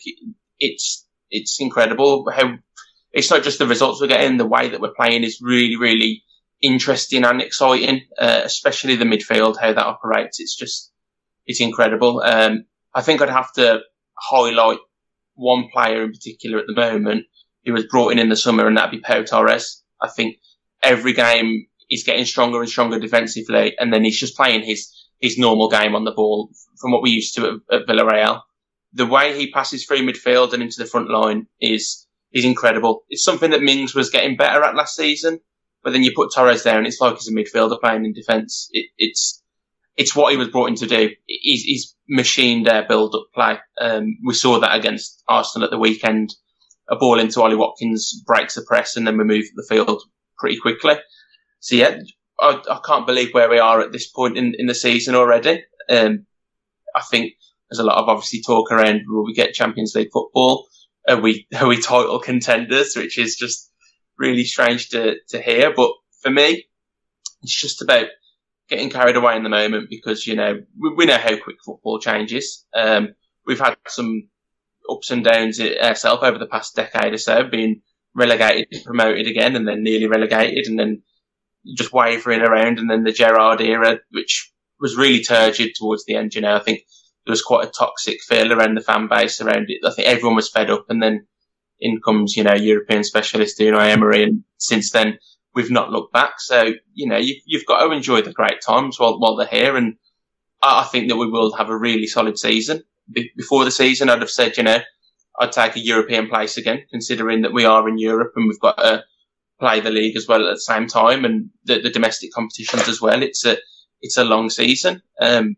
It's, 0.59 1.07
it's 1.29 1.61
incredible 1.61 2.29
how 2.29 2.55
it's 3.13 3.29
not 3.29 3.43
just 3.43 3.59
the 3.59 3.67
results 3.67 4.01
we're 4.01 4.07
getting, 4.07 4.37
the 4.37 4.45
way 4.45 4.69
that 4.69 4.81
we're 4.81 4.93
playing 4.93 5.23
is 5.23 5.39
really, 5.41 5.75
really 5.75 6.23
interesting 6.61 7.23
and 7.23 7.41
exciting, 7.41 8.01
uh, 8.19 8.41
especially 8.43 8.95
the 8.95 9.05
midfield, 9.05 9.57
how 9.59 9.73
that 9.73 9.85
operates. 9.85 10.39
It's 10.39 10.55
just, 10.55 10.91
it's 11.45 11.61
incredible. 11.61 12.21
Um, 12.21 12.65
I 12.93 13.01
think 13.01 13.21
I'd 13.21 13.29
have 13.29 13.51
to 13.53 13.79
highlight 14.17 14.79
one 15.35 15.69
player 15.73 16.03
in 16.03 16.11
particular 16.11 16.59
at 16.59 16.67
the 16.67 16.75
moment 16.75 17.25
who 17.65 17.73
was 17.73 17.87
brought 17.87 18.11
in 18.11 18.19
in 18.19 18.29
the 18.29 18.35
summer, 18.35 18.67
and 18.67 18.77
that'd 18.77 18.91
be 18.91 18.99
Pau 18.99 19.23
Torres. 19.23 19.83
I 20.01 20.07
think 20.07 20.37
every 20.83 21.13
game 21.13 21.67
he's 21.87 22.03
getting 22.03 22.25
stronger 22.25 22.59
and 22.59 22.69
stronger 22.69 22.99
defensively, 22.99 23.75
and 23.79 23.93
then 23.93 24.03
he's 24.03 24.19
just 24.19 24.37
playing 24.37 24.63
his 24.63 24.89
his 25.19 25.37
normal 25.37 25.69
game 25.69 25.93
on 25.95 26.03
the 26.03 26.11
ball 26.11 26.49
from 26.79 26.91
what 26.91 27.03
we 27.03 27.11
used 27.11 27.35
to 27.35 27.61
at, 27.71 27.81
at 27.81 27.87
Villarreal. 27.87 28.41
The 28.93 29.05
way 29.05 29.37
he 29.37 29.51
passes 29.51 29.85
through 29.85 29.99
midfield 29.99 30.53
and 30.53 30.63
into 30.63 30.79
the 30.79 30.87
front 30.87 31.09
line 31.09 31.47
is 31.59 32.07
is 32.33 32.45
incredible. 32.45 33.03
It's 33.09 33.23
something 33.23 33.51
that 33.51 33.61
Mings 33.61 33.93
was 33.93 34.09
getting 34.09 34.37
better 34.37 34.63
at 34.63 34.75
last 34.75 34.95
season, 34.95 35.39
but 35.83 35.93
then 35.93 36.03
you 36.03 36.11
put 36.15 36.33
Torres 36.33 36.63
there 36.63 36.77
and 36.77 36.87
it's 36.87 37.01
like 37.01 37.15
he's 37.15 37.27
a 37.27 37.31
midfielder 37.31 37.79
playing 37.79 38.05
in 38.05 38.13
defence. 38.13 38.69
It, 38.71 38.87
it's 38.97 39.41
it's 39.97 40.15
what 40.15 40.31
he 40.31 40.37
was 40.37 40.47
brought 40.47 40.69
in 40.69 40.75
to 40.75 40.87
do. 40.87 41.09
He's, 41.27 41.63
he's 41.63 41.95
machined 42.07 42.65
their 42.65 42.87
build-up 42.87 43.25
play. 43.35 43.59
Um, 43.79 44.17
we 44.25 44.33
saw 44.33 44.59
that 44.59 44.75
against 44.75 45.21
Arsenal 45.27 45.65
at 45.65 45.71
the 45.71 45.77
weekend. 45.77 46.33
A 46.89 46.95
ball 46.95 47.19
into 47.19 47.41
Ollie 47.41 47.55
Watkins 47.55 48.23
breaks 48.25 48.55
the 48.55 48.61
press 48.61 48.95
and 48.95 49.05
then 49.05 49.17
we 49.17 49.25
move 49.25 49.45
the 49.55 49.65
field 49.67 50.01
pretty 50.37 50.57
quickly. 50.57 50.95
So 51.59 51.75
yeah, 51.75 51.99
I, 52.39 52.61
I 52.69 52.79
can't 52.85 53.05
believe 53.05 53.33
where 53.33 53.49
we 53.49 53.59
are 53.59 53.81
at 53.81 53.91
this 53.91 54.09
point 54.09 54.37
in, 54.37 54.55
in 54.57 54.65
the 54.65 54.73
season 54.73 55.13
already. 55.13 55.63
Um, 55.89 56.25
I 56.95 57.01
think 57.01 57.33
there's 57.69 57.79
a 57.79 57.83
lot 57.83 57.97
of 57.97 58.09
obviously 58.09 58.41
talk 58.41 58.71
around 58.71 59.01
will 59.07 59.25
we 59.25 59.33
get 59.33 59.53
Champions 59.53 59.93
League 59.93 60.09
football? 60.11 60.67
Are 61.07 61.19
we 61.19 61.47
are 61.59 61.67
we 61.67 61.81
title 61.81 62.19
contenders, 62.19 62.95
which 62.95 63.17
is 63.17 63.35
just 63.35 63.71
really 64.21 64.45
strange 64.45 64.89
to 64.89 65.15
to 65.29 65.41
hear. 65.41 65.73
But 65.75 65.91
for 66.21 66.29
me, 66.29 66.65
it's 67.41 67.59
just 67.59 67.81
about 67.81 68.05
getting 68.69 68.89
carried 68.89 69.17
away 69.17 69.35
in 69.35 69.43
the 69.43 69.49
moment 69.49 69.89
because 69.89 70.25
you 70.25 70.35
know 70.35 70.61
we, 70.79 70.93
we 70.93 71.05
know 71.05 71.17
how 71.17 71.35
quick 71.37 71.57
football 71.65 71.99
changes. 71.99 72.65
Um, 72.73 73.15
we've 73.45 73.59
had 73.59 73.75
some 73.87 74.29
ups 74.89 75.11
and 75.11 75.23
downs 75.23 75.59
ourselves 75.59 76.23
over 76.23 76.37
the 76.37 76.45
past 76.45 76.75
decade 76.75 77.13
or 77.13 77.17
so, 77.17 77.43
being 77.43 77.81
relegated, 78.13 78.83
promoted 78.85 79.27
again, 79.27 79.55
and 79.55 79.67
then 79.67 79.83
nearly 79.83 80.07
relegated, 80.07 80.67
and 80.67 80.79
then 80.79 81.01
just 81.75 81.93
wavering 81.93 82.41
around, 82.41 82.79
and 82.79 82.89
then 82.89 83.03
the 83.03 83.11
Gerrard 83.11 83.61
era, 83.61 83.99
which 84.11 84.51
was 84.79 84.97
really 84.97 85.23
turgid 85.23 85.73
towards 85.75 86.05
the 86.05 86.15
end. 86.15 86.35
You 86.35 86.41
know, 86.41 86.55
I 86.55 86.59
think 86.59 86.81
there 87.31 87.35
was 87.35 87.41
quite 87.41 87.65
a 87.65 87.71
toxic 87.71 88.21
feel 88.21 88.51
around 88.51 88.75
the 88.75 88.81
fan 88.81 89.07
base 89.07 89.39
around 89.39 89.69
it. 89.69 89.79
I 89.85 89.91
think 89.91 90.07
everyone 90.07 90.35
was 90.35 90.49
fed 90.49 90.69
up, 90.69 90.85
and 90.89 91.01
then 91.01 91.25
in 91.79 92.01
comes 92.01 92.35
you 92.35 92.43
know 92.43 92.53
European 92.53 93.05
specialist 93.05 93.57
Unai 93.59 93.89
Emery, 93.89 94.23
and 94.23 94.43
since 94.57 94.91
then 94.91 95.17
we've 95.55 95.71
not 95.71 95.91
looked 95.91 96.11
back. 96.11 96.33
So 96.39 96.73
you 96.93 97.07
know 97.07 97.17
you, 97.17 97.35
have 97.53 97.65
got 97.65 97.85
to 97.85 97.91
enjoy 97.91 98.21
the 98.21 98.33
great 98.33 98.59
times 98.61 98.99
while 98.99 99.17
while 99.17 99.37
they're 99.37 99.47
here, 99.47 99.77
and 99.77 99.95
I, 100.61 100.81
I 100.81 100.83
think 100.83 101.07
that 101.07 101.15
we 101.15 101.29
will 101.29 101.55
have 101.55 101.69
a 101.69 101.77
really 101.77 102.05
solid 102.05 102.37
season. 102.37 102.83
Be- 103.09 103.31
before 103.37 103.63
the 103.63 103.71
season, 103.71 104.09
I'd 104.09 104.19
have 104.19 104.29
said 104.29 104.57
you 104.57 104.63
know 104.63 104.79
I'd 105.39 105.53
take 105.53 105.77
a 105.77 105.79
European 105.79 106.27
place 106.27 106.57
again, 106.57 106.83
considering 106.91 107.43
that 107.43 107.53
we 107.53 107.63
are 107.63 107.87
in 107.87 107.97
Europe 107.97 108.33
and 108.35 108.47
we've 108.47 108.59
got 108.59 108.77
to 108.77 109.05
play 109.57 109.79
the 109.79 109.89
league 109.89 110.17
as 110.17 110.27
well 110.27 110.45
at 110.47 110.53
the 110.53 110.59
same 110.59 110.87
time 110.87 111.23
and 111.23 111.49
the, 111.63 111.79
the 111.79 111.89
domestic 111.89 112.33
competitions 112.33 112.89
as 112.89 113.01
well. 113.01 113.23
It's 113.23 113.45
a 113.45 113.57
it's 114.01 114.17
a 114.17 114.25
long 114.25 114.49
season. 114.49 115.01
Um, 115.21 115.55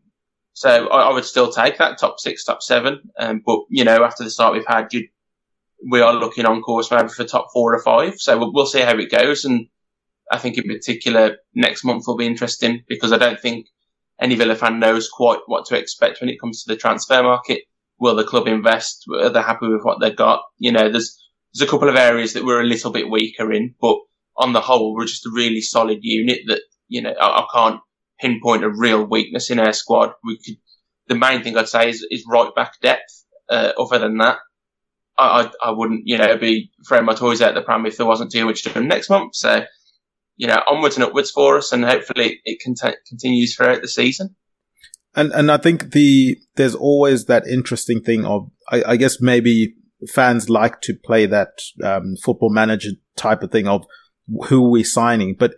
so 0.53 0.87
I, 0.87 1.09
I, 1.09 1.13
would 1.13 1.25
still 1.25 1.51
take 1.51 1.79
that 1.79 1.99
top 1.99 2.19
six, 2.19 2.43
top 2.43 2.61
seven. 2.61 3.01
Um, 3.17 3.41
but 3.45 3.61
you 3.69 3.83
know, 3.83 4.03
after 4.03 4.23
the 4.23 4.29
start 4.29 4.53
we've 4.53 4.65
had, 4.67 4.93
you, 4.93 5.07
we 5.89 6.01
are 6.01 6.13
looking 6.13 6.45
on 6.45 6.61
course 6.61 6.91
maybe 6.91 7.09
for 7.09 7.25
top 7.25 7.47
four 7.51 7.73
or 7.75 7.81
five. 7.81 8.15
So 8.19 8.37
we'll, 8.37 8.53
we'll 8.53 8.65
see 8.65 8.81
how 8.81 8.97
it 8.97 9.11
goes. 9.11 9.45
And 9.45 9.67
I 10.31 10.37
think 10.37 10.57
in 10.57 10.63
particular 10.63 11.37
next 11.53 11.83
month 11.83 12.05
will 12.07 12.17
be 12.17 12.27
interesting 12.27 12.83
because 12.87 13.11
I 13.11 13.17
don't 13.17 13.39
think 13.39 13.67
any 14.21 14.35
Villa 14.35 14.55
fan 14.55 14.79
knows 14.79 15.09
quite 15.09 15.39
what 15.47 15.65
to 15.65 15.77
expect 15.77 16.21
when 16.21 16.29
it 16.29 16.39
comes 16.39 16.63
to 16.63 16.73
the 16.73 16.79
transfer 16.79 17.23
market. 17.23 17.63
Will 17.99 18.15
the 18.15 18.23
club 18.23 18.47
invest? 18.47 19.05
Are 19.11 19.29
they 19.29 19.41
happy 19.41 19.67
with 19.67 19.83
what 19.83 19.99
they've 19.99 20.15
got? 20.15 20.43
You 20.57 20.71
know, 20.71 20.89
there's 20.89 21.19
there's 21.53 21.67
a 21.67 21.71
couple 21.71 21.89
of 21.89 21.95
areas 21.95 22.33
that 22.33 22.43
we're 22.43 22.61
a 22.61 22.65
little 22.65 22.91
bit 22.91 23.09
weaker 23.09 23.51
in, 23.51 23.75
but 23.79 23.97
on 24.35 24.53
the 24.53 24.61
whole, 24.61 24.95
we're 24.95 25.05
just 25.05 25.25
a 25.25 25.31
really 25.33 25.61
solid 25.61 25.99
unit 26.01 26.39
that 26.47 26.61
you 26.87 27.01
know 27.01 27.13
I, 27.19 27.41
I 27.41 27.45
can't 27.53 27.79
pinpoint 28.23 28.63
a 28.63 28.69
real 28.69 29.03
weakness 29.03 29.49
in 29.49 29.59
our 29.59 29.73
squad. 29.73 30.13
We 30.23 30.37
could. 30.37 30.55
The 31.07 31.15
main 31.15 31.43
thing 31.43 31.57
I'd 31.57 31.67
say 31.67 31.89
is, 31.89 32.05
is 32.09 32.25
right 32.27 32.55
back 32.55 32.79
depth. 32.81 33.25
Uh, 33.49 33.73
other 33.77 33.99
than 33.99 34.19
that, 34.19 34.37
I, 35.17 35.51
I, 35.61 35.69
I 35.69 35.71
wouldn't 35.71 36.03
you 36.05 36.17
know 36.17 36.37
be 36.37 36.71
throwing 36.87 37.05
my 37.05 37.13
toys 37.13 37.41
out 37.41 37.53
the 37.53 37.61
pram 37.61 37.85
if 37.85 37.97
there 37.97 38.05
wasn't 38.05 38.31
too 38.31 38.45
much 38.45 38.63
to 38.63 38.73
do 38.73 38.83
next 38.83 39.09
month. 39.09 39.35
So 39.35 39.65
you 40.37 40.47
know 40.47 40.61
onwards 40.69 40.95
and 40.95 41.03
upwards 41.03 41.31
for 41.31 41.57
us, 41.57 41.73
and 41.73 41.83
hopefully 41.83 42.39
it 42.45 42.59
cont- 42.63 42.95
continues 43.07 43.55
throughout 43.55 43.81
the 43.81 43.87
season. 43.89 44.35
And 45.15 45.31
and 45.33 45.51
I 45.51 45.57
think 45.57 45.91
the 45.91 46.39
there's 46.55 46.75
always 46.75 47.25
that 47.25 47.45
interesting 47.45 48.01
thing 48.01 48.25
of 48.25 48.49
I, 48.71 48.83
I 48.87 48.95
guess 48.95 49.19
maybe 49.19 49.75
fans 50.07 50.49
like 50.49 50.81
to 50.81 50.93
play 50.93 51.25
that 51.25 51.59
um, 51.83 52.15
football 52.23 52.49
manager 52.49 52.91
type 53.15 53.43
of 53.43 53.51
thing 53.51 53.67
of 53.67 53.85
who 54.47 54.69
we're 54.69 54.83
signing, 54.85 55.35
but 55.37 55.53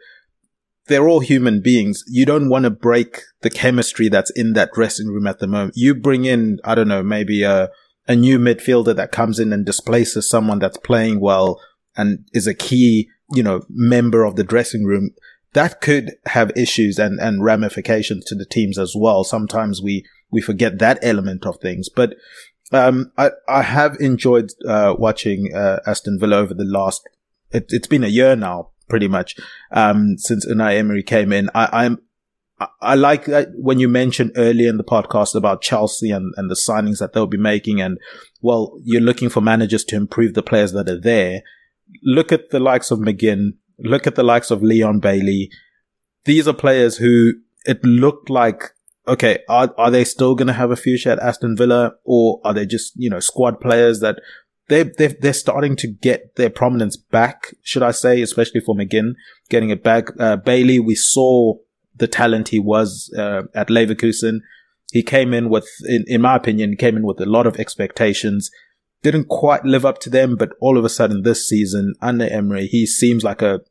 they're 0.87 1.07
all 1.07 1.19
human 1.19 1.61
beings. 1.61 2.03
You 2.07 2.25
don't 2.25 2.49
want 2.49 2.63
to 2.63 2.69
break 2.69 3.21
the 3.41 3.49
chemistry 3.49 4.07
that's 4.07 4.31
in 4.31 4.53
that 4.53 4.71
dressing 4.73 5.07
room 5.07 5.27
at 5.27 5.39
the 5.39 5.47
moment. 5.47 5.73
You 5.75 5.95
bring 5.95 6.25
in, 6.25 6.59
I 6.63 6.75
don't 6.75 6.87
know, 6.87 7.01
maybe 7.01 7.43
a, 7.43 7.69
a 8.07 8.15
new 8.15 8.37
midfielder 8.37 8.95
that 8.95 9.11
comes 9.11 9.39
in 9.39 9.51
and 9.51 9.65
displaces 9.65 10.29
someone 10.29 10.59
that's 10.59 10.77
playing 10.77 11.19
well 11.19 11.59
and 11.97 12.25
is 12.33 12.45
a 12.45 12.53
key, 12.53 13.09
you 13.33 13.41
know, 13.41 13.61
member 13.69 14.23
of 14.23 14.35
the 14.35 14.43
dressing 14.43 14.85
room. 14.85 15.11
That 15.53 15.81
could 15.81 16.11
have 16.25 16.51
issues 16.55 16.99
and, 16.99 17.19
and 17.19 17.43
ramifications 17.43 18.25
to 18.25 18.35
the 18.35 18.45
teams 18.45 18.77
as 18.77 18.93
well. 18.95 19.23
Sometimes 19.23 19.81
we, 19.81 20.05
we 20.29 20.41
forget 20.41 20.79
that 20.79 20.99
element 21.01 21.45
of 21.45 21.57
things, 21.61 21.89
but, 21.89 22.15
um, 22.71 23.11
I, 23.17 23.29
I 23.47 23.61
have 23.61 23.95
enjoyed, 23.99 24.51
uh, 24.67 24.95
watching, 24.97 25.51
uh, 25.55 25.79
Aston 25.87 26.19
Villa 26.19 26.37
over 26.37 26.53
the 26.53 26.65
last, 26.65 27.07
it, 27.51 27.67
it's 27.69 27.87
been 27.87 28.03
a 28.03 28.07
year 28.07 28.35
now, 28.35 28.71
pretty 28.87 29.07
much 29.07 29.35
um, 29.71 30.17
since 30.17 30.45
Unai 30.45 30.77
Emery 30.77 31.03
came 31.03 31.31
in. 31.31 31.49
I, 31.53 31.85
am 31.85 31.99
I 32.81 32.95
like 32.95 33.27
when 33.55 33.79
you 33.79 33.89
mentioned 33.89 34.31
earlier 34.37 34.69
in 34.69 34.77
the 34.77 34.83
podcast 34.83 35.35
about 35.35 35.61
Chelsea 35.61 36.11
and, 36.11 36.33
and 36.37 36.49
the 36.49 36.55
signings 36.55 36.99
that 36.99 37.11
they'll 37.13 37.27
be 37.27 37.37
making. 37.37 37.81
And 37.81 37.97
well, 38.41 38.77
you're 38.83 39.01
looking 39.01 39.29
for 39.29 39.41
managers 39.41 39.83
to 39.85 39.95
improve 39.95 40.33
the 40.33 40.43
players 40.43 40.71
that 40.71 40.89
are 40.89 40.99
there. 40.99 41.41
Look 42.01 42.31
at 42.31 42.51
the 42.51 42.59
likes 42.59 42.91
of 42.91 42.99
McGinn. 42.99 43.55
Look 43.77 44.07
at 44.07 44.15
the 44.15 44.23
likes 44.23 44.51
of 44.51 44.63
Leon 44.63 44.99
Bailey. 44.99 45.51
These 46.23 46.47
are 46.47 46.53
players 46.53 46.97
who 46.97 47.33
it 47.65 47.83
looked 47.83 48.29
like, 48.29 48.71
okay, 49.05 49.39
are, 49.49 49.73
are 49.77 49.91
they 49.91 50.05
still 50.05 50.33
going 50.33 50.47
to 50.47 50.53
have 50.53 50.71
a 50.71 50.77
future 50.77 51.09
at 51.09 51.19
Aston 51.19 51.57
Villa 51.57 51.95
or 52.05 52.39
are 52.45 52.53
they 52.53 52.65
just, 52.65 52.93
you 52.95 53.09
know, 53.09 53.19
squad 53.19 53.59
players 53.59 53.99
that 53.99 54.21
they 54.67 54.83
they 54.83 55.07
they're 55.07 55.33
starting 55.33 55.75
to 55.77 55.87
get 55.87 56.35
their 56.35 56.49
prominence 56.49 56.97
back, 56.97 57.53
should 57.61 57.83
I 57.83 57.91
say, 57.91 58.21
especially 58.21 58.61
for 58.61 58.75
McGinn 58.75 59.13
getting 59.49 59.69
it 59.69 59.83
back. 59.83 60.09
Uh, 60.19 60.37
Bailey, 60.37 60.79
we 60.79 60.95
saw 60.95 61.55
the 61.95 62.07
talent 62.07 62.49
he 62.49 62.59
was 62.59 63.13
uh, 63.17 63.43
at 63.53 63.69
Leverkusen. 63.69 64.39
He 64.91 65.03
came 65.03 65.33
in 65.33 65.49
with, 65.49 65.67
in, 65.87 66.05
in 66.07 66.21
my 66.21 66.35
opinion, 66.35 66.75
came 66.77 66.95
in 66.95 67.05
with 67.05 67.19
a 67.19 67.25
lot 67.25 67.47
of 67.47 67.59
expectations. 67.59 68.49
Didn't 69.01 69.27
quite 69.27 69.65
live 69.65 69.85
up 69.85 69.99
to 69.99 70.09
them, 70.09 70.35
but 70.35 70.53
all 70.59 70.77
of 70.77 70.85
a 70.85 70.89
sudden 70.89 71.23
this 71.23 71.47
season 71.47 71.93
under 72.01 72.27
Emery, 72.27 72.67
he 72.67 72.85
seems 72.85 73.23
like 73.23 73.41
a 73.41 73.61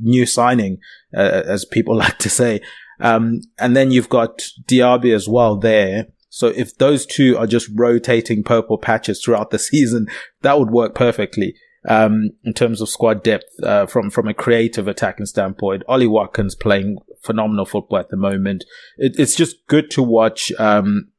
new 0.00 0.26
signing, 0.26 0.78
uh, 1.16 1.42
as 1.46 1.64
people 1.64 1.96
like 2.04 2.18
to 2.18 2.30
say. 2.30 2.60
Um, 3.00 3.40
and 3.58 3.76
then 3.76 3.90
you've 3.90 4.08
got 4.08 4.42
Diaby 4.66 5.14
as 5.14 5.28
well 5.28 5.56
there. 5.56 6.06
So 6.34 6.46
if 6.46 6.78
those 6.78 7.04
two 7.04 7.36
are 7.36 7.46
just 7.46 7.68
rotating 7.74 8.42
purple 8.42 8.78
patches 8.78 9.22
throughout 9.22 9.50
the 9.50 9.58
season, 9.70 10.06
that 10.40 10.58
would 10.58 10.70
work 10.70 10.94
perfectly. 10.94 11.54
Um, 11.86 12.30
in 12.44 12.54
terms 12.54 12.80
of 12.80 12.88
squad 12.88 13.24
depth, 13.24 13.50
uh, 13.62 13.86
from, 13.86 14.08
from 14.08 14.28
a 14.28 14.34
creative 14.34 14.88
attacking 14.88 15.26
standpoint, 15.26 15.82
Ollie 15.88 16.06
Watkins 16.06 16.54
playing 16.54 16.98
phenomenal 17.22 17.66
football 17.66 17.98
at 17.98 18.08
the 18.08 18.16
moment. 18.16 18.64
It, 18.96 19.16
it's 19.18 19.34
just 19.34 19.66
good 19.66 19.90
to 19.90 20.02
watch, 20.02 20.52
um, 20.58 21.10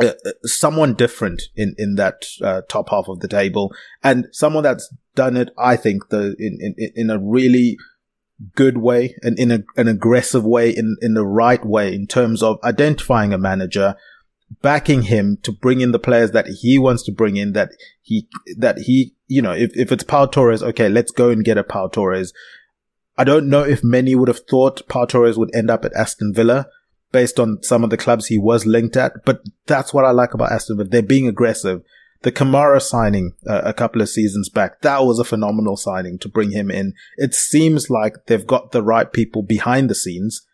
uh, 0.00 0.14
uh, 0.24 0.32
someone 0.44 0.94
different 0.94 1.42
in, 1.54 1.74
in 1.76 1.96
that, 1.96 2.24
uh, 2.42 2.62
top 2.70 2.88
half 2.88 3.08
of 3.08 3.20
the 3.20 3.28
table 3.28 3.72
and 4.02 4.26
someone 4.32 4.62
that's 4.62 4.92
done 5.14 5.36
it, 5.36 5.50
I 5.58 5.76
think, 5.76 6.08
the, 6.08 6.34
in, 6.38 6.58
in, 6.60 6.92
in 6.96 7.10
a 7.10 7.18
really, 7.18 7.76
good 8.54 8.78
way 8.78 9.16
and 9.22 9.36
in 9.36 9.50
a, 9.50 9.64
an 9.76 9.88
aggressive 9.88 10.44
way 10.44 10.70
in, 10.70 10.96
in 11.00 11.14
the 11.14 11.26
right 11.26 11.66
way 11.66 11.92
in 11.92 12.06
terms 12.06 12.40
of 12.40 12.56
identifying 12.62 13.32
a 13.32 13.38
manager, 13.38 13.96
backing 14.62 15.02
him 15.02 15.38
to 15.42 15.52
bring 15.52 15.80
in 15.80 15.92
the 15.92 15.98
players 15.98 16.32
that 16.32 16.46
he 16.46 16.78
wants 16.78 17.02
to 17.04 17.12
bring 17.12 17.36
in 17.36 17.52
that 17.52 17.70
he 18.02 18.28
that 18.56 18.78
he 18.78 19.14
you 19.26 19.42
know 19.42 19.52
if, 19.52 19.76
if 19.76 19.92
it's 19.92 20.04
Pau 20.04 20.26
Torres 20.26 20.62
okay 20.62 20.88
let's 20.88 21.10
go 21.10 21.30
and 21.30 21.44
get 21.44 21.58
a 21.58 21.64
Pau 21.64 21.88
Torres. 21.88 22.32
I 23.16 23.24
don't 23.24 23.48
know 23.48 23.62
if 23.62 23.82
many 23.82 24.14
would 24.14 24.28
have 24.28 24.46
thought 24.48 24.86
Pau 24.88 25.04
Torres 25.04 25.36
would 25.36 25.54
end 25.54 25.70
up 25.70 25.84
at 25.84 25.92
Aston 25.94 26.32
Villa 26.34 26.66
based 27.10 27.40
on 27.40 27.62
some 27.62 27.82
of 27.82 27.90
the 27.90 27.96
clubs 27.96 28.26
he 28.26 28.38
was 28.38 28.66
linked 28.66 28.96
at 28.96 29.12
but 29.24 29.40
that's 29.66 29.92
what 29.92 30.04
I 30.04 30.10
like 30.10 30.34
about 30.34 30.52
Aston 30.52 30.78
Villa. 30.78 30.88
They're 30.88 31.02
being 31.02 31.28
aggressive. 31.28 31.82
The 32.22 32.32
Kamara 32.32 32.82
signing 32.82 33.34
uh, 33.46 33.62
a 33.64 33.72
couple 33.72 34.02
of 34.02 34.08
seasons 34.08 34.48
back 34.48 34.80
that 34.80 35.04
was 35.04 35.18
a 35.18 35.24
phenomenal 35.24 35.76
signing 35.76 36.18
to 36.20 36.28
bring 36.28 36.50
him 36.50 36.70
in. 36.70 36.94
It 37.16 37.34
seems 37.34 37.90
like 37.90 38.14
they've 38.26 38.46
got 38.46 38.72
the 38.72 38.82
right 38.82 39.12
people 39.12 39.42
behind 39.42 39.88
the 39.88 39.94
scenes. 39.94 40.44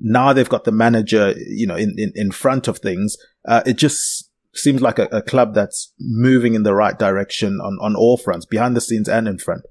Now 0.00 0.32
they've 0.32 0.48
got 0.48 0.64
the 0.64 0.72
manager, 0.72 1.34
you 1.36 1.66
know, 1.66 1.76
in, 1.76 1.94
in, 1.98 2.12
in 2.14 2.30
front 2.30 2.68
of 2.68 2.78
things. 2.78 3.18
Uh, 3.46 3.62
it 3.66 3.76
just 3.76 4.30
seems 4.54 4.80
like 4.80 4.98
a, 4.98 5.08
a, 5.12 5.22
club 5.22 5.54
that's 5.54 5.92
moving 5.98 6.54
in 6.54 6.62
the 6.62 6.74
right 6.74 6.98
direction 6.98 7.60
on, 7.60 7.78
on 7.80 7.96
all 7.96 8.16
fronts, 8.16 8.46
behind 8.46 8.76
the 8.76 8.80
scenes 8.80 9.08
and 9.08 9.28
in 9.28 9.38
front. 9.38 9.62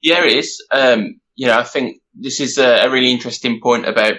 Yeah, 0.00 0.24
it 0.24 0.32
is. 0.32 0.64
Um, 0.70 1.20
you 1.34 1.46
know, 1.46 1.58
I 1.58 1.64
think 1.64 1.98
this 2.14 2.40
is 2.40 2.58
a, 2.58 2.86
a, 2.86 2.90
really 2.90 3.12
interesting 3.12 3.60
point 3.62 3.86
about 3.86 4.14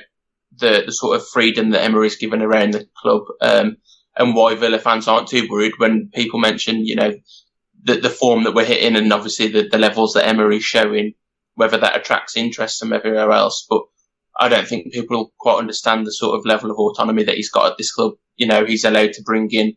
the, 0.58 0.84
the 0.86 0.91
sort 0.91 1.17
of 1.17 1.28
freedom 1.28 1.71
that 1.71 1.84
Emery's 1.84 2.17
given 2.17 2.41
around 2.41 2.73
the 2.73 2.88
club, 2.97 3.23
um, 3.41 3.78
and 4.15 4.36
why 4.36 4.56
Villa 4.56 4.80
fans 4.80 5.08
aren't 5.08 5.28
too 5.28 5.47
worried 5.49 5.73
when 5.78 6.10
people 6.13 6.39
mention, 6.39 6.86
you 6.86 6.95
know, 6.95 7.13
the, 7.84 7.95
the 7.95 8.10
form 8.10 8.43
that 8.43 8.54
we're 8.54 8.65
hitting 8.65 8.95
and 8.95 9.12
obviously 9.12 9.47
the, 9.47 9.67
the 9.67 9.78
levels 9.78 10.13
that 10.13 10.28
Emery's 10.28 10.63
showing, 10.63 11.13
whether 11.56 11.78
that 11.78 11.97
attracts 11.97 12.38
interest 12.38 12.80
from 12.80 12.93
everywhere 12.93 13.32
else. 13.32 13.65
But 13.69 13.82
I 14.39 14.50
don't 14.50 14.67
think 14.67 14.91
people 14.91 15.32
quite 15.39 15.60
understand 15.60 16.06
the 16.06 16.12
sort 16.12 16.38
of 16.38 16.46
level 16.46 16.72
of 16.72 16.78
autonomy 16.78 17.24
that 17.24 17.36
he's 17.36 17.52
got 17.52 17.72
at 17.72 17.78
this 17.78 17.91
club. 17.91 18.13
You 18.36 18.48
know, 18.48 18.65
he's 18.65 18.84
allowed 18.84 19.13
to 19.13 19.24
bring 19.24 19.50
in 19.52 19.76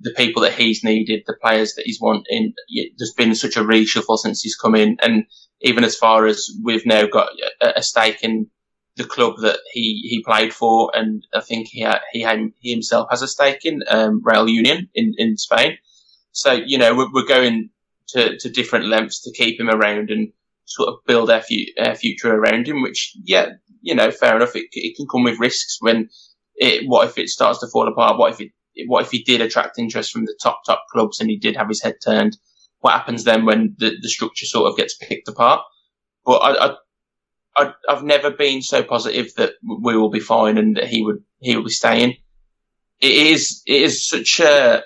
the 0.00 0.12
people 0.12 0.42
that 0.42 0.52
he's 0.52 0.84
needed, 0.84 1.24
the 1.26 1.36
players 1.40 1.74
that 1.74 1.84
he's 1.84 2.00
wanting. 2.00 2.54
There's 2.96 3.14
been 3.14 3.34
such 3.34 3.56
a 3.56 3.64
reshuffle 3.64 4.18
since 4.18 4.42
he's 4.42 4.56
come 4.56 4.74
in, 4.74 4.96
and 5.00 5.24
even 5.60 5.84
as 5.84 5.96
far 5.96 6.26
as 6.26 6.48
we've 6.62 6.86
now 6.86 7.06
got 7.06 7.30
a, 7.60 7.82
stake 7.82 8.22
in 8.22 8.48
the 8.96 9.04
club 9.04 9.34
that 9.40 9.58
he, 9.72 10.00
he 10.08 10.22
played 10.22 10.52
for, 10.52 10.90
and 10.94 11.26
I 11.34 11.40
think 11.40 11.68
he 11.68 11.86
he 12.12 12.50
he 12.60 12.70
himself 12.70 13.08
has 13.10 13.22
a 13.22 13.28
stake 13.28 13.64
in 13.64 13.82
um, 13.88 14.22
Real 14.24 14.48
Union 14.48 14.88
in, 14.94 15.14
in 15.18 15.36
Spain. 15.36 15.78
So 16.32 16.52
you 16.52 16.78
know 16.78 16.94
we're, 16.94 17.12
we're 17.12 17.26
going 17.26 17.70
to, 18.08 18.38
to 18.38 18.50
different 18.50 18.86
lengths 18.86 19.22
to 19.22 19.32
keep 19.32 19.58
him 19.58 19.68
around 19.68 20.10
and 20.10 20.32
sort 20.64 20.90
of 20.90 21.04
build 21.06 21.30
our, 21.30 21.42
fu- 21.42 21.72
our 21.78 21.94
future 21.94 22.32
around 22.32 22.68
him. 22.68 22.82
Which 22.82 23.16
yeah, 23.24 23.54
you 23.80 23.94
know, 23.94 24.10
fair 24.10 24.36
enough. 24.36 24.56
It, 24.56 24.66
it 24.72 24.96
can 24.96 25.06
come 25.10 25.24
with 25.24 25.38
risks 25.38 25.78
when 25.80 26.08
it, 26.56 26.84
what 26.86 27.08
if 27.08 27.18
it 27.18 27.28
starts 27.28 27.60
to 27.60 27.68
fall 27.68 27.88
apart? 27.88 28.18
What 28.18 28.32
if 28.32 28.40
it, 28.40 28.52
what 28.86 29.04
if 29.04 29.10
he 29.10 29.22
did 29.22 29.40
attract 29.40 29.78
interest 29.78 30.12
from 30.12 30.24
the 30.24 30.36
top, 30.42 30.60
top 30.66 30.84
clubs 30.92 31.20
and 31.20 31.30
he 31.30 31.36
did 31.36 31.56
have 31.56 31.68
his 31.68 31.82
head 31.82 31.96
turned? 32.04 32.36
What 32.80 32.92
happens 32.92 33.24
then 33.24 33.44
when 33.44 33.74
the, 33.78 33.96
the 34.00 34.08
structure 34.08 34.46
sort 34.46 34.70
of 34.70 34.76
gets 34.76 34.96
picked 34.96 35.28
apart? 35.28 35.62
But 36.24 36.38
I, 36.38 36.66
I, 36.66 36.74
I, 37.56 37.72
have 37.88 38.04
never 38.04 38.30
been 38.30 38.62
so 38.62 38.82
positive 38.82 39.34
that 39.36 39.54
we 39.62 39.96
will 39.96 40.10
be 40.10 40.20
fine 40.20 40.58
and 40.58 40.76
that 40.76 40.86
he 40.86 41.02
would, 41.02 41.24
he 41.40 41.56
will 41.56 41.64
be 41.64 41.70
staying. 41.70 42.16
it 43.00 43.10
is 43.10 43.62
it 43.66 43.82
is 43.82 44.06
such 44.06 44.40
a 44.40 44.82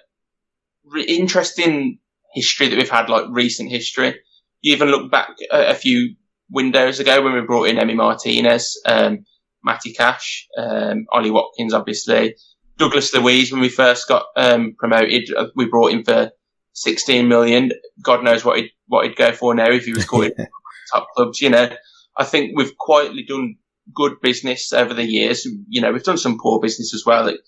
re- 0.84 1.02
interesting 1.04 1.98
history 2.32 2.68
that 2.68 2.76
we've 2.76 2.90
had, 2.90 3.08
like 3.08 3.26
recent 3.30 3.70
history. 3.70 4.20
You 4.60 4.74
even 4.74 4.88
look 4.88 5.10
back 5.10 5.30
a, 5.50 5.70
a 5.70 5.74
few 5.74 6.14
windows 6.52 7.00
ago 7.00 7.22
when 7.22 7.34
we 7.34 7.40
brought 7.40 7.68
in 7.68 7.78
Emmy 7.78 7.94
Martinez, 7.94 8.80
um, 8.86 9.24
Matty 9.64 9.92
Cash, 9.92 10.46
um, 10.56 11.06
Ollie 11.10 11.30
Watkins, 11.30 11.74
obviously. 11.74 12.36
Douglas 12.78 13.14
Luiz, 13.14 13.52
when 13.52 13.60
we 13.60 13.68
first 13.68 14.08
got 14.08 14.26
um, 14.36 14.74
promoted, 14.78 15.32
uh, 15.36 15.46
we 15.54 15.66
brought 15.66 15.92
him 15.92 16.04
for 16.04 16.30
16 16.74 17.28
million. 17.28 17.72
God 18.02 18.24
knows 18.24 18.44
what 18.44 18.58
he'd, 18.58 18.70
what 18.86 19.06
he'd 19.06 19.16
go 19.16 19.32
for 19.32 19.54
now 19.54 19.70
if 19.70 19.84
he 19.84 19.92
was 19.92 20.04
caught 20.04 20.26
in 20.26 20.46
top 20.92 21.08
clubs. 21.14 21.40
You 21.40 21.50
know, 21.50 21.70
I 22.16 22.24
think 22.24 22.56
we've 22.56 22.76
quietly 22.76 23.24
done 23.24 23.56
good 23.94 24.20
business 24.20 24.72
over 24.72 24.94
the 24.94 25.04
years. 25.04 25.46
You 25.68 25.80
know, 25.80 25.92
we've 25.92 26.02
done 26.02 26.18
some 26.18 26.38
poor 26.38 26.60
business 26.60 26.94
as 26.94 27.04
well. 27.06 27.26
That 27.26 27.38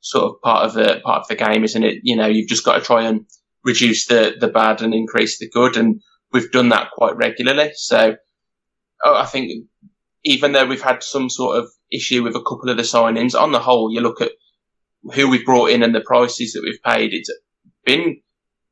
sort 0.00 0.24
of 0.24 0.40
part 0.42 0.66
of 0.66 0.74
the 0.74 1.00
part 1.04 1.22
of 1.22 1.28
the 1.28 1.36
game, 1.36 1.64
isn't 1.64 1.82
it? 1.82 2.00
You 2.02 2.16
know, 2.16 2.26
you've 2.26 2.48
just 2.48 2.64
got 2.64 2.74
to 2.74 2.84
try 2.84 3.04
and 3.04 3.26
reduce 3.64 4.06
the 4.06 4.34
the 4.38 4.48
bad 4.48 4.82
and 4.82 4.94
increase 4.94 5.38
the 5.38 5.48
good, 5.48 5.76
and 5.76 6.00
we've 6.32 6.50
done 6.50 6.70
that 6.70 6.90
quite 6.92 7.16
regularly. 7.16 7.70
So, 7.74 8.16
I 9.04 9.26
think 9.26 9.66
even 10.24 10.52
though 10.52 10.66
we've 10.66 10.82
had 10.82 11.02
some 11.02 11.28
sort 11.28 11.58
of 11.58 11.70
issue 11.90 12.22
with 12.22 12.36
a 12.36 12.42
couple 12.42 12.70
of 12.70 12.76
the 12.76 12.82
signings, 12.82 13.38
on 13.38 13.52
the 13.52 13.58
whole, 13.58 13.92
you 13.92 14.00
look 14.00 14.20
at 14.20 14.32
who 15.14 15.28
we've 15.28 15.44
brought 15.44 15.70
in 15.70 15.82
and 15.82 15.94
the 15.94 16.00
prices 16.00 16.52
that 16.52 16.62
we've 16.62 16.82
paid, 16.82 17.12
it's 17.12 17.30
been 17.84 18.20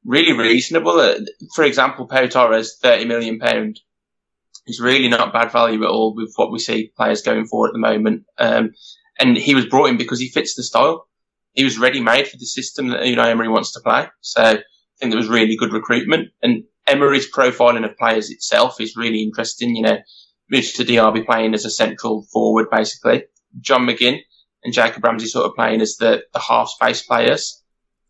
really 0.04 0.32
reasonable. 0.32 1.00
Uh, 1.00 1.18
for 1.54 1.64
example, 1.64 2.06
Pau 2.06 2.26
Torres, 2.26 2.78
thirty 2.80 3.04
million 3.04 3.38
pound, 3.38 3.80
is 4.66 4.80
really 4.80 5.08
not 5.08 5.32
bad 5.32 5.50
value 5.50 5.82
at 5.82 5.90
all 5.90 6.14
with 6.14 6.32
what 6.36 6.52
we 6.52 6.58
see 6.58 6.92
players 6.96 7.22
going 7.22 7.46
for 7.46 7.66
at 7.66 7.72
the 7.72 7.78
moment. 7.78 8.24
Um, 8.38 8.72
and 9.18 9.36
he 9.36 9.54
was 9.54 9.66
brought 9.66 9.90
in 9.90 9.96
because 9.96 10.20
he 10.20 10.28
fits 10.28 10.54
the 10.54 10.62
style. 10.62 11.08
He 11.52 11.64
was 11.64 11.78
ready 11.78 12.00
made 12.00 12.28
for 12.28 12.36
the 12.36 12.46
system 12.46 12.88
that 12.88 13.04
know 13.04 13.22
Emery 13.22 13.48
wants 13.48 13.72
to 13.72 13.80
play. 13.80 14.06
So 14.20 14.40
I 14.40 14.62
think 14.98 15.10
there 15.10 15.18
was 15.18 15.28
really 15.28 15.56
good 15.56 15.72
recruitment. 15.72 16.28
And 16.42 16.64
Emery's 16.90 17.30
profiling 17.30 17.88
of 17.88 17.96
players 17.96 18.30
itself 18.30 18.80
is 18.80 18.96
really 18.96 19.22
interesting. 19.22 19.76
You 19.76 19.82
know, 19.82 19.98
Moussa 20.50 20.84
Diaby 20.84 21.24
playing 21.24 21.54
as 21.54 21.64
a 21.64 21.70
central 21.70 22.26
forward, 22.32 22.66
basically. 22.70 23.24
John 23.60 23.86
McGinn 23.86 24.18
and 24.62 24.74
Jacob 24.74 25.04
Ramsey 25.04 25.26
sort 25.26 25.46
of 25.46 25.54
playing 25.54 25.80
as 25.80 25.96
the, 25.96 26.22
the 26.32 26.40
half 26.40 26.68
space 26.68 27.02
players. 27.02 27.62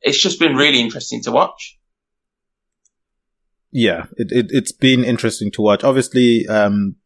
It's 0.02 0.20
just 0.20 0.40
been 0.40 0.56
really 0.56 0.80
interesting 0.80 1.22
to 1.24 1.32
watch. 1.32 1.78
Yeah, 3.70 4.06
it, 4.16 4.32
it, 4.32 4.50
has 4.52 4.72
been 4.72 5.04
interesting 5.04 5.50
to 5.52 5.62
watch. 5.62 5.84
Obviously, 5.84 6.46
um, 6.48 6.96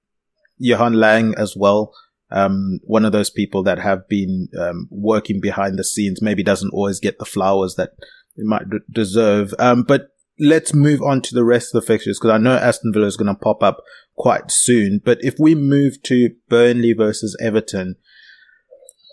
Johan 0.59 0.95
Lange 0.95 1.35
as 1.37 1.55
well. 1.57 1.93
Um, 2.31 2.81
one 2.85 3.05
of 3.05 3.13
those 3.13 3.31
people 3.31 3.63
that 3.65 3.79
have 3.79 4.09
been, 4.09 4.49
um, 4.59 4.89
working 4.91 5.41
behind 5.41 5.79
the 5.79 5.85
scenes, 5.85 6.23
maybe 6.23 6.43
doesn't 6.43 6.73
always 6.73 7.01
get 7.01 7.19
the 7.19 7.25
flowers 7.27 7.75
that 7.77 7.91
it 8.37 8.47
might 8.47 8.71
d- 8.71 8.79
deserve. 8.91 9.55
Um, 9.59 9.83
but 9.83 10.09
let's 10.39 10.75
move 10.75 11.01
on 11.03 11.21
to 11.23 11.35
the 11.35 11.45
rest 11.45 11.75
of 11.75 11.81
the 11.81 11.87
fixtures 11.87 12.19
because 12.19 12.33
I 12.35 12.39
know 12.39 12.57
Aston 12.57 12.93
Villa 12.93 13.07
is 13.07 13.17
going 13.17 13.35
to 13.35 13.41
pop 13.41 13.63
up 13.63 13.83
quite 14.17 14.51
soon. 14.51 15.01
But 15.05 15.19
if 15.23 15.37
we 15.39 15.55
move 15.55 16.03
to 16.05 16.35
Burnley 16.49 16.93
versus 16.93 17.37
Everton, 17.41 17.97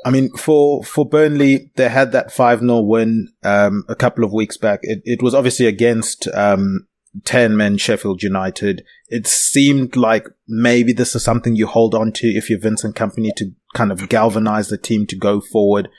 I 0.03 0.09
mean, 0.09 0.31
for, 0.35 0.83
for 0.83 1.07
Burnley, 1.07 1.71
they 1.75 1.89
had 1.89 2.11
that 2.11 2.29
5-0 2.29 2.87
win, 2.87 3.27
um, 3.43 3.83
a 3.87 3.95
couple 3.95 4.23
of 4.23 4.33
weeks 4.33 4.57
back. 4.57 4.79
It, 4.83 5.01
it 5.05 5.21
was 5.21 5.35
obviously 5.35 5.67
against, 5.67 6.27
um, 6.29 6.87
10 7.25 7.57
men 7.57 7.77
Sheffield 7.77 8.23
United. 8.23 8.85
It 9.09 9.27
seemed 9.27 9.95
like 9.95 10.27
maybe 10.47 10.93
this 10.93 11.15
is 11.15 11.23
something 11.23 11.55
you 11.55 11.67
hold 11.67 11.93
on 11.93 12.13
to 12.13 12.27
if 12.27 12.49
you're 12.49 12.59
Vincent 12.59 12.95
Kompany 12.95 13.31
to 13.35 13.51
kind 13.73 13.91
of 13.91 14.07
galvanize 14.09 14.69
the 14.69 14.77
team 14.77 15.05
to 15.07 15.17
go 15.17 15.41
forward. 15.41 15.89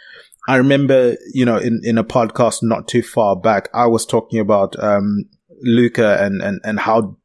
I 0.48 0.56
remember, 0.56 1.16
you 1.32 1.44
know, 1.44 1.56
in, 1.56 1.80
in 1.84 1.98
a 1.98 2.04
podcast 2.04 2.58
not 2.62 2.88
too 2.88 3.02
far 3.02 3.36
back, 3.36 3.68
I 3.72 3.86
was 3.86 4.04
talking 4.04 4.40
about, 4.40 4.76
um, 4.82 5.26
Luca 5.62 6.20
and, 6.20 6.42
and, 6.42 6.60
and 6.64 6.80
how 6.80 7.16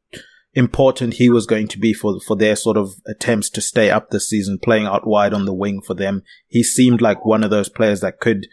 important 0.54 1.14
he 1.14 1.28
was 1.28 1.46
going 1.46 1.68
to 1.68 1.78
be 1.78 1.92
for, 1.92 2.20
for 2.20 2.36
their 2.36 2.56
sort 2.56 2.76
of 2.76 2.94
attempts 3.06 3.50
to 3.50 3.60
stay 3.60 3.90
up 3.90 4.10
this 4.10 4.28
season, 4.28 4.58
playing 4.58 4.86
out 4.86 5.06
wide 5.06 5.34
on 5.34 5.44
the 5.44 5.54
wing 5.54 5.80
for 5.80 5.94
them. 5.94 6.22
He 6.46 6.62
seemed 6.62 7.00
like 7.00 7.24
one 7.24 7.42
of 7.42 7.50
those 7.50 7.68
players 7.68 8.00
that 8.00 8.20
could, 8.20 8.46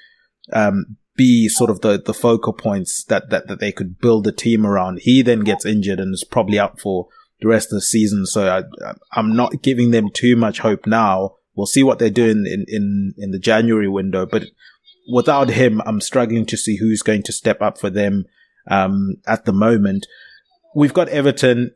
um, 0.52 0.98
be 1.16 1.48
sort 1.48 1.70
of 1.70 1.80
the, 1.82 2.02
the 2.04 2.14
focal 2.14 2.52
points 2.52 3.04
that, 3.06 3.30
that, 3.30 3.48
that 3.48 3.60
they 3.60 3.72
could 3.72 4.00
build 4.00 4.28
a 4.28 4.32
team 4.32 4.66
around. 4.66 5.00
He 5.00 5.22
then 5.22 5.42
gets 5.42 5.66
injured 5.66 6.00
and 6.00 6.14
is 6.14 6.26
probably 6.30 6.60
out 6.60 6.80
for 6.80 7.08
the 7.40 7.48
rest 7.48 7.68
of 7.68 7.78
the 7.78 7.82
season. 7.82 8.26
So 8.26 8.50
I, 8.50 8.94
I'm 9.14 9.36
not 9.36 9.62
giving 9.62 9.92
them 9.92 10.10
too 10.10 10.36
much 10.36 10.60
hope 10.60 10.86
now. 10.86 11.36
We'll 11.56 11.66
see 11.66 11.84
what 11.84 12.00
they're 12.00 12.10
doing 12.10 12.46
in, 12.46 12.66
in, 12.68 13.14
in 13.18 13.32
the 13.32 13.40
January 13.40 13.88
window, 13.88 14.26
but 14.26 14.44
without 15.12 15.50
him, 15.50 15.82
I'm 15.86 16.02
struggling 16.02 16.46
to 16.48 16.58
see 16.58 16.78
who's 16.78 17.02
going 17.02 17.24
to 17.24 17.32
step 17.32 17.62
up 17.62 17.78
for 17.78 17.90
them, 17.90 18.26
um, 18.70 19.16
at 19.28 19.46
the 19.46 19.54
moment. 19.54 20.08
We've 20.76 20.94
got 20.94 21.10
Everton. 21.10 21.72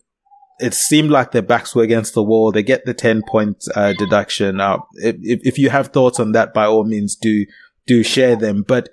It 0.60 0.74
seemed 0.74 1.10
like 1.10 1.32
their 1.32 1.42
backs 1.42 1.74
were 1.74 1.84
against 1.84 2.14
the 2.14 2.24
wall. 2.24 2.52
They 2.52 2.64
get 2.64 2.86
the 2.86 2.94
10 2.94 3.24
point, 3.28 3.64
uh, 3.76 3.94
deduction. 3.94 4.58
Now, 4.58 4.88
if, 4.96 5.16
if 5.22 5.58
you 5.58 5.70
have 5.70 5.88
thoughts 5.88 6.20
on 6.20 6.34
that, 6.34 6.54
by 6.54 6.66
all 6.66 6.84
means, 6.84 7.16
do, 7.16 7.46
do 7.88 8.04
share 8.04 8.36
them. 8.36 8.64
But 8.68 8.90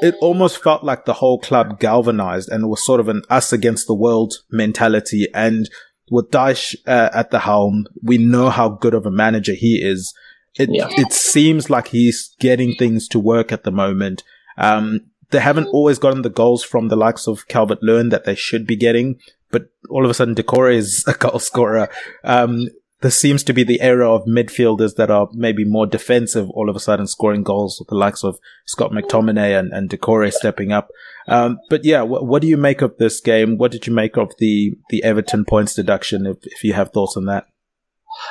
it 0.00 0.14
almost 0.20 0.62
felt 0.62 0.82
like 0.82 1.04
the 1.04 1.14
whole 1.14 1.38
club 1.38 1.78
galvanized 1.78 2.48
and 2.48 2.68
was 2.68 2.84
sort 2.84 3.00
of 3.00 3.08
an 3.08 3.22
us 3.28 3.52
against 3.52 3.86
the 3.86 3.94
world 3.94 4.34
mentality. 4.50 5.28
And 5.34 5.68
with 6.10 6.30
Dyche 6.30 6.76
uh, 6.86 7.10
at 7.12 7.30
the 7.30 7.40
helm, 7.40 7.86
we 8.02 8.18
know 8.18 8.50
how 8.50 8.68
good 8.68 8.94
of 8.94 9.06
a 9.06 9.10
manager 9.10 9.54
he 9.54 9.80
is. 9.82 10.14
It, 10.58 10.68
yeah. 10.72 10.88
it 10.90 11.12
seems 11.12 11.68
like 11.68 11.88
he's 11.88 12.34
getting 12.38 12.74
things 12.74 13.08
to 13.08 13.18
work 13.18 13.50
at 13.50 13.64
the 13.64 13.72
moment. 13.72 14.22
Um, 14.56 15.00
they 15.30 15.40
haven't 15.40 15.66
always 15.68 15.98
gotten 15.98 16.22
the 16.22 16.30
goals 16.30 16.62
from 16.62 16.88
the 16.88 16.96
likes 16.96 17.26
of 17.26 17.48
Calvert 17.48 17.82
Lewin 17.82 18.10
that 18.10 18.24
they 18.24 18.36
should 18.36 18.66
be 18.66 18.76
getting, 18.76 19.18
but 19.50 19.66
all 19.90 20.04
of 20.04 20.10
a 20.10 20.14
sudden 20.14 20.34
Doucouré 20.34 20.76
is 20.76 21.04
a 21.08 21.14
goal 21.14 21.38
scorer. 21.38 21.88
Um, 22.22 22.68
this 23.00 23.18
seems 23.18 23.42
to 23.44 23.52
be 23.52 23.64
the 23.64 23.80
era 23.82 24.10
of 24.10 24.24
midfielders 24.24 24.94
that 24.96 25.10
are 25.10 25.28
maybe 25.32 25.64
more 25.64 25.86
defensive, 25.86 26.48
all 26.50 26.70
of 26.70 26.76
a 26.76 26.80
sudden 26.80 27.06
scoring 27.06 27.42
goals 27.42 27.78
with 27.78 27.88
the 27.88 27.94
likes 27.94 28.24
of 28.24 28.38
Scott 28.64 28.92
McTominay 28.92 29.58
and, 29.58 29.72
and 29.72 29.90
Doucouré 29.90 30.32
stepping 30.32 30.72
up. 30.72 30.88
Um, 31.26 31.58
but 31.70 31.84
yeah, 31.84 32.02
wh- 32.02 32.22
what 32.22 32.42
do 32.42 32.48
you 32.48 32.56
make 32.56 32.82
of 32.82 32.96
this 32.98 33.20
game? 33.20 33.56
What 33.56 33.72
did 33.72 33.86
you 33.86 33.92
make 33.92 34.16
of 34.16 34.32
the, 34.38 34.74
the 34.90 35.02
Everton 35.02 35.44
points 35.44 35.74
deduction, 35.74 36.26
if, 36.26 36.38
if 36.42 36.64
you 36.64 36.74
have 36.74 36.90
thoughts 36.90 37.16
on 37.16 37.26
that? 37.26 37.46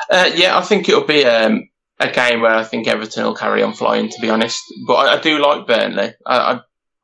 Uh, 0.10 0.30
yeah, 0.36 0.58
I 0.58 0.62
think 0.62 0.88
it'll 0.88 1.06
be 1.06 1.26
um, 1.26 1.70
a 2.00 2.12
game 2.12 2.41
where 2.41 2.56
I 2.56 2.64
think 2.64 2.88
Everton 2.88 3.24
will 3.24 3.36
carry 3.36 3.64
on 3.64 3.74
flying, 3.74 4.10
to 4.10 4.22
be 4.22 4.30
honest. 4.30 4.62
But 4.88 4.94
I, 4.94 5.18
I 5.18 5.22
do 5.22 5.39
like 5.39 5.68
Burnley. 5.68 6.14
I, 6.26 6.38
I, 6.38 6.60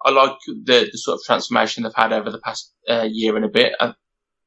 I 0.06 0.12
like 0.12 0.38
the, 0.46 0.90
the, 0.92 0.98
sort 0.98 1.16
of 1.16 1.26
transformation 1.26 1.84
they've 1.84 1.92
had 1.96 2.14
over 2.14 2.32
the 2.32 2.40
past 2.40 2.74
uh, 2.90 3.08
year 3.10 3.36
and 3.36 3.46
a 3.46 3.50
bit. 3.50 3.74
I, 3.80 3.94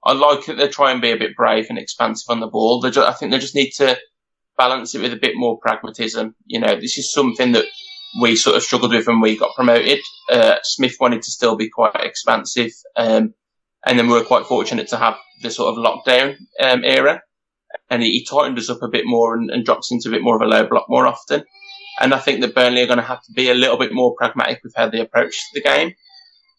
I 0.05 0.13
like 0.15 0.47
that 0.47 0.57
they 0.57 0.69
try 0.69 0.91
and 0.91 1.03
be 1.03 1.13
a 1.13 1.19
bit 1.19 1.37
brave 1.37 1.67
and 1.69 1.79
expansive 1.79 2.29
on 2.29 2.41
the 2.41 2.47
ball. 2.49 2.83
Just, 2.83 2.99
I 2.99 3.13
think 3.13 3.31
they 3.31 3.39
just 3.39 3.55
need 3.55 3.71
to 3.73 3.99
balance 4.57 4.95
it 4.95 5.03
with 5.03 5.13
a 5.13 5.17
bit 5.17 5.35
more 5.37 5.59
pragmatism. 5.59 6.35
You 6.47 6.61
know, 6.61 6.77
this 6.77 6.99
is 6.99 7.13
something 7.13 7.53
that 7.53 7.67
we 8.21 8.37
sort 8.37 8.57
of 8.57 8.63
struggled 8.63 8.93
with 8.93 9.07
when 9.07 9.21
we 9.21 9.37
got 9.37 9.55
promoted. 9.55 10.01
Uh, 10.31 10.57
Smith 10.63 10.97
wanted 11.01 11.23
to 11.23 11.31
still 11.31 11.57
be 11.57 11.69
quite 11.69 11.95
expansive, 11.97 12.73
um, 12.97 13.35
and 13.87 13.99
then 13.99 14.07
we 14.07 14.15
were 14.15 14.25
quite 14.25 14.47
fortunate 14.47 14.89
to 14.89 14.97
have 14.97 15.17
the 15.43 15.51
sort 15.51 15.77
of 15.77 15.85
lockdown 15.85 16.37
um, 16.63 16.85
era, 16.85 17.23
and 17.91 18.03
he, 18.03 18.11
he, 18.13 18.25
tightened 18.25 18.59
us 18.59 18.71
up 18.71 18.83
a 18.83 18.89
bit 18.89 19.05
more 19.07 19.35
and, 19.37 19.51
and 19.51 19.65
drops 19.65 19.91
into 19.91 20.09
a 20.09 20.13
bit 20.13 20.23
more 20.23 20.37
of 20.37 20.43
a 20.43 20.47
low 20.47 20.67
block 20.67 20.87
more 20.89 21.07
often. 21.07 21.45
And 22.01 22.15
I 22.15 22.19
think 22.19 22.41
that 22.41 22.55
Burnley 22.55 22.83
are 22.83 22.87
going 22.87 22.99
to 22.99 23.05
have 23.05 23.23
to 23.23 23.33
be 23.33 23.51
a 23.51 23.55
little 23.55 23.79
bit 23.79 23.93
more 23.93 24.15
pragmatic 24.17 24.61
with 24.63 24.75
how 24.75 24.89
they 24.89 25.01
approach 25.01 25.37
the 25.53 25.61
game. 25.61 25.95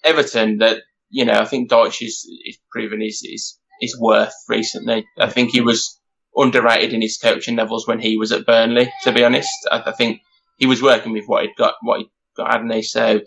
Everton, 0.03 0.59
that 0.59 0.81
you 1.09 1.25
know, 1.25 1.39
I 1.39 1.45
think 1.45 1.69
Dyche 1.69 2.05
is, 2.05 2.27
is 2.45 2.57
proven 2.71 2.99
his, 3.01 3.23
his 3.79 3.99
worth 3.99 4.33
recently. 4.49 5.05
I 5.19 5.29
think 5.29 5.51
he 5.51 5.61
was 5.61 5.99
underrated 6.35 6.93
in 6.93 7.01
his 7.01 7.17
coaching 7.17 7.55
levels 7.55 7.87
when 7.87 7.99
he 7.99 8.17
was 8.17 8.31
at 8.31 8.45
Burnley, 8.45 8.91
to 9.03 9.11
be 9.11 9.23
honest. 9.23 9.51
I, 9.71 9.83
I 9.85 9.91
think 9.91 10.21
he 10.63 10.65
was 10.65 10.81
working 10.81 11.11
with 11.11 11.25
what 11.25 11.43
he'd 11.43 11.57
got, 11.57 11.73
what 11.81 11.99
he 11.99 12.09
got, 12.37 12.53
hadn't 12.53 12.71
he? 12.71 12.83
So 12.83 13.19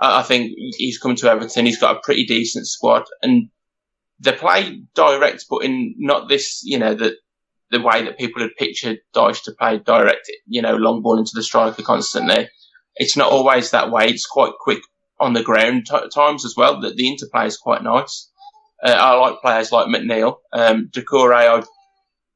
I, 0.00 0.18
I 0.18 0.22
think 0.24 0.50
he's 0.76 0.98
come 0.98 1.14
to 1.14 1.30
Everton. 1.30 1.66
He's 1.66 1.78
got 1.78 1.96
a 1.96 2.00
pretty 2.02 2.26
decent 2.26 2.66
squad 2.66 3.04
and 3.22 3.48
they 4.18 4.32
play 4.32 4.82
direct, 4.96 5.44
but 5.48 5.58
in 5.58 5.94
not 5.98 6.28
this, 6.28 6.62
you 6.64 6.80
know, 6.80 6.94
the, 6.94 7.14
the 7.70 7.80
way 7.80 8.02
that 8.02 8.18
people 8.18 8.42
had 8.42 8.56
pictured 8.58 8.98
Dyche 9.14 9.44
to 9.44 9.52
play 9.52 9.78
direct, 9.78 10.28
you 10.48 10.62
know, 10.62 10.74
long 10.74 11.00
ball 11.00 11.16
into 11.16 11.30
the 11.32 11.44
striker 11.44 11.82
constantly. 11.82 12.48
It's 12.96 13.16
not 13.16 13.30
always 13.30 13.70
that 13.70 13.92
way. 13.92 14.08
It's 14.08 14.26
quite 14.26 14.54
quick 14.58 14.82
on 15.20 15.32
the 15.32 15.44
ground 15.44 15.86
t- 15.88 16.08
times 16.12 16.44
as 16.44 16.54
well. 16.56 16.80
That 16.80 16.96
the 16.96 17.08
interplay 17.08 17.46
is 17.46 17.56
quite 17.56 17.84
nice. 17.84 18.28
Uh, 18.84 18.90
I 18.90 19.14
like 19.14 19.40
players 19.40 19.70
like 19.70 19.86
McNeil, 19.86 20.38
um, 20.52 20.90
Doucouré. 20.92 21.60
I 21.60 21.62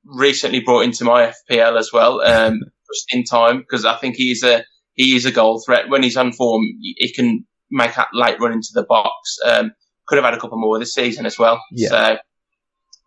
recently 0.04 0.60
brought 0.60 0.84
into 0.84 1.04
my 1.04 1.32
FPL 1.50 1.76
as 1.76 1.92
well, 1.92 2.20
um, 2.20 2.60
just 2.92 3.14
in 3.14 3.24
time 3.24 3.58
because 3.58 3.84
I 3.84 3.96
think 3.96 4.16
he's 4.16 4.42
a 4.42 4.64
he 4.94 5.16
is 5.16 5.26
a 5.26 5.32
goal 5.32 5.62
threat 5.64 5.88
when 5.88 6.02
he's 6.02 6.16
on 6.16 6.32
form. 6.32 6.62
He 6.80 7.12
can 7.12 7.46
make 7.70 7.94
that 7.94 8.08
late 8.12 8.40
run 8.40 8.52
into 8.52 8.70
the 8.74 8.84
box. 8.84 9.38
Um, 9.44 9.72
could 10.06 10.16
have 10.16 10.24
had 10.24 10.34
a 10.34 10.40
couple 10.40 10.58
more 10.58 10.78
this 10.78 10.94
season 10.94 11.26
as 11.26 11.38
well. 11.38 11.62
Yeah. 11.72 11.88
So 11.88 12.18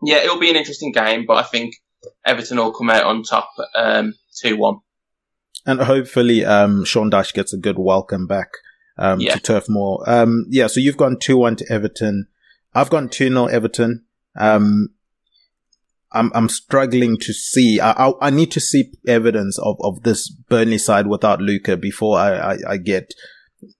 yeah, 0.04 0.18
it'll 0.18 0.40
be 0.40 0.50
an 0.50 0.56
interesting 0.56 0.92
game, 0.92 1.26
but 1.28 1.38
I 1.38 1.44
think 1.44 1.76
Everton 2.26 2.58
will 2.58 2.74
come 2.74 2.90
out 2.90 3.06
on 3.06 3.24
top 3.24 3.50
um, 3.76 4.14
two 4.36 4.58
one. 4.58 4.78
and 5.66 5.82
hopefully 5.82 6.46
um, 6.46 6.86
Sean 6.86 7.10
Dyche 7.10 7.34
gets 7.34 7.54
a 7.54 7.58
good 7.58 7.80
welcome 7.80 8.28
back 8.28 8.50
um, 8.98 9.20
yeah. 9.20 9.36
to 9.36 9.40
Turf 9.40 9.66
Moor. 9.70 10.04
Um, 10.08 10.46
yeah, 10.50 10.68
so 10.68 10.80
you've 10.80 10.98
gone 10.98 11.18
2 11.20 11.38
1 11.38 11.58
to 11.58 11.72
Everton. 11.72 12.28
I've 12.74 12.90
gone 12.90 13.10
2 13.10 13.30
0 13.30 13.46
Everton. 13.46 14.06
Um, 14.36 14.90
I'm, 16.12 16.32
I'm 16.34 16.50
struggling 16.50 17.18
to 17.20 17.34
see. 17.34 17.80
I, 17.80 18.08
I, 18.08 18.28
I, 18.28 18.30
need 18.30 18.52
to 18.52 18.60
see 18.60 18.92
evidence 19.08 19.60
of, 19.60 19.78
of 19.82 20.04
this 20.04 20.30
Burnley 20.30 20.78
side 20.78 21.08
without 21.08 21.42
Luca 21.42 21.76
before 21.76 22.18
I, 22.18 22.54
I, 22.54 22.58
I 22.70 22.78
get 22.78 23.14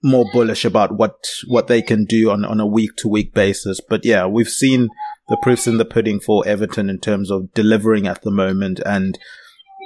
more 0.04 0.26
bullish 0.34 0.66
about 0.66 0.98
what, 0.98 1.16
what 1.48 1.68
they 1.68 1.82
can 1.82 2.06
do 2.06 2.32
on, 2.32 2.44
on 2.44 2.60
a 2.60 2.68
week 2.68 2.96
to 2.98 3.08
week 3.08 3.34
basis. 3.34 3.80
But 3.80 4.04
yeah, 4.04 4.26
we've 4.26 4.50
seen 4.50 4.90
the 5.30 5.38
proofs 5.38 5.68
in 5.68 5.78
the 5.78 5.86
pudding 5.86 6.20
for 6.20 6.46
Everton 6.48 6.90
in 6.90 7.00
terms 7.00 7.32
of 7.32 7.54
delivering 7.54 8.08
at 8.08 8.24
the 8.24 8.32
moment. 8.32 8.80
And 8.86 9.18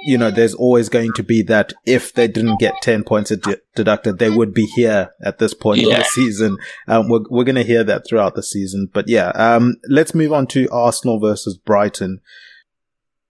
you 0.04 0.18
know, 0.18 0.30
there's 0.30 0.54
always 0.54 0.88
going 0.88 1.12
to 1.14 1.22
be 1.22 1.42
that 1.42 1.72
if 1.86 2.12
they 2.12 2.28
didn't 2.28 2.58
get 2.58 2.74
10 2.82 3.04
points 3.04 3.32
deducted, 3.74 4.18
they 4.18 4.30
would 4.30 4.52
be 4.52 4.66
here 4.74 5.12
at 5.22 5.38
this 5.38 5.54
point 5.54 5.80
yeah. 5.80 5.88
of 5.88 5.98
the 5.98 6.04
season. 6.04 6.56
Um, 6.88 7.08
we're, 7.08 7.20
we're 7.30 7.44
going 7.44 7.56
to 7.56 7.62
hear 7.64 7.84
that 7.84 8.06
throughout 8.06 8.34
the 8.34 8.42
season. 8.42 8.88
But 8.92 9.08
yeah, 9.08 9.28
um, 9.30 9.76
let's 9.88 10.14
move 10.14 10.32
on 10.32 10.46
to 10.48 10.68
Arsenal 10.70 11.20
versus 11.20 11.56
Brighton. 11.56 12.20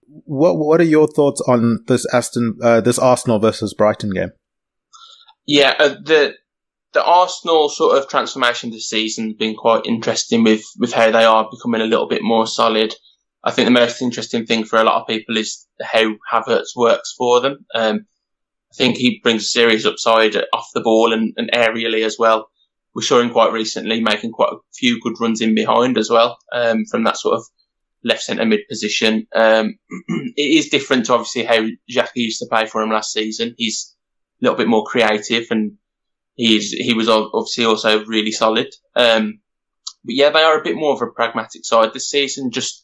What, 0.07 0.59
what 0.59 0.81
are 0.81 0.85
your 0.85 1.09
thoughts 1.09 1.41
on 1.47 1.85
this 1.87 2.07
Aston, 2.13 2.59
uh, 2.63 2.81
this 2.81 2.99
Arsenal 2.99 3.39
versus 3.39 3.75
Brighton 3.75 4.11
game? 4.11 4.33
Yeah, 5.47 5.75
uh, 5.79 5.97
the, 6.03 6.35
the 6.93 7.05
Arsenal 7.05 7.69
sort 7.69 7.99
of 7.99 8.09
transformation 8.09 8.71
this 8.71 8.89
season 8.89 9.29
has 9.29 9.37
been 9.37 9.57
quite 9.57 9.87
interesting 9.87 10.45
with, 10.45 10.65
with 10.79 10.93
how 10.93 11.11
they 11.11 11.25
are 11.25 11.49
becoming 11.51 11.81
a 11.81 11.87
little 11.87 12.09
bit 12.09 12.23
more 12.23 12.47
solid. 12.47 12.95
I 13.45 13.51
think 13.51 13.67
the 13.67 13.73
most 13.73 14.03
interesting 14.03 14.47
thing 14.47 14.65
for 14.65 14.79
a 14.79 14.85
lot 14.85 15.01
of 15.01 15.09
people 15.09 15.37
is 15.37 15.67
how 15.83 16.15
Havertz 16.31 16.77
works 16.77 17.15
for 17.17 17.41
them. 17.41 17.67
Um, 17.75 18.07
I 18.73 18.75
think 18.75 18.97
he 18.97 19.21
brings 19.23 19.43
a 19.43 19.47
serious 19.47 19.85
upside 19.85 20.37
off 20.53 20.69
the 20.75 20.81
ball 20.81 21.13
and, 21.13 21.35
and, 21.37 21.51
aerially 21.53 22.07
as 22.07 22.17
well. 22.19 22.49
We 22.95 23.03
saw 23.03 23.21
him 23.21 23.31
quite 23.31 23.53
recently 23.53 24.01
making 24.01 24.33
quite 24.33 24.53
a 24.53 24.59
few 24.75 25.01
good 25.01 25.21
runs 25.21 25.41
in 25.41 25.55
behind 25.55 25.99
as 25.99 26.09
well 26.09 26.39
um, 26.53 26.85
from 26.91 27.05
that 27.05 27.19
sort 27.19 27.37
of 27.37 27.45
left 28.05 28.23
centre 28.23 28.45
mid 28.45 28.61
position. 28.69 29.27
Um, 29.35 29.79
it 30.09 30.59
is 30.59 30.69
different 30.69 31.07
to 31.07 31.15
obviously 31.15 31.45
how 31.45 31.67
Xhaka 31.91 32.17
used 32.17 32.39
to 32.41 32.47
play 32.49 32.67
for 32.67 32.83
him 32.83 32.91
last 32.91 33.13
season. 33.13 33.55
He's 33.59 33.95
a 34.41 34.45
little 34.45 34.59
bit 34.59 34.69
more 34.69 34.85
creative 34.85 35.47
and 35.51 35.73
he's 36.35 36.71
he 36.71 36.95
was 36.95 37.09
obviously 37.09 37.65
also 37.65 38.05
really 38.05 38.33
solid. 38.33 38.69
Um, 38.97 39.41
but 40.05 40.15
yeah, 40.15 40.31
they 40.31 40.43
are 40.43 40.59
a 40.59 40.65
bit 40.65 40.77
more 40.77 40.95
of 40.95 41.03
a 41.03 41.07
pragmatic 41.07 41.65
side 41.65 41.93
this 41.93 42.11
season. 42.11 42.51
Just 42.51 42.82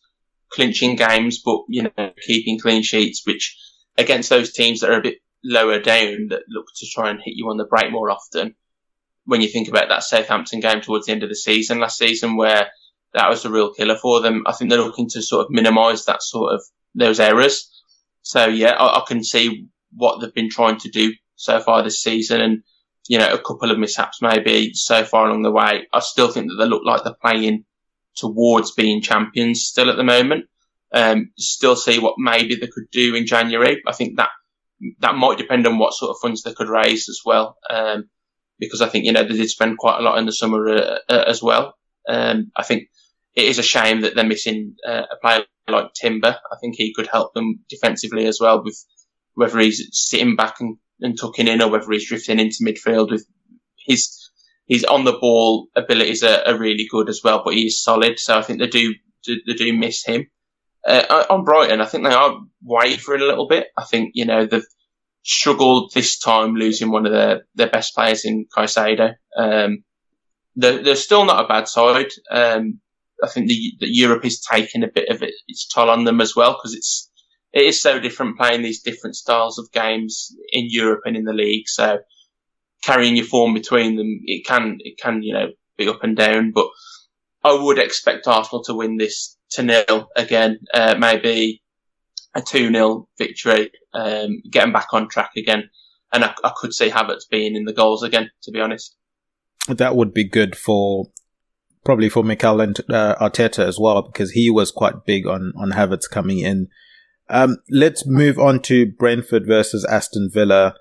clinching 0.50 0.96
games, 0.96 1.40
but 1.44 1.60
you 1.68 1.84
know, 1.84 2.12
keeping 2.22 2.58
clean 2.58 2.82
sheets, 2.82 3.26
which 3.26 3.56
against 3.96 4.30
those 4.30 4.52
teams 4.52 4.80
that 4.80 4.90
are 4.90 4.98
a 4.98 5.02
bit 5.02 5.18
lower 5.44 5.78
down 5.80 6.28
that 6.28 6.42
look 6.48 6.66
to 6.76 6.86
try 6.86 7.10
and 7.10 7.20
hit 7.20 7.34
you 7.36 7.48
on 7.48 7.56
the 7.56 7.64
break 7.64 7.90
more 7.90 8.10
often. 8.10 8.54
When 9.24 9.40
you 9.40 9.48
think 9.48 9.68
about 9.68 9.88
that 9.90 10.04
Southampton 10.04 10.60
game 10.60 10.80
towards 10.80 11.06
the 11.06 11.12
end 11.12 11.22
of 11.22 11.28
the 11.28 11.34
season 11.36 11.80
last 11.80 11.98
season, 11.98 12.36
where 12.36 12.68
that 13.12 13.28
was 13.28 13.44
a 13.44 13.50
real 13.50 13.74
killer 13.74 13.96
for 13.96 14.20
them, 14.20 14.42
I 14.46 14.52
think 14.52 14.70
they're 14.70 14.80
looking 14.80 15.08
to 15.10 15.22
sort 15.22 15.44
of 15.44 15.50
minimise 15.50 16.04
that 16.06 16.22
sort 16.22 16.54
of 16.54 16.62
those 16.94 17.20
errors. 17.20 17.70
So 18.22 18.46
yeah, 18.46 18.72
I, 18.72 19.00
I 19.00 19.04
can 19.06 19.22
see 19.22 19.68
what 19.92 20.20
they've 20.20 20.34
been 20.34 20.50
trying 20.50 20.78
to 20.78 20.90
do 20.90 21.12
so 21.36 21.60
far 21.60 21.82
this 21.82 22.02
season, 22.02 22.40
and 22.40 22.62
you 23.08 23.18
know, 23.18 23.32
a 23.32 23.38
couple 23.38 23.70
of 23.70 23.78
mishaps 23.78 24.20
maybe 24.20 24.72
so 24.74 25.04
far 25.04 25.26
along 25.26 25.42
the 25.42 25.50
way. 25.50 25.86
I 25.92 26.00
still 26.00 26.28
think 26.28 26.48
that 26.48 26.56
they 26.58 26.68
look 26.68 26.82
like 26.84 27.04
they're 27.04 27.14
playing 27.14 27.64
towards 28.18 28.72
being 28.72 29.02
champions 29.02 29.62
still 29.62 29.90
at 29.90 29.96
the 29.96 30.04
moment. 30.04 30.46
Um, 30.92 31.30
still 31.36 31.76
see 31.76 31.98
what 31.98 32.14
maybe 32.18 32.54
they 32.54 32.66
could 32.66 32.90
do 32.90 33.14
in 33.14 33.26
January. 33.26 33.82
I 33.86 33.92
think 33.92 34.16
that 34.16 34.30
that 35.00 35.16
might 35.16 35.38
depend 35.38 35.66
on 35.66 35.78
what 35.78 35.94
sort 35.94 36.10
of 36.10 36.20
funds 36.22 36.42
they 36.42 36.54
could 36.54 36.68
raise 36.68 37.08
as 37.08 37.20
well. 37.24 37.58
Um, 37.68 38.08
because 38.58 38.80
I 38.80 38.88
think, 38.88 39.04
you 39.04 39.12
know, 39.12 39.22
they 39.22 39.36
did 39.36 39.50
spend 39.50 39.78
quite 39.78 39.98
a 39.98 40.02
lot 40.02 40.18
in 40.18 40.26
the 40.26 40.32
summer 40.32 40.68
uh, 40.68 40.98
uh, 41.08 41.24
as 41.26 41.42
well. 41.42 41.74
Um, 42.08 42.50
I 42.56 42.64
think 42.64 42.88
it 43.34 43.44
is 43.44 43.58
a 43.58 43.62
shame 43.62 44.00
that 44.00 44.14
they're 44.14 44.24
missing 44.24 44.76
uh, 44.86 45.02
a 45.10 45.16
player 45.20 45.44
like 45.68 45.92
Timber. 45.94 46.36
I 46.50 46.56
think 46.60 46.74
he 46.76 46.92
could 46.94 47.06
help 47.06 47.34
them 47.34 47.60
defensively 47.68 48.26
as 48.26 48.38
well 48.40 48.64
with 48.64 48.82
whether 49.34 49.58
he's 49.58 49.88
sitting 49.92 50.34
back 50.34 50.56
and, 50.60 50.78
and 51.00 51.16
tucking 51.18 51.46
in 51.46 51.62
or 51.62 51.70
whether 51.70 51.90
he's 51.90 52.08
drifting 52.08 52.40
into 52.40 52.64
midfield 52.64 53.10
with 53.10 53.26
his 53.76 54.27
his 54.68 54.84
on 54.84 55.04
the 55.04 55.18
ball 55.18 55.68
abilities 55.74 56.22
are, 56.22 56.42
are, 56.46 56.58
really 56.58 56.86
good 56.90 57.08
as 57.08 57.20
well, 57.24 57.42
but 57.44 57.54
he 57.54 57.66
is 57.66 57.82
solid. 57.82 58.18
So 58.18 58.38
I 58.38 58.42
think 58.42 58.60
they 58.60 58.66
do 58.66 58.94
they 59.26 59.54
do 59.54 59.72
miss 59.76 60.04
him. 60.04 60.26
Uh, 60.86 61.24
on 61.28 61.44
Brighton, 61.44 61.80
I 61.80 61.86
think 61.86 62.04
they 62.04 62.14
are 62.14 62.38
wavering 62.62 63.22
a 63.22 63.26
little 63.26 63.48
bit. 63.48 63.68
I 63.76 63.84
think 63.84 64.12
you 64.14 64.24
know 64.24 64.46
they've 64.46 64.62
struggled 65.24 65.92
this 65.92 66.18
time 66.18 66.54
losing 66.54 66.90
one 66.90 67.04
of 67.04 67.12
their, 67.12 67.46
their 67.54 67.68
best 67.68 67.94
players 67.94 68.24
in 68.24 68.46
Caicedo. 68.56 69.14
Um, 69.36 69.84
they're, 70.56 70.82
they're 70.82 70.96
still 70.96 71.24
not 71.24 71.44
a 71.44 71.48
bad 71.48 71.68
side. 71.68 72.10
Um, 72.30 72.80
I 73.22 73.28
think 73.28 73.48
the, 73.48 73.72
the 73.80 73.88
Europe 73.88 74.24
is 74.24 74.40
taking 74.40 74.84
a 74.84 74.88
bit 74.88 75.08
of 75.08 75.22
it, 75.22 75.34
its 75.46 75.66
toll 75.66 75.90
on 75.90 76.04
them 76.04 76.20
as 76.20 76.34
well 76.36 76.52
because 76.52 76.74
it's 76.74 77.10
it 77.52 77.62
is 77.62 77.80
so 77.80 77.98
different 77.98 78.36
playing 78.36 78.62
these 78.62 78.82
different 78.82 79.16
styles 79.16 79.58
of 79.58 79.72
games 79.72 80.34
in 80.50 80.66
Europe 80.68 81.00
and 81.04 81.16
in 81.16 81.24
the 81.24 81.32
league. 81.32 81.66
So 81.66 81.98
carrying 82.84 83.16
your 83.16 83.26
form 83.26 83.54
between 83.54 83.96
them, 83.96 84.20
it 84.24 84.46
can 84.46 84.78
it 84.80 84.98
can 84.98 85.22
you 85.22 85.34
know 85.34 85.48
be 85.76 85.88
up 85.88 86.02
and 86.02 86.16
down. 86.16 86.52
But 86.52 86.68
I 87.44 87.52
would 87.52 87.78
expect 87.78 88.26
Arsenal 88.26 88.64
to 88.64 88.74
win 88.74 88.96
this 88.96 89.36
to 89.52 89.62
nil 89.62 90.08
again, 90.16 90.60
uh, 90.74 90.96
maybe 90.98 91.62
a 92.34 92.42
two 92.42 92.70
0 92.70 93.08
victory, 93.18 93.70
um, 93.94 94.42
getting 94.50 94.72
back 94.72 94.88
on 94.92 95.08
track 95.08 95.30
again, 95.36 95.70
and 96.12 96.24
I, 96.24 96.34
I 96.44 96.52
could 96.56 96.74
see 96.74 96.90
Havertz 96.90 97.28
being 97.30 97.56
in 97.56 97.64
the 97.64 97.72
goals 97.72 98.02
again. 98.02 98.30
To 98.42 98.50
be 98.50 98.60
honest, 98.60 98.96
that 99.68 99.96
would 99.96 100.12
be 100.12 100.28
good 100.28 100.56
for 100.56 101.06
probably 101.84 102.08
for 102.08 102.22
Mikel 102.22 102.60
and 102.60 102.78
uh, 102.90 103.14
Arteta 103.20 103.66
as 103.66 103.78
well 103.78 104.02
because 104.02 104.32
he 104.32 104.50
was 104.50 104.70
quite 104.70 105.06
big 105.06 105.26
on 105.26 105.52
on 105.56 105.72
Havertz 105.72 106.08
coming 106.10 106.40
in. 106.40 106.68
Um, 107.30 107.58
let's 107.70 108.06
move 108.06 108.38
on 108.38 108.60
to 108.62 108.86
Brentford 108.86 109.46
versus 109.46 109.84
Aston 109.84 110.30
Villa 110.32 110.74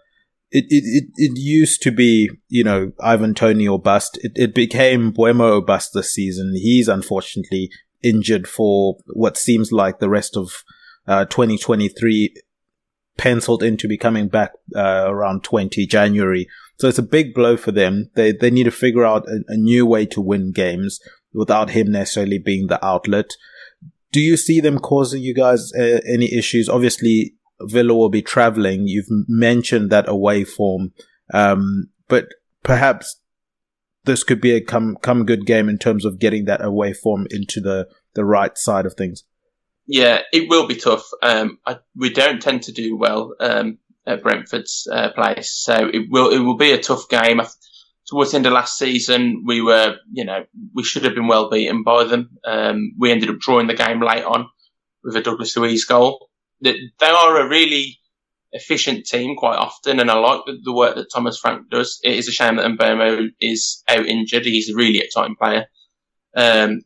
it, 0.52 0.66
it, 0.70 1.10
it, 1.16 1.38
used 1.38 1.82
to 1.82 1.92
be, 1.92 2.30
you 2.48 2.64
know, 2.64 2.92
Ivan 3.02 3.34
Toney 3.34 3.68
or 3.68 3.80
bust. 3.80 4.18
It, 4.22 4.32
it 4.36 4.56
became 4.56 5.14
or 5.18 5.62
bust 5.62 5.92
this 5.94 6.14
season. 6.14 6.54
He's 6.56 6.88
unfortunately 6.88 7.70
injured 8.02 8.48
for 8.48 8.98
what 9.08 9.38
seems 9.38 9.72
like 9.72 10.00
the 10.00 10.10
rest 10.10 10.38
of 10.38 10.64
uh, 11.08 11.26
2023 11.26 12.34
penciled 13.18 13.64
into 13.64 13.88
becoming 13.88 14.28
back 14.28 14.52
uh, 14.76 15.06
around 15.08 15.44
20 15.44 15.86
January. 15.86 16.48
So 16.78 16.88
it's 16.88 17.00
a 17.00 17.04
big 17.04 17.34
blow 17.34 17.58
for 17.58 17.72
them. 17.72 18.10
They 18.16 18.32
they 18.32 18.52
need 18.52 18.66
to 18.66 18.72
figure 18.72 19.04
out 19.04 19.28
a, 19.28 19.44
a 19.48 19.58
new 19.58 19.86
way 19.86 20.06
to 20.08 20.22
win 20.22 20.52
games 20.52 21.00
without 21.34 21.72
him 21.72 21.92
necessarily 21.92 22.38
being 22.38 22.68
the 22.68 22.84
outlet. 22.86 23.32
Do 24.12 24.22
you 24.22 24.38
see 24.38 24.62
them 24.62 24.80
causing 24.80 25.22
you 25.22 25.34
guys 25.34 25.72
uh, 25.78 26.00
any 26.08 26.34
issues? 26.34 26.70
Obviously, 26.70 27.34
Villa 27.62 27.94
will 27.96 28.10
be 28.10 28.22
traveling. 28.22 28.88
You've 28.88 29.10
mentioned 29.10 29.90
that 29.90 30.08
away 30.08 30.44
form, 30.44 30.94
um, 31.34 31.90
but 32.08 32.28
perhaps 32.64 33.20
this 34.06 34.24
could 34.24 34.42
be 34.42 34.52
a 34.52 34.62
come 34.62 34.98
come 35.02 35.26
good 35.26 35.46
game 35.46 35.70
in 35.70 35.78
terms 35.78 36.06
of 36.06 36.20
getting 36.20 36.46
that 36.46 36.64
away 36.64 36.94
form 36.94 37.28
into 37.30 37.60
the 37.62 37.88
the 38.14 38.26
right 38.26 38.58
side 38.58 38.86
of 38.86 38.94
things. 38.94 39.24
Yeah, 39.88 40.22
it 40.34 40.50
will 40.50 40.68
be 40.68 40.76
tough. 40.76 41.10
Um, 41.22 41.60
I, 41.66 41.78
we 41.96 42.10
don't 42.12 42.42
tend 42.42 42.64
to 42.64 42.72
do 42.72 42.98
well 42.98 43.36
um, 43.40 43.78
at 44.06 44.22
Brentford's 44.22 44.88
uh, 44.92 45.12
place, 45.14 45.52
so 45.52 45.90
it 45.92 46.08
will 46.10 46.32
it 46.32 46.40
will 46.40 46.58
be 46.58 46.72
a 46.72 46.82
tough 46.82 47.08
game. 47.10 47.42
Towards 48.08 48.32
the 48.32 48.38
end 48.38 48.46
of 48.46 48.54
last 48.54 48.78
season, 48.78 49.44
we 49.46 49.62
were, 49.62 49.98
you 50.14 50.24
know, 50.24 50.46
we 50.74 50.84
should 50.84 51.04
have 51.04 51.14
been 51.14 51.28
well 51.28 51.50
beaten 51.50 51.84
by 51.84 52.06
them. 52.06 52.38
Um, 52.46 52.94
we 52.98 53.12
ended 53.12 53.30
up 53.30 53.40
drawing 53.40 53.68
the 53.68 53.74
game 53.74 54.02
late 54.02 54.24
on 54.24 54.48
with 55.04 55.18
a 55.18 55.22
Douglas 55.22 55.58
Luiz 55.58 55.84
goal 55.84 56.27
they 56.62 56.90
are 57.02 57.42
a 57.42 57.50
really 57.50 58.00
efficient 58.52 59.06
team 59.06 59.36
quite 59.36 59.58
often, 59.58 60.00
and 60.00 60.10
I 60.10 60.18
like 60.18 60.42
the, 60.46 60.58
the, 60.64 60.74
work 60.74 60.96
that 60.96 61.12
Thomas 61.14 61.38
Frank 61.38 61.70
does. 61.70 62.00
It 62.04 62.14
is 62.14 62.28
a 62.28 62.32
shame 62.32 62.56
that 62.56 62.66
Mbeumo 62.66 63.28
is 63.40 63.84
out 63.88 64.06
injured. 64.06 64.46
He's 64.46 64.70
a 64.70 64.76
really 64.76 65.00
exciting 65.00 65.36
player. 65.36 65.66
Um, 66.36 66.82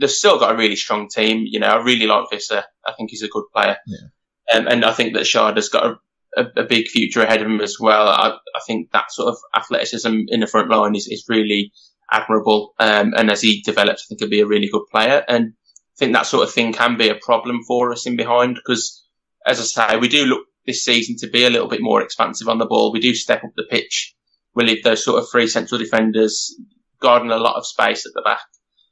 they've 0.00 0.10
still 0.10 0.38
got 0.38 0.54
a 0.54 0.58
really 0.58 0.76
strong 0.76 1.08
team. 1.08 1.44
You 1.46 1.60
know, 1.60 1.66
I 1.66 1.82
really 1.82 2.06
like 2.06 2.26
Wissa. 2.32 2.62
I 2.86 2.92
think 2.92 3.10
he's 3.10 3.22
a 3.22 3.28
good 3.28 3.44
player. 3.52 3.76
Yeah. 3.86 4.58
Um, 4.58 4.66
and 4.68 4.84
I 4.84 4.92
think 4.92 5.14
that 5.14 5.26
Schade 5.26 5.56
has 5.56 5.68
got 5.68 5.86
a, 5.86 5.96
a, 6.40 6.62
a, 6.62 6.64
big 6.64 6.88
future 6.88 7.22
ahead 7.22 7.40
of 7.40 7.46
him 7.46 7.60
as 7.60 7.78
well. 7.80 8.08
I, 8.08 8.36
I, 8.54 8.60
think 8.66 8.90
that 8.90 9.10
sort 9.10 9.28
of 9.28 9.38
athleticism 9.56 10.24
in 10.28 10.40
the 10.40 10.46
front 10.46 10.68
line 10.68 10.94
is, 10.94 11.06
is 11.06 11.24
really 11.28 11.72
admirable. 12.10 12.74
Um, 12.78 13.14
and 13.16 13.30
as 13.30 13.40
he 13.40 13.62
develops, 13.62 14.02
I 14.02 14.04
think 14.08 14.20
he'll 14.20 14.28
be 14.28 14.40
a 14.40 14.46
really 14.46 14.68
good 14.68 14.84
player. 14.90 15.24
And 15.26 15.54
I 15.54 15.96
think 15.98 16.12
that 16.12 16.26
sort 16.26 16.46
of 16.46 16.52
thing 16.52 16.72
can 16.72 16.98
be 16.98 17.08
a 17.08 17.14
problem 17.14 17.62
for 17.66 17.92
us 17.92 18.06
in 18.06 18.16
behind 18.16 18.56
because 18.56 19.01
as 19.46 19.60
I 19.60 19.90
say, 19.90 19.96
we 19.96 20.08
do 20.08 20.24
look 20.24 20.46
this 20.66 20.84
season 20.84 21.16
to 21.18 21.28
be 21.28 21.44
a 21.44 21.50
little 21.50 21.68
bit 21.68 21.80
more 21.82 22.02
expansive 22.02 22.48
on 22.48 22.58
the 22.58 22.66
ball. 22.66 22.92
We 22.92 23.00
do 23.00 23.14
step 23.14 23.42
up 23.44 23.50
the 23.56 23.66
pitch. 23.68 24.14
We 24.54 24.64
leave 24.64 24.84
those 24.84 25.04
sort 25.04 25.20
of 25.20 25.28
three 25.30 25.46
central 25.46 25.78
defenders 25.78 26.54
guarding 27.00 27.30
a 27.30 27.36
lot 27.36 27.56
of 27.56 27.66
space 27.66 28.06
at 28.06 28.12
the 28.14 28.22
back. 28.22 28.42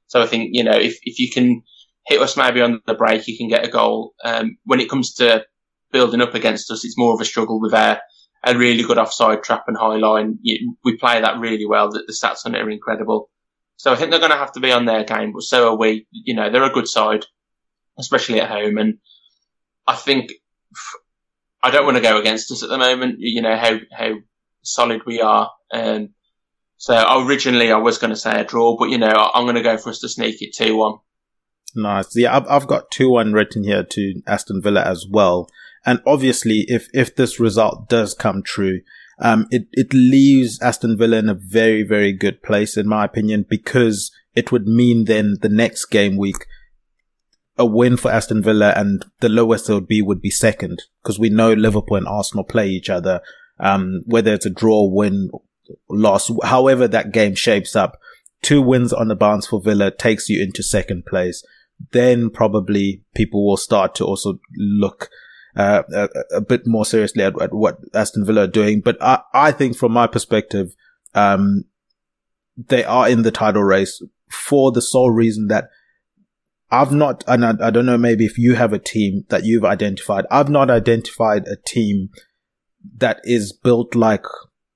So 0.06 0.20
I 0.20 0.26
think, 0.26 0.50
you 0.52 0.64
know, 0.64 0.76
if, 0.76 0.98
if 1.02 1.18
you 1.18 1.30
can 1.30 1.62
hit 2.06 2.20
us 2.20 2.36
maybe 2.36 2.60
on 2.60 2.80
the 2.86 2.94
break, 2.94 3.28
you 3.28 3.36
can 3.36 3.48
get 3.48 3.64
a 3.64 3.70
goal. 3.70 4.14
Um, 4.24 4.56
when 4.64 4.80
it 4.80 4.90
comes 4.90 5.14
to 5.14 5.44
building 5.92 6.20
up 6.20 6.34
against 6.34 6.70
us, 6.70 6.84
it's 6.84 6.98
more 6.98 7.14
of 7.14 7.20
a 7.20 7.24
struggle 7.24 7.60
with 7.60 7.74
our, 7.74 8.00
a 8.42 8.56
really 8.56 8.82
good 8.82 8.98
offside 8.98 9.44
trap 9.44 9.64
and 9.68 9.76
high 9.76 9.96
line. 9.96 10.38
We 10.82 10.96
play 10.96 11.20
that 11.20 11.38
really 11.38 11.66
well. 11.66 11.90
The, 11.90 12.02
the 12.06 12.12
stats 12.12 12.46
on 12.46 12.54
it 12.54 12.62
are 12.62 12.70
incredible. 12.70 13.30
So 13.76 13.92
I 13.92 13.96
think 13.96 14.10
they're 14.10 14.18
going 14.18 14.32
to 14.32 14.36
have 14.36 14.52
to 14.52 14.60
be 14.60 14.72
on 14.72 14.86
their 14.86 15.04
game, 15.04 15.32
but 15.32 15.42
so 15.42 15.70
are 15.70 15.76
we. 15.76 16.06
You 16.10 16.34
know, 16.34 16.50
they're 16.50 16.64
a 16.64 16.70
good 16.70 16.88
side, 16.88 17.24
especially 17.98 18.40
at 18.40 18.50
home. 18.50 18.76
And 18.76 18.98
I 19.90 19.96
think 19.96 20.32
I 21.64 21.72
don't 21.72 21.84
want 21.84 21.96
to 21.96 22.02
go 22.02 22.20
against 22.20 22.52
us 22.52 22.62
at 22.62 22.68
the 22.68 22.78
moment. 22.78 23.16
You 23.18 23.42
know 23.42 23.56
how 23.56 23.78
how 23.90 24.14
solid 24.62 25.02
we 25.04 25.20
are. 25.20 25.50
Um, 25.72 26.10
so 26.76 27.24
originally 27.26 27.72
I 27.72 27.78
was 27.78 27.98
going 27.98 28.12
to 28.12 28.16
say 28.16 28.40
a 28.40 28.44
draw, 28.44 28.76
but 28.78 28.90
you 28.90 28.98
know 28.98 29.08
I'm 29.08 29.46
going 29.46 29.56
to 29.56 29.62
go 29.62 29.76
for 29.76 29.90
us 29.90 29.98
to 30.00 30.08
sneak 30.08 30.40
it 30.42 30.54
two 30.54 30.76
one. 30.76 30.98
Nice. 31.74 32.16
Yeah, 32.16 32.40
I've, 32.48 32.66
got 32.66 32.90
two 32.92 33.10
one 33.10 33.32
written 33.32 33.64
here 33.64 33.82
to 33.82 34.22
Aston 34.26 34.62
Villa 34.62 34.82
as 34.82 35.06
well. 35.10 35.48
And 35.84 36.00
obviously, 36.06 36.66
if 36.68 36.88
if 36.94 37.16
this 37.16 37.40
result 37.40 37.88
does 37.88 38.14
come 38.14 38.44
true, 38.44 38.82
um, 39.18 39.48
it 39.50 39.66
it 39.72 39.92
leaves 39.92 40.62
Aston 40.62 40.96
Villa 40.96 41.16
in 41.16 41.28
a 41.28 41.34
very 41.34 41.82
very 41.82 42.12
good 42.12 42.44
place 42.44 42.76
in 42.76 42.86
my 42.86 43.04
opinion 43.04 43.44
because 43.48 44.12
it 44.36 44.52
would 44.52 44.68
mean 44.68 45.06
then 45.06 45.38
the 45.42 45.48
next 45.48 45.86
game 45.86 46.16
week 46.16 46.46
a 47.60 47.66
win 47.66 47.98
for 47.98 48.10
Aston 48.10 48.42
Villa 48.42 48.72
and 48.74 49.04
the 49.20 49.28
lowest 49.28 49.68
it 49.68 49.74
would 49.74 49.86
be 49.86 50.00
would 50.00 50.22
be 50.22 50.30
second 50.30 50.82
because 51.02 51.18
we 51.18 51.28
know 51.28 51.52
Liverpool 51.52 51.98
and 51.98 52.08
Arsenal 52.08 52.42
play 52.42 52.68
each 52.68 52.88
other. 52.88 53.20
Um, 53.58 54.02
whether 54.06 54.32
it's 54.32 54.46
a 54.46 54.50
draw, 54.50 54.88
win, 54.88 55.30
loss, 55.90 56.30
however 56.42 56.88
that 56.88 57.12
game 57.12 57.34
shapes 57.34 57.76
up, 57.76 58.00
two 58.40 58.62
wins 58.62 58.94
on 58.94 59.08
the 59.08 59.14
bounce 59.14 59.46
for 59.46 59.60
Villa 59.60 59.90
takes 59.90 60.30
you 60.30 60.42
into 60.42 60.62
second 60.62 61.04
place. 61.04 61.44
Then 61.92 62.30
probably 62.30 63.02
people 63.14 63.46
will 63.46 63.58
start 63.58 63.94
to 63.96 64.06
also 64.06 64.38
look 64.56 65.10
uh, 65.54 65.82
a, 65.92 66.08
a, 66.36 66.40
bit 66.40 66.66
more 66.66 66.86
seriously 66.86 67.22
at, 67.22 67.40
at, 67.40 67.52
what 67.52 67.78
Aston 67.92 68.24
Villa 68.24 68.44
are 68.44 68.46
doing. 68.46 68.80
But 68.80 68.96
I, 69.02 69.20
I 69.34 69.52
think 69.52 69.76
from 69.76 69.92
my 69.92 70.06
perspective, 70.06 70.74
um, 71.14 71.64
they 72.56 72.84
are 72.84 73.08
in 73.08 73.22
the 73.22 73.30
title 73.30 73.62
race 73.62 74.02
for 74.30 74.72
the 74.72 74.82
sole 74.82 75.10
reason 75.10 75.48
that 75.48 75.68
I've 76.70 76.92
not, 76.92 77.24
and 77.26 77.44
I, 77.44 77.54
I 77.60 77.70
don't 77.70 77.86
know, 77.86 77.98
maybe 77.98 78.24
if 78.24 78.38
you 78.38 78.54
have 78.54 78.72
a 78.72 78.78
team 78.78 79.24
that 79.28 79.44
you've 79.44 79.64
identified, 79.64 80.24
I've 80.30 80.48
not 80.48 80.70
identified 80.70 81.46
a 81.48 81.56
team 81.56 82.10
that 82.98 83.20
is 83.24 83.52
built 83.52 83.94
like 83.94 84.24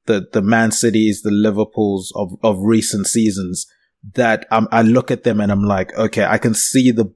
the, 0.06 0.26
the 0.32 0.42
Man 0.42 0.72
Cities, 0.72 1.22
the 1.22 1.30
Liverpools 1.30 2.12
of, 2.16 2.32
of 2.42 2.58
recent 2.60 3.06
seasons 3.06 3.66
that 4.14 4.46
um, 4.50 4.68
I 4.70 4.82
look 4.82 5.10
at 5.10 5.22
them 5.22 5.40
and 5.40 5.50
I'm 5.50 5.64
like, 5.64 5.96
okay, 5.96 6.24
I 6.24 6.38
can 6.38 6.52
see 6.52 6.90
the, 6.90 7.12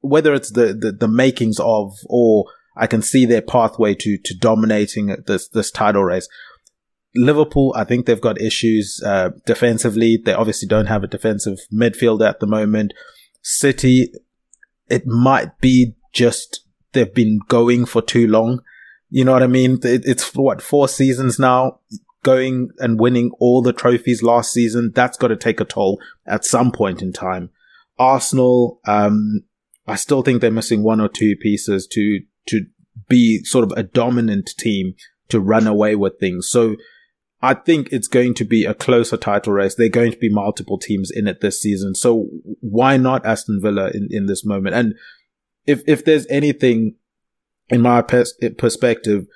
whether 0.00 0.32
it's 0.32 0.52
the, 0.52 0.72
the, 0.72 0.92
the 0.92 1.08
makings 1.08 1.58
of, 1.60 1.92
or 2.06 2.46
I 2.76 2.86
can 2.86 3.02
see 3.02 3.26
their 3.26 3.42
pathway 3.42 3.94
to, 3.96 4.16
to 4.16 4.34
dominating 4.38 5.14
this, 5.26 5.48
this 5.48 5.70
title 5.70 6.04
race. 6.04 6.28
Liverpool, 7.16 7.74
I 7.76 7.84
think 7.84 8.06
they've 8.06 8.20
got 8.20 8.40
issues, 8.40 9.00
uh, 9.04 9.30
defensively. 9.44 10.20
They 10.24 10.32
obviously 10.32 10.66
don't 10.66 10.86
have 10.86 11.04
a 11.04 11.08
defensive 11.08 11.58
midfielder 11.72 12.28
at 12.28 12.40
the 12.40 12.46
moment. 12.46 12.94
City, 13.44 14.10
it 14.88 15.06
might 15.06 15.58
be 15.60 15.94
just 16.12 16.60
they've 16.92 17.14
been 17.14 17.40
going 17.48 17.84
for 17.84 18.00
too 18.00 18.26
long. 18.26 18.62
You 19.10 19.24
know 19.24 19.32
what 19.32 19.42
I 19.42 19.48
mean? 19.48 19.78
It's 19.82 20.34
what, 20.34 20.62
four 20.62 20.88
seasons 20.88 21.38
now? 21.38 21.80
Going 22.22 22.70
and 22.78 22.98
winning 22.98 23.30
all 23.38 23.60
the 23.60 23.74
trophies 23.74 24.22
last 24.22 24.52
season. 24.52 24.92
That's 24.94 25.18
got 25.18 25.28
to 25.28 25.36
take 25.36 25.60
a 25.60 25.64
toll 25.64 26.00
at 26.26 26.44
some 26.44 26.72
point 26.72 27.02
in 27.02 27.12
time. 27.12 27.50
Arsenal, 27.98 28.80
um, 28.86 29.44
I 29.86 29.96
still 29.96 30.22
think 30.22 30.40
they're 30.40 30.50
missing 30.50 30.82
one 30.82 31.00
or 31.00 31.08
two 31.08 31.36
pieces 31.36 31.86
to 31.88 32.20
to 32.46 32.66
be 33.08 33.44
sort 33.44 33.64
of 33.64 33.76
a 33.76 33.82
dominant 33.82 34.50
team 34.56 34.94
to 35.28 35.38
run 35.38 35.66
away 35.66 35.96
with 35.96 36.18
things. 36.18 36.48
So 36.48 36.76
I 37.44 37.52
think 37.52 37.88
it's 37.92 38.08
going 38.08 38.32
to 38.34 38.44
be 38.44 38.64
a 38.64 38.72
closer 38.72 39.18
title 39.18 39.52
race. 39.52 39.74
There 39.74 39.84
are 39.84 39.90
going 39.90 40.12
to 40.12 40.18
be 40.18 40.30
multiple 40.30 40.78
teams 40.78 41.10
in 41.10 41.28
it 41.28 41.42
this 41.42 41.60
season. 41.60 41.94
So 41.94 42.28
why 42.60 42.96
not 42.96 43.26
Aston 43.26 43.60
Villa 43.60 43.90
in, 43.90 44.08
in 44.10 44.24
this 44.24 44.46
moment? 44.46 44.74
And 44.74 44.94
if, 45.66 45.82
if 45.86 46.06
there's 46.06 46.26
anything 46.28 46.94
in 47.68 47.82
my 47.82 48.00
pers- 48.00 48.32
perspective, 48.56 49.26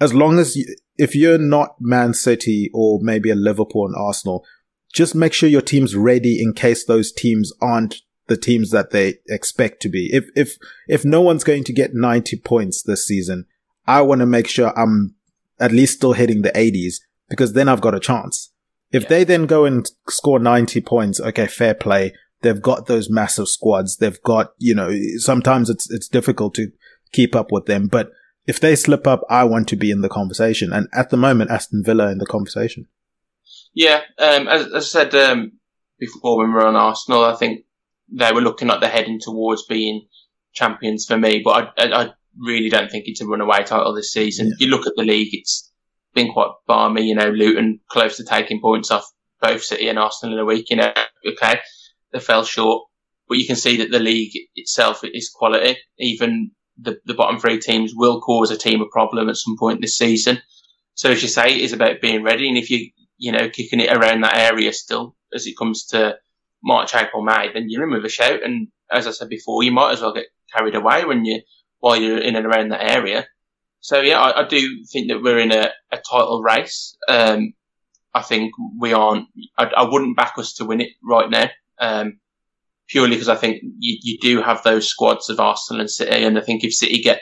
as 0.00 0.14
long 0.14 0.38
as 0.38 0.56
you, 0.56 0.74
if 0.96 1.14
you're 1.14 1.36
not 1.36 1.76
Man 1.78 2.14
City 2.14 2.70
or 2.72 2.98
maybe 3.02 3.28
a 3.28 3.34
Liverpool 3.34 3.84
and 3.84 3.94
Arsenal, 3.94 4.46
just 4.94 5.14
make 5.14 5.34
sure 5.34 5.50
your 5.50 5.60
team's 5.60 5.94
ready 5.94 6.42
in 6.42 6.54
case 6.54 6.86
those 6.86 7.12
teams 7.12 7.52
aren't 7.60 7.96
the 8.28 8.38
teams 8.38 8.70
that 8.70 8.90
they 8.90 9.16
expect 9.28 9.82
to 9.82 9.90
be. 9.90 10.08
If, 10.14 10.30
if, 10.34 10.56
if 10.88 11.04
no 11.04 11.20
one's 11.20 11.44
going 11.44 11.64
to 11.64 11.74
get 11.74 11.92
90 11.92 12.38
points 12.38 12.82
this 12.82 13.06
season, 13.06 13.44
I 13.86 14.00
want 14.00 14.20
to 14.20 14.26
make 14.26 14.48
sure 14.48 14.72
I'm 14.78 15.14
at 15.60 15.72
least 15.72 15.98
still 15.98 16.14
hitting 16.14 16.40
the 16.40 16.52
80s 16.52 17.00
because 17.28 17.52
then 17.52 17.68
I've 17.68 17.80
got 17.80 17.94
a 17.94 18.00
chance. 18.00 18.52
If 18.90 19.04
yeah. 19.04 19.08
they 19.08 19.24
then 19.24 19.46
go 19.46 19.64
and 19.64 19.88
score 20.08 20.38
90 20.38 20.80
points, 20.82 21.20
okay, 21.20 21.46
fair 21.46 21.74
play. 21.74 22.14
They've 22.40 22.60
got 22.60 22.86
those 22.86 23.10
massive 23.10 23.48
squads. 23.48 23.96
They've 23.96 24.22
got, 24.22 24.52
you 24.58 24.74
know, 24.74 24.90
sometimes 25.16 25.68
it's, 25.68 25.90
it's 25.90 26.08
difficult 26.08 26.54
to 26.54 26.70
keep 27.12 27.34
up 27.34 27.50
with 27.50 27.66
them, 27.66 27.88
but 27.88 28.10
if 28.46 28.60
they 28.60 28.74
slip 28.76 29.06
up, 29.06 29.22
I 29.28 29.44
want 29.44 29.68
to 29.68 29.76
be 29.76 29.90
in 29.90 30.00
the 30.00 30.08
conversation. 30.08 30.72
And 30.72 30.88
at 30.94 31.10
the 31.10 31.18
moment, 31.18 31.50
Aston 31.50 31.82
Villa 31.84 32.10
in 32.10 32.18
the 32.18 32.26
conversation. 32.26 32.86
Yeah. 33.74 34.00
Um, 34.18 34.48
as, 34.48 34.66
as, 34.68 34.72
I 34.72 34.80
said, 34.80 35.14
um, 35.14 35.52
before 35.98 36.38
when 36.38 36.48
we 36.48 36.54
were 36.54 36.66
on 36.66 36.74
Arsenal, 36.74 37.24
I 37.24 37.36
think 37.36 37.66
they 38.10 38.32
were 38.32 38.40
looking 38.40 38.68
like 38.68 38.80
they're 38.80 38.88
heading 38.88 39.20
towards 39.20 39.66
being 39.66 40.06
champions 40.54 41.04
for 41.04 41.18
me, 41.18 41.42
but 41.44 41.74
I, 41.78 41.84
I, 41.84 42.02
I 42.04 42.10
really 42.38 42.70
don't 42.70 42.90
think 42.90 43.04
it's 43.06 43.20
a 43.20 43.26
runaway 43.26 43.64
title 43.64 43.94
this 43.94 44.12
season. 44.12 44.48
Yeah. 44.48 44.66
You 44.66 44.68
look 44.68 44.86
at 44.86 44.94
the 44.96 45.04
league, 45.04 45.28
it's 45.32 45.70
been 46.14 46.32
quite 46.32 46.50
balmy, 46.66 47.04
you 47.04 47.14
know, 47.14 47.28
Luton 47.28 47.80
close 47.88 48.16
to 48.16 48.24
taking 48.24 48.60
points 48.60 48.90
off 48.90 49.10
both 49.40 49.62
City 49.62 49.88
and 49.88 49.98
Arsenal 49.98 50.34
in 50.34 50.40
a 50.40 50.44
week, 50.44 50.70
you 50.70 50.76
know, 50.76 50.92
okay, 51.26 51.60
they 52.12 52.20
fell 52.20 52.44
short, 52.44 52.88
but 53.28 53.38
you 53.38 53.46
can 53.46 53.56
see 53.56 53.78
that 53.78 53.90
the 53.90 53.98
league 53.98 54.32
itself 54.56 55.02
is 55.04 55.30
quality. 55.30 55.76
Even 55.98 56.50
the, 56.80 56.98
the 57.04 57.14
bottom 57.14 57.38
three 57.38 57.60
teams 57.60 57.92
will 57.94 58.20
cause 58.20 58.50
a 58.50 58.56
team 58.56 58.80
a 58.80 58.86
problem 58.86 59.28
at 59.28 59.36
some 59.36 59.56
point 59.58 59.80
this 59.80 59.96
season. 59.96 60.40
So 60.94 61.10
as 61.10 61.22
you 61.22 61.28
say, 61.28 61.54
it 61.54 61.60
is 61.60 61.72
about 61.72 62.00
being 62.00 62.24
ready. 62.24 62.48
And 62.48 62.58
if 62.58 62.70
you, 62.70 62.90
you 63.18 63.32
know, 63.32 63.48
kicking 63.48 63.80
it 63.80 63.92
around 63.92 64.22
that 64.22 64.36
area 64.36 64.72
still 64.72 65.14
as 65.32 65.46
it 65.46 65.56
comes 65.56 65.86
to 65.86 66.16
March, 66.62 66.94
April, 66.94 67.22
May, 67.22 67.52
then 67.52 67.66
you're 67.68 67.84
in 67.84 67.92
with 67.92 68.04
a 68.04 68.08
shout. 68.08 68.42
And 68.42 68.68
as 68.90 69.06
I 69.06 69.12
said 69.12 69.28
before, 69.28 69.62
you 69.62 69.70
might 69.70 69.92
as 69.92 70.00
well 70.00 70.14
get 70.14 70.26
carried 70.52 70.74
away 70.74 71.04
when 71.04 71.24
you, 71.24 71.42
while 71.78 71.96
you're 71.96 72.18
in 72.18 72.34
and 72.34 72.46
around 72.46 72.70
that 72.70 72.82
area. 72.82 73.26
So 73.80 74.00
yeah, 74.00 74.20
I, 74.20 74.42
I 74.42 74.48
do 74.48 74.84
think 74.92 75.08
that 75.08 75.22
we're 75.22 75.38
in 75.38 75.52
a, 75.52 75.70
a 75.92 75.96
title 75.96 76.42
race. 76.42 76.96
Um, 77.08 77.54
I 78.14 78.22
think 78.22 78.52
we 78.78 78.92
aren't, 78.92 79.26
I, 79.56 79.64
I, 79.64 79.88
wouldn't 79.88 80.16
back 80.16 80.34
us 80.38 80.54
to 80.54 80.64
win 80.64 80.80
it 80.80 80.90
right 81.02 81.30
now. 81.30 81.48
Um, 81.78 82.18
purely 82.88 83.10
because 83.10 83.28
I 83.28 83.36
think 83.36 83.62
you, 83.78 83.98
you 84.02 84.18
do 84.20 84.42
have 84.42 84.62
those 84.62 84.88
squads 84.88 85.28
of 85.30 85.38
Arsenal 85.38 85.80
and 85.80 85.90
City. 85.90 86.24
And 86.24 86.38
I 86.38 86.40
think 86.40 86.64
if 86.64 86.74
City 86.74 87.02
get 87.02 87.20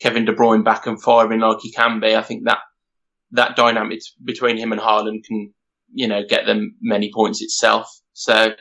Kevin 0.00 0.24
De 0.24 0.34
Bruyne 0.34 0.64
back 0.64 0.86
and 0.86 1.00
firing 1.00 1.40
like 1.40 1.58
he 1.62 1.72
can 1.72 2.00
be, 2.00 2.14
I 2.14 2.22
think 2.22 2.44
that, 2.44 2.58
that 3.30 3.56
dynamic 3.56 4.00
between 4.22 4.56
him 4.56 4.72
and 4.72 4.80
Haaland 4.80 5.24
can, 5.24 5.54
you 5.92 6.08
know, 6.08 6.22
get 6.28 6.46
them 6.46 6.76
many 6.82 7.10
points 7.14 7.40
itself. 7.40 7.88
So 8.12 8.54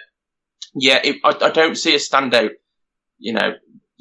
yeah, 0.75 0.99
it, 1.03 1.17
I, 1.23 1.29
I, 1.45 1.49
don't 1.49 1.75
see 1.75 1.95
a 1.95 1.99
standout, 1.99 2.51
you 3.17 3.33
know, 3.33 3.53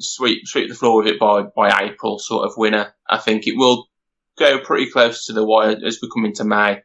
sweep 0.03 0.47
sweep 0.47 0.69
the 0.69 0.75
floor 0.75 0.97
with 0.97 1.07
it 1.07 1.19
by 1.19 1.43
by 1.55 1.83
April 1.83 2.19
sort 2.19 2.45
of 2.45 2.57
winner. 2.57 2.93
I 3.09 3.17
think 3.17 3.47
it 3.47 3.57
will 3.57 3.87
go 4.37 4.59
pretty 4.59 4.89
close 4.89 5.25
to 5.25 5.33
the 5.33 5.45
wire 5.45 5.77
as 5.85 5.99
we 6.01 6.09
come 6.13 6.25
into 6.25 6.43
May. 6.43 6.81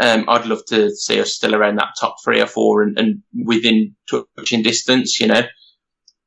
Um, 0.00 0.24
I'd 0.28 0.46
love 0.46 0.64
to 0.66 0.90
see 0.90 1.20
us 1.20 1.32
still 1.32 1.54
around 1.54 1.76
that 1.76 1.94
top 2.00 2.16
three 2.24 2.40
or 2.40 2.46
four 2.46 2.82
and, 2.82 2.98
and 2.98 3.22
within 3.44 3.94
touching 4.10 4.62
distance. 4.62 5.20
You 5.20 5.28
know, 5.28 5.42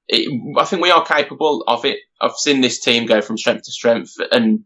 it, 0.07 0.57
I 0.57 0.65
think 0.65 0.81
we 0.81 0.91
are 0.91 1.05
capable 1.05 1.63
of 1.67 1.83
it. 1.85 1.97
I've 2.21 2.37
seen 2.37 2.61
this 2.61 2.79
team 2.79 3.05
go 3.05 3.21
from 3.21 3.37
strength 3.37 3.63
to 3.65 3.71
strength, 3.71 4.13
and 4.31 4.61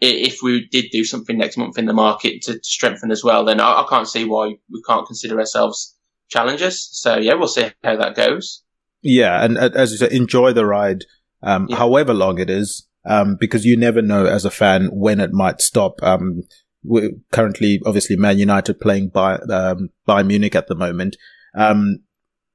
if 0.00 0.38
we 0.42 0.68
did 0.70 0.86
do 0.92 1.04
something 1.04 1.36
next 1.36 1.56
month 1.56 1.78
in 1.78 1.86
the 1.86 1.92
market 1.92 2.42
to, 2.42 2.54
to 2.54 2.60
strengthen 2.62 3.10
as 3.10 3.24
well, 3.24 3.44
then 3.44 3.60
I, 3.60 3.82
I 3.82 3.86
can't 3.88 4.08
see 4.08 4.24
why 4.24 4.54
we 4.70 4.82
can't 4.86 5.06
consider 5.06 5.38
ourselves 5.40 5.96
challengers. 6.28 6.88
So 6.92 7.16
yeah, 7.16 7.34
we'll 7.34 7.48
see 7.48 7.70
how 7.82 7.96
that 7.96 8.14
goes. 8.14 8.62
Yeah, 9.02 9.44
and 9.44 9.56
as 9.56 9.92
you 9.92 9.98
said, 9.98 10.12
enjoy 10.12 10.52
the 10.52 10.66
ride, 10.66 11.04
um, 11.42 11.66
yeah. 11.68 11.76
however 11.76 12.12
long 12.12 12.38
it 12.38 12.50
is, 12.50 12.86
um, 13.04 13.36
because 13.38 13.64
you 13.64 13.76
never 13.76 14.02
know 14.02 14.26
as 14.26 14.44
a 14.44 14.50
fan 14.50 14.88
when 14.92 15.20
it 15.20 15.32
might 15.32 15.60
stop. 15.60 16.02
Um, 16.02 16.42
we're 16.82 17.10
currently, 17.32 17.80
obviously, 17.86 18.16
Man 18.16 18.38
United 18.38 18.80
playing 18.80 19.10
by 19.10 19.36
um, 19.36 19.90
Bayern 20.08 20.26
Munich 20.26 20.54
at 20.54 20.68
the 20.68 20.74
moment. 20.74 21.16
Um, 21.56 22.00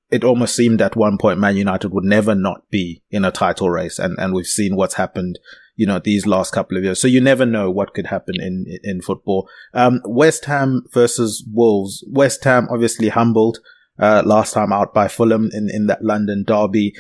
it 0.09 0.23
almost 0.23 0.55
seemed 0.55 0.81
at 0.81 0.95
one 0.95 1.17
point 1.17 1.39
Man 1.39 1.57
United 1.57 1.91
would 1.91 2.03
never 2.03 2.35
not 2.35 2.69
be 2.69 3.03
in 3.09 3.25
a 3.25 3.31
title 3.31 3.69
race, 3.69 3.97
and 3.97 4.15
and 4.19 4.33
we've 4.33 4.45
seen 4.45 4.75
what's 4.75 4.95
happened. 4.95 5.39
You 5.75 5.87
know, 5.87 5.97
these 5.97 6.27
last 6.27 6.53
couple 6.53 6.77
of 6.77 6.83
years. 6.83 7.01
So 7.01 7.07
you 7.07 7.19
never 7.19 7.47
know 7.47 7.71
what 7.71 7.95
could 7.95 8.05
happen 8.05 8.35
in, 8.39 8.65
in 8.83 9.01
football. 9.01 9.49
Um, 9.73 10.01
West 10.05 10.45
Ham 10.45 10.83
versus 10.93 11.43
Wolves. 11.51 12.05
West 12.11 12.43
Ham 12.43 12.67
obviously 12.69 13.09
humbled 13.09 13.57
uh, 13.99 14.23
last 14.25 14.53
time 14.53 14.73
out 14.73 14.93
by 14.93 15.07
Fulham 15.07 15.49
in, 15.53 15.69
in 15.69 15.87
that 15.87 16.03
London 16.03 16.43
derby. 16.43 16.93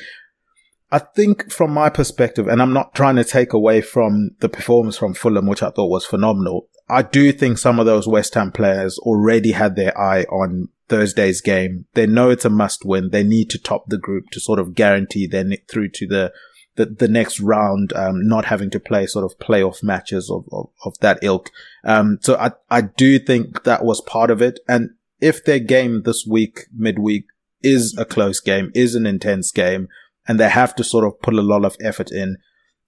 I 0.91 0.99
think 0.99 1.51
from 1.51 1.71
my 1.71 1.89
perspective, 1.89 2.47
and 2.47 2.61
I'm 2.61 2.73
not 2.73 2.93
trying 2.93 3.15
to 3.15 3.23
take 3.23 3.51
away 3.51 3.81
from 3.81 4.31
the 4.39 4.49
performance 4.49 4.95
from 4.95 5.15
Fulham, 5.15 5.47
which 5.47 5.63
I 5.63 5.71
thought 5.71 5.89
was 5.89 6.05
phenomenal. 6.05 6.67
I 6.87 7.01
do 7.01 7.31
think 7.31 7.57
some 7.57 7.79
of 7.79 7.87
those 7.87 8.07
West 8.07 8.35
Ham 8.35 8.51
players 8.51 8.99
already 8.99 9.53
had 9.53 9.75
their 9.75 9.97
eye 9.99 10.23
on 10.25 10.69
Thursday's 10.89 11.41
game. 11.41 11.85
They 11.93 12.05
know 12.05 12.29
it's 12.29 12.45
a 12.45 12.49
must 12.49 12.85
win. 12.85 13.09
They 13.09 13.23
need 13.23 13.49
to 13.51 13.59
top 13.59 13.85
the 13.87 13.97
group 13.97 14.29
to 14.31 14.39
sort 14.39 14.59
of 14.59 14.75
guarantee 14.75 15.25
their 15.25 15.45
through 15.67 15.89
to 15.89 16.07
the 16.07 16.33
the, 16.75 16.85
the 16.85 17.07
next 17.07 17.39
round, 17.39 17.93
um, 17.93 18.27
not 18.27 18.45
having 18.45 18.69
to 18.71 18.79
play 18.79 19.05
sort 19.05 19.25
of 19.25 19.37
playoff 19.37 19.83
matches 19.83 20.29
of, 20.29 20.45
of, 20.51 20.69
of 20.83 20.97
that 20.99 21.19
ilk. 21.21 21.51
Um, 21.83 22.17
so 22.21 22.35
I, 22.35 22.51
I 22.69 22.81
do 22.81 23.19
think 23.19 23.63
that 23.63 23.85
was 23.85 24.01
part 24.01 24.31
of 24.31 24.41
it. 24.41 24.59
And 24.67 24.91
if 25.23 25.45
their 25.45 25.59
game 25.59 26.01
this 26.03 26.25
week, 26.29 26.65
midweek, 26.75 27.25
is 27.61 27.95
a 27.97 28.03
close 28.03 28.41
game, 28.41 28.71
is 28.75 28.93
an 28.93 29.05
intense 29.05 29.51
game, 29.51 29.87
and 30.27 30.37
they 30.37 30.49
have 30.49 30.75
to 30.75 30.83
sort 30.83 31.05
of 31.05 31.21
put 31.21 31.33
a 31.33 31.41
lot 31.41 31.63
of 31.63 31.77
effort 31.81 32.11
in, 32.11 32.37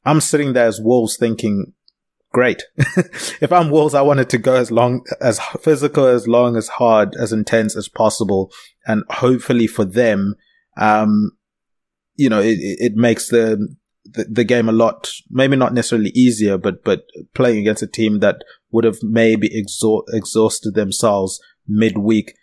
I'm 0.03 0.19
sitting 0.19 0.51
there 0.51 0.67
as 0.67 0.81
Wolves 0.81 1.15
thinking, 1.15 1.71
great. 2.33 2.63
if 2.77 3.53
I'm 3.53 3.71
Wolves, 3.71 3.93
I 3.93 4.01
want 4.01 4.19
it 4.19 4.29
to 4.31 4.37
go 4.37 4.55
as 4.55 4.69
long, 4.69 5.05
as 5.21 5.39
physical, 5.61 6.05
as 6.05 6.27
long, 6.27 6.57
as 6.57 6.67
hard, 6.67 7.15
as 7.15 7.31
intense 7.31 7.73
as 7.75 7.87
possible. 7.87 8.51
And 8.85 9.03
hopefully 9.09 9.67
for 9.67 9.85
them, 9.85 10.35
um, 10.75 11.31
you 12.15 12.29
know, 12.29 12.41
it, 12.41 12.57
it 12.59 12.95
makes 12.95 13.29
the, 13.29 13.75
the, 14.03 14.25
the 14.29 14.43
game 14.43 14.67
a 14.67 14.73
lot, 14.73 15.09
maybe 15.29 15.55
not 15.55 15.73
necessarily 15.73 16.11
easier, 16.11 16.57
but, 16.57 16.83
but 16.83 17.03
playing 17.33 17.59
against 17.59 17.81
a 17.81 17.87
team 17.87 18.19
that 18.19 18.43
would 18.71 18.83
have 18.83 18.97
maybe 19.01 19.49
exhaust, 19.51 20.09
exhausted 20.13 20.75
themselves 20.75 21.39
midweek. 21.67 22.35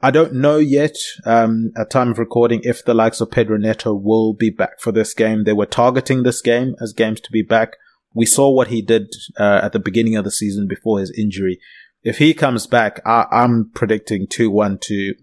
I 0.00 0.12
don't 0.12 0.34
know 0.34 0.58
yet, 0.58 0.94
um, 1.24 1.72
at 1.76 1.90
time 1.90 2.12
of 2.12 2.18
recording, 2.18 2.60
if 2.62 2.84
the 2.84 2.94
likes 2.94 3.20
of 3.20 3.32
Pedro 3.32 3.56
Neto 3.56 3.94
will 3.94 4.32
be 4.32 4.50
back 4.50 4.80
for 4.80 4.92
this 4.92 5.12
game. 5.12 5.42
They 5.42 5.52
were 5.52 5.66
targeting 5.66 6.22
this 6.22 6.40
game 6.40 6.76
as 6.80 6.92
games 6.92 7.20
to 7.22 7.32
be 7.32 7.42
back. 7.42 7.76
We 8.14 8.24
saw 8.24 8.48
what 8.48 8.68
he 8.68 8.80
did, 8.80 9.12
uh, 9.38 9.60
at 9.62 9.72
the 9.72 9.80
beginning 9.80 10.16
of 10.16 10.24
the 10.24 10.30
season 10.30 10.68
before 10.68 11.00
his 11.00 11.10
injury. 11.10 11.58
If 12.04 12.18
he 12.18 12.32
comes 12.32 12.68
back, 12.68 13.00
I, 13.04 13.26
am 13.32 13.72
predicting 13.74 14.28
2-1 14.28 14.80
to 14.82 15.14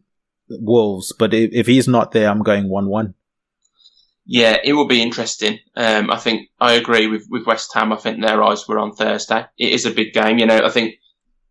Wolves, 0.50 1.14
but 1.18 1.34
if, 1.34 1.52
if 1.54 1.68
he's 1.68 1.88
not 1.88 2.12
there, 2.12 2.30
I'm 2.30 2.44
going 2.44 2.66
1-1. 2.66 3.14
Yeah, 4.26 4.58
it 4.64 4.74
will 4.74 4.88
be 4.88 5.02
interesting. 5.02 5.60
Um, 5.76 6.10
I 6.10 6.18
think 6.18 6.50
I 6.60 6.74
agree 6.74 7.08
with, 7.08 7.28
with 7.30 7.46
West 7.46 7.74
Ham. 7.76 7.94
I 7.94 7.96
think 7.96 8.22
their 8.22 8.44
eyes 8.44 8.68
were 8.68 8.80
on 8.80 8.94
Thursday. 8.94 9.46
It 9.58 9.72
is 9.72 9.86
a 9.86 9.92
big 9.92 10.14
game. 10.14 10.40
You 10.40 10.48
know, 10.48 10.62
I 10.66 10.70
think 10.70 10.96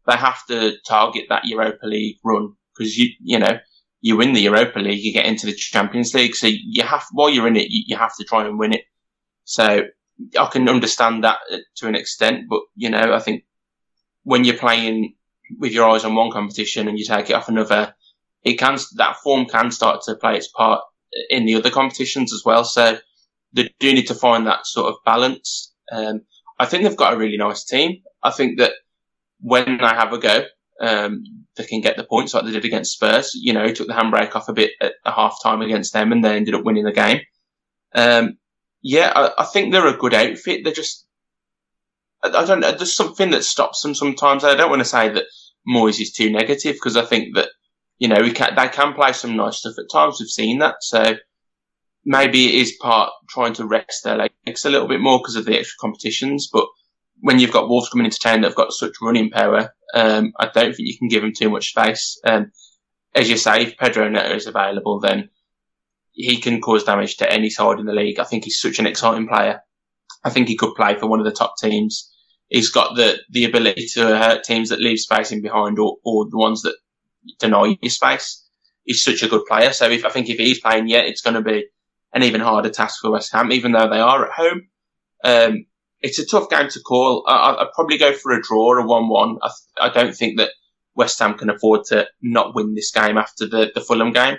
they 0.07 0.17
have 0.17 0.45
to 0.47 0.75
target 0.87 1.27
that 1.29 1.47
Europa 1.47 1.87
League 1.87 2.19
run 2.25 2.55
because 2.77 2.97
you, 2.97 3.11
you 3.21 3.39
know, 3.39 3.59
you 4.01 4.17
win 4.17 4.35
the 4.35 4.41
Europa 4.41 4.79
League, 4.79 5.03
you 5.03 5.13
get 5.13 5.27
into 5.27 5.47
the 5.47 5.55
Champions 5.55 6.13
League. 6.15 6.35
So 6.35 6.47
you 6.47 6.83
have, 6.83 7.05
while 7.13 7.31
you're 7.31 7.49
in 7.49 7.57
it, 7.57 7.71
you, 7.71 7.85
you 7.87 7.97
have 7.97 8.15
to 8.17 8.25
try 8.25 8.47
and 8.47 8.59
win 8.59 8.75
it. 8.75 8.85
So 9.45 9.85
I 10.39 10.47
can 10.47 10.69
understand 10.69 11.25
that 11.25 11.39
to 11.77 11.89
an 11.89 11.95
extent, 11.95 12.47
but 12.49 12.61
you 12.77 12.91
know, 12.91 13.15
I 13.15 13.19
think 13.19 13.45
when 14.23 14.45
you're 14.45 14.59
playing 14.59 15.15
with 15.59 15.73
your 15.73 15.89
eyes 15.89 16.05
on 16.05 16.15
one 16.15 16.31
competition 16.31 16.89
and 16.89 16.99
you 16.99 17.05
take 17.05 17.31
it 17.31 17.35
off 17.35 17.49
another, 17.49 17.95
it 18.43 18.55
can, 18.55 18.77
that 18.97 19.17
form 19.23 19.47
can 19.47 19.71
start 19.71 20.03
to 20.03 20.17
play 20.17 20.37
its 20.37 20.49
part 20.49 20.83
in 21.31 21.47
the 21.47 21.55
other 21.55 21.71
competitions 21.71 22.33
as 22.33 22.43
well. 22.45 22.65
So 22.65 22.99
they 23.53 23.71
do 23.79 23.95
need 23.95 24.09
to 24.09 24.15
find 24.15 24.47
that 24.47 24.67
sort 24.67 24.89
of 24.89 24.97
balance. 25.05 25.73
Um, 25.91 26.23
I 26.59 26.67
think 26.67 26.83
they've 26.83 26.97
got 26.97 27.15
a 27.15 27.19
really 27.19 27.37
nice 27.37 27.65
team. 27.65 28.03
I 28.23 28.31
think 28.31 28.59
that 28.59 28.73
when 29.45 29.81
I 29.83 29.95
have 29.95 30.13
a 30.13 30.19
go, 30.19 30.45
um, 30.81 31.23
they 31.57 31.65
can 31.65 31.83
get 31.83 31.97
the 31.97 32.05
points 32.05 32.33
like 32.33 32.45
they 32.45 32.51
did 32.51 32.65
against 32.65 32.95
Spurs. 32.95 33.33
You 33.35 33.53
know, 33.53 33.69
took 33.69 33.87
the 33.87 33.93
handbrake 33.93 34.35
off 34.35 34.49
a 34.49 34.55
bit 34.55 34.73
at 34.81 34.95
a 35.05 35.13
half 35.13 35.39
time 35.43 35.61
against 35.61 35.93
them 35.93 36.13
and 36.13 36.25
they 36.25 36.35
ended 36.35 36.55
up 36.55 36.65
winning 36.65 36.85
the 36.85 36.93
game. 36.93 37.21
Um, 37.95 38.39
yeah, 38.83 39.13
I, 39.15 39.43
I, 39.43 39.45
think 39.45 39.71
they're 39.71 39.87
a 39.87 39.97
good 39.97 40.15
outfit. 40.15 40.63
They're 40.65 40.73
just, 40.73 41.07
I, 42.23 42.29
I 42.29 42.45
don't 42.45 42.61
know, 42.61 42.73
there's 42.73 42.97
something 42.97 43.31
that 43.31 43.45
stops 43.45 43.83
them 43.83 43.95
sometimes. 43.95 44.45
I 44.45 44.57
don't 44.57 44.71
want 44.71 44.81
to 44.81 44.89
say 44.89 45.11
that 45.11 45.27
Moyes 45.69 46.01
is 46.01 46.13
too 46.13 46.31
negative 46.31 46.75
because 46.75 46.97
I 46.97 47.05
think 47.05 47.37
that 47.37 47.51
you 47.99 48.09
know, 48.09 48.29
can, 48.33 48.55
they 48.57 48.69
can 48.69 48.95
play 48.95 49.13
some 49.13 49.37
nice 49.37 49.59
stuff 49.59 49.75
at 49.79 49.91
times. 49.91 50.19
We've 50.19 50.29
seen 50.29 50.59
that. 50.59 50.77
So 50.81 51.17
maybe 52.05 52.47
it 52.49 52.63
is 52.63 52.77
part 52.81 53.13
trying 53.29 53.55
to 53.55 53.67
rest 53.67 54.05
their 54.05 54.17
legs 54.17 54.65
a 54.65 54.71
little 54.71 54.89
bit 54.89 55.01
more 55.01 55.19
because 55.19 55.37
of 55.37 55.45
the 55.45 55.59
extra 55.59 55.77
competitions. 55.81 56.49
But 56.53 56.67
when 57.25 57.39
you've 57.39 57.53
got 57.53 57.71
Wolves 57.71 57.89
coming 57.89 58.05
into 58.05 58.19
town 58.19 58.43
that 58.43 58.49
have 58.49 58.55
got 58.55 58.75
such 58.75 59.01
running 59.01 59.31
power, 59.31 59.75
um, 59.95 60.35
I 60.39 60.51
don't 60.53 60.77
think 60.77 60.87
you 60.87 60.99
can 60.99 61.09
give 61.09 61.23
them 61.23 61.33
too 61.33 61.49
much 61.49 61.71
space. 61.71 62.21
Um, 62.23 62.53
as 63.15 63.31
you 63.31 63.39
say, 63.39 63.63
if 63.63 63.79
Pedro 63.79 64.11
Neto 64.11 64.35
is 64.35 64.47
available, 64.47 65.01
then 65.01 65.31
he 66.13 66.37
can 66.37 66.61
cause 66.61 66.85
damage 66.85 67.17
to 67.17 67.33
any 67.33 67.49
side 67.49 67.79
in 67.79 67.87
the 67.87 67.95
league. 67.95 68.19
I 68.19 68.25
think 68.25 68.45
he's 68.45 68.61
such 68.61 68.79
an 68.79 68.85
exciting 68.85 69.27
player. 69.27 69.63
I 70.23 70.29
think 70.29 70.49
he 70.49 70.57
could 70.57 70.75
play 70.75 70.99
for 70.99 71.07
one 71.07 71.19
of 71.19 71.25
the 71.25 71.33
top 71.33 71.55
teams. 71.57 72.15
He's 72.49 72.71
got 72.71 72.95
the, 72.95 73.17
the 73.31 73.47
ability 73.47 73.87
to 73.95 74.19
hurt 74.19 74.45
teams 74.45 74.69
that 74.69 74.81
leave 74.81 74.99
space 74.99 75.33
in 75.33 75.41
behind 75.41 75.79
or, 75.79 75.97
or 76.05 76.29
the 76.29 76.37
ones 76.37 76.61
that 76.61 76.77
deny 77.39 77.75
you 77.81 77.89
space. 77.89 78.47
He's 78.85 79.03
such 79.03 79.23
a 79.23 79.29
good 79.29 79.47
player. 79.47 79.73
So 79.73 79.89
if 79.89 80.05
I 80.05 80.11
think 80.11 80.29
if 80.29 80.37
he's 80.37 80.61
playing 80.61 80.89
yet, 80.89 81.07
it's 81.07 81.23
going 81.23 81.37
to 81.37 81.41
be 81.41 81.65
an 82.13 82.23
even 82.23 82.43
harder 82.43 82.69
task 82.69 83.01
for 83.01 83.11
West 83.11 83.33
Ham, 83.33 83.51
even 83.51 83.73
though 83.73 83.89
they 83.89 84.01
are 84.01 84.27
at 84.27 84.33
home. 84.33 84.69
Um, 85.25 85.65
it's 86.05 86.19
a 86.19 86.27
tough 86.27 86.51
game 86.51 86.69
to 86.69 86.81
call. 86.81 87.25
I, 87.27 87.57
would 87.59 87.73
probably 87.75 87.97
go 87.97 88.13
for 88.13 88.33
a 88.33 88.43
draw, 88.43 88.79
a 88.79 88.87
one-one. 88.87 89.39
I, 89.43 89.51
I, 89.81 89.89
don't 89.89 90.15
think 90.15 90.37
that 90.37 90.51
West 90.95 91.19
Ham 91.19 91.33
can 91.33 91.49
afford 91.49 91.85
to 91.87 92.07
not 92.21 92.55
win 92.55 92.75
this 92.75 92.91
game 92.91 93.17
after 93.17 93.47
the, 93.47 93.73
the 93.75 93.81
Fulham 93.81 94.13
game. 94.13 94.37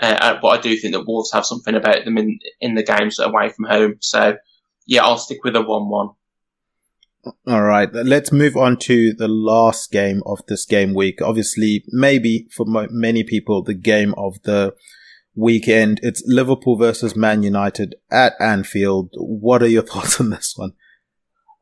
Uh, 0.00 0.06
uh 0.06 0.38
but 0.40 0.48
I 0.48 0.60
do 0.60 0.74
think 0.76 0.94
that 0.94 1.06
Wolves 1.06 1.30
have 1.32 1.44
something 1.44 1.74
about 1.74 2.04
them 2.04 2.16
in 2.16 2.38
in 2.58 2.74
the 2.74 2.82
games 2.82 3.18
away 3.18 3.50
from 3.50 3.66
home. 3.66 3.96
So 4.00 4.38
yeah, 4.86 5.04
I'll 5.04 5.18
stick 5.18 5.44
with 5.44 5.54
a 5.56 5.62
one-one. 5.62 6.08
All 7.46 7.62
right, 7.62 7.92
let's 7.92 8.32
move 8.32 8.56
on 8.56 8.78
to 8.78 9.12
the 9.14 9.28
last 9.28 9.90
game 9.92 10.22
of 10.26 10.40
this 10.48 10.64
game 10.64 10.94
week. 10.94 11.20
Obviously, 11.22 11.84
maybe 11.88 12.48
for 12.50 12.64
many 12.66 13.24
people, 13.24 13.62
the 13.62 13.74
game 13.74 14.14
of 14.16 14.42
the 14.42 14.74
weekend. 15.34 16.00
It's 16.02 16.22
Liverpool 16.26 16.76
versus 16.76 17.16
Man 17.16 17.42
United 17.42 17.94
at 18.10 18.34
Anfield. 18.40 19.10
What 19.16 19.62
are 19.62 19.68
your 19.68 19.82
thoughts 19.90 20.20
on 20.20 20.30
this 20.30 20.54
one? 20.56 20.72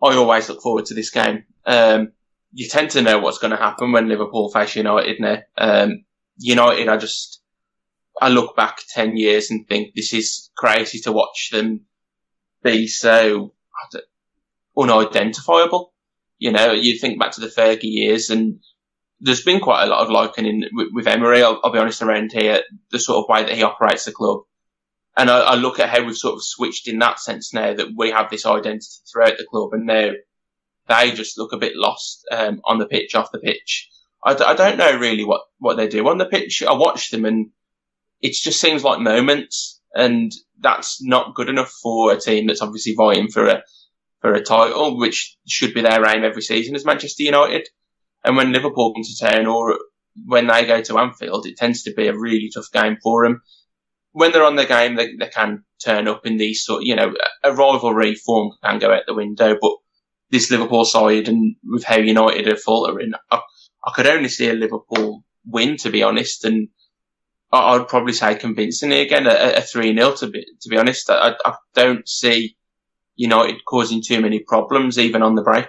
I 0.03 0.15
always 0.17 0.49
look 0.49 0.63
forward 0.63 0.87
to 0.87 0.95
this 0.95 1.11
game. 1.11 1.45
Um, 1.65 2.13
you 2.53 2.69
tend 2.69 2.91
to 2.91 3.03
know 3.03 3.19
what's 3.19 3.39
going 3.39 3.53
to 3.53 3.57
happen 3.57 3.93
when 3.93 4.09
Liverpool 4.09 4.51
face 4.51 4.77
United 4.77 5.21
now. 5.21 5.39
Um, 5.57 6.05
United, 6.37 6.89
I 6.89 6.97
just, 6.97 7.41
I 8.21 8.29
look 8.29 8.57
back 8.57 8.79
10 8.95 9.17
years 9.17 9.51
and 9.51 9.67
think 9.67 9.95
this 9.95 10.13
is 10.13 10.51
crazy 10.57 10.99
to 11.01 11.13
watch 11.13 11.51
them 11.53 11.83
be 12.63 12.87
so, 12.89 13.55
unidentifiable. 14.77 15.93
You 16.39 16.53
know, 16.53 16.73
you 16.73 16.99
think 16.99 17.21
back 17.21 17.33
to 17.33 17.41
the 17.41 17.47
Fergie 17.47 17.81
years 17.83 18.31
and 18.31 18.61
there's 19.21 19.43
been 19.45 19.61
quite 19.61 19.85
a 19.85 19.87
lot 19.87 20.03
of 20.03 20.11
likening 20.11 20.65
with, 20.73 20.89
with 20.93 21.07
Emery, 21.07 21.43
I'll, 21.43 21.61
I'll, 21.63 21.73
be 21.73 21.79
honest, 21.79 22.03
around 22.03 22.33
here, 22.33 22.63
the 22.91 22.99
sort 22.99 23.19
of 23.19 23.29
way 23.29 23.45
that 23.45 23.55
he 23.55 23.63
operates 23.63 24.05
the 24.05 24.13
club. 24.13 24.41
And 25.17 25.31
I, 25.31 25.41
I, 25.41 25.55
look 25.57 25.79
at 25.79 25.91
how 25.91 26.05
we've 26.05 26.17
sort 26.17 26.35
of 26.35 26.45
switched 26.45 26.89
in 26.89 26.99
that 27.01 27.21
sense 27.21 27.53
now 27.53 27.75
that 27.75 27.89
we 27.97 28.11
have 28.11 28.31
this 28.31 28.47
identity 28.47 28.87
throughout 29.11 29.37
the 29.37 29.45
club 29.45 29.71
and 29.73 29.87
now 29.87 30.11
they 30.89 31.11
just 31.11 31.39
look 31.39 31.53
a 31.53 31.59
bit 31.59 31.77
lost 31.77 32.27
um, 32.31 32.61
on 32.65 32.79
the 32.79 32.87
pitch, 32.87 33.15
off 33.15 33.33
the 33.33 33.39
pitch. 33.39 33.91
I 34.25 34.35
d- 34.35 34.45
I 34.45 34.55
don't 34.55 34.79
know 34.79 34.99
really 34.99 35.25
what, 35.25 35.43
what 35.59 35.77
they 35.77 35.87
do 35.87 36.09
on 36.09 36.19
the 36.19 36.25
pitch. 36.27 36.63
I 36.63 36.73
watch 36.73 37.11
them 37.11 37.25
and 37.25 37.51
it 38.21 38.33
just 38.33 38.61
seems 38.61 38.85
like 38.85 39.01
moments 39.01 39.81
and 39.95 40.33
that's 40.59 41.03
not 41.03 41.35
good 41.35 41.51
enough 41.51 41.71
for 41.83 42.13
a 42.13 42.21
team 42.21 42.47
that's 42.47 42.63
obviously 42.63 42.95
vying 42.95 43.29
for 43.29 43.47
a, 43.47 43.63
for 44.21 44.33
a 44.33 44.43
title, 44.43 44.99
which 44.99 45.37
should 45.47 45.75
be 45.75 45.83
their 45.83 46.07
aim 46.07 46.25
every 46.25 46.43
season 46.43 46.75
as 46.75 46.87
Manchester 46.87 47.25
United. 47.25 47.69
And 48.25 48.37
when 48.37 48.53
Liverpool 48.53 48.95
come 48.95 49.03
to 49.03 49.27
town 49.27 49.47
or 49.47 49.79
when 50.25 50.47
they 50.47 50.65
go 50.65 50.81
to 50.81 50.99
Anfield, 50.99 51.47
it 51.47 51.57
tends 51.57 51.83
to 51.83 51.93
be 51.93 52.07
a 52.07 52.17
really 52.17 52.51
tough 52.53 52.71
game 52.73 52.97
for 53.03 53.27
them. 53.27 53.43
When 54.13 54.33
they're 54.33 54.45
on 54.45 54.57
their 54.57 54.67
game, 54.67 54.97
they, 54.97 55.15
they 55.17 55.29
can 55.29 55.65
turn 55.83 56.07
up 56.09 56.27
in 56.27 56.37
these 56.37 56.65
sort, 56.65 56.85
you 56.85 56.95
know, 56.95 57.15
a 57.43 57.53
rivalry 57.53 58.15
form 58.15 58.53
can 58.63 58.79
go 58.79 58.93
out 58.93 59.05
the 59.07 59.15
window, 59.15 59.57
but 59.61 59.73
this 60.31 60.51
Liverpool 60.51 60.85
side 60.85 61.29
and 61.29 61.57
with 61.65 61.85
how 61.85 61.97
United 61.97 62.49
are 62.49 62.57
faltering, 62.57 63.13
I, 63.31 63.41
I 63.85 63.93
could 63.95 64.07
only 64.07 64.29
see 64.29 64.49
a 64.49 64.55
Liverpool 64.55 65.25
win, 65.47 65.77
to 65.79 65.91
be 65.91 66.03
honest, 66.03 66.45
and 66.45 66.69
I, 67.53 67.77
would 67.77 67.89
probably 67.89 68.15
say 68.15 68.35
convincingly 68.35 69.01
again, 69.01 69.27
a, 69.27 69.61
3-0 69.61 70.19
to 70.21 70.27
be, 70.29 70.47
to 70.63 70.69
be 70.69 70.79
honest. 70.79 71.11
I, 71.11 71.35
I 71.45 71.55
don't 71.75 72.09
see 72.09 72.57
United 73.17 73.65
causing 73.67 74.03
too 74.03 74.21
many 74.21 74.41
problems 74.41 74.99
even 74.99 75.23
on 75.23 75.35
the 75.35 75.43
break. 75.43 75.69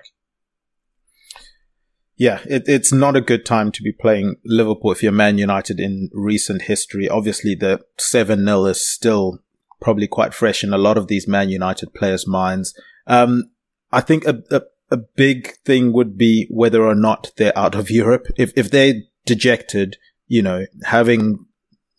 Yeah, 2.15 2.41
it, 2.45 2.63
it's 2.67 2.93
not 2.93 3.15
a 3.15 3.21
good 3.21 3.45
time 3.45 3.71
to 3.71 3.81
be 3.81 3.91
playing 3.91 4.35
Liverpool 4.45 4.91
if 4.91 5.01
you're 5.01 5.11
Man 5.11 5.37
United 5.37 5.79
in 5.79 6.09
recent 6.13 6.63
history. 6.63 7.09
Obviously, 7.09 7.55
the 7.55 7.81
7 7.97 8.45
0 8.45 8.65
is 8.65 8.85
still 8.85 9.39
probably 9.81 10.07
quite 10.07 10.33
fresh 10.33 10.63
in 10.63 10.73
a 10.73 10.77
lot 10.77 10.97
of 10.97 11.07
these 11.07 11.27
Man 11.27 11.49
United 11.49 11.93
players' 11.93 12.27
minds. 12.27 12.73
Um, 13.07 13.51
I 13.91 14.01
think 14.01 14.25
a, 14.25 14.41
a, 14.51 14.61
a 14.91 14.97
big 14.97 15.57
thing 15.65 15.91
would 15.93 16.17
be 16.17 16.47
whether 16.49 16.83
or 16.83 16.95
not 16.95 17.31
they're 17.37 17.57
out 17.57 17.75
of 17.75 17.89
Europe. 17.91 18.27
If, 18.37 18.53
if 18.55 18.69
they're 18.69 19.01
dejected, 19.25 19.97
you 20.27 20.41
know, 20.41 20.65
having 20.83 21.45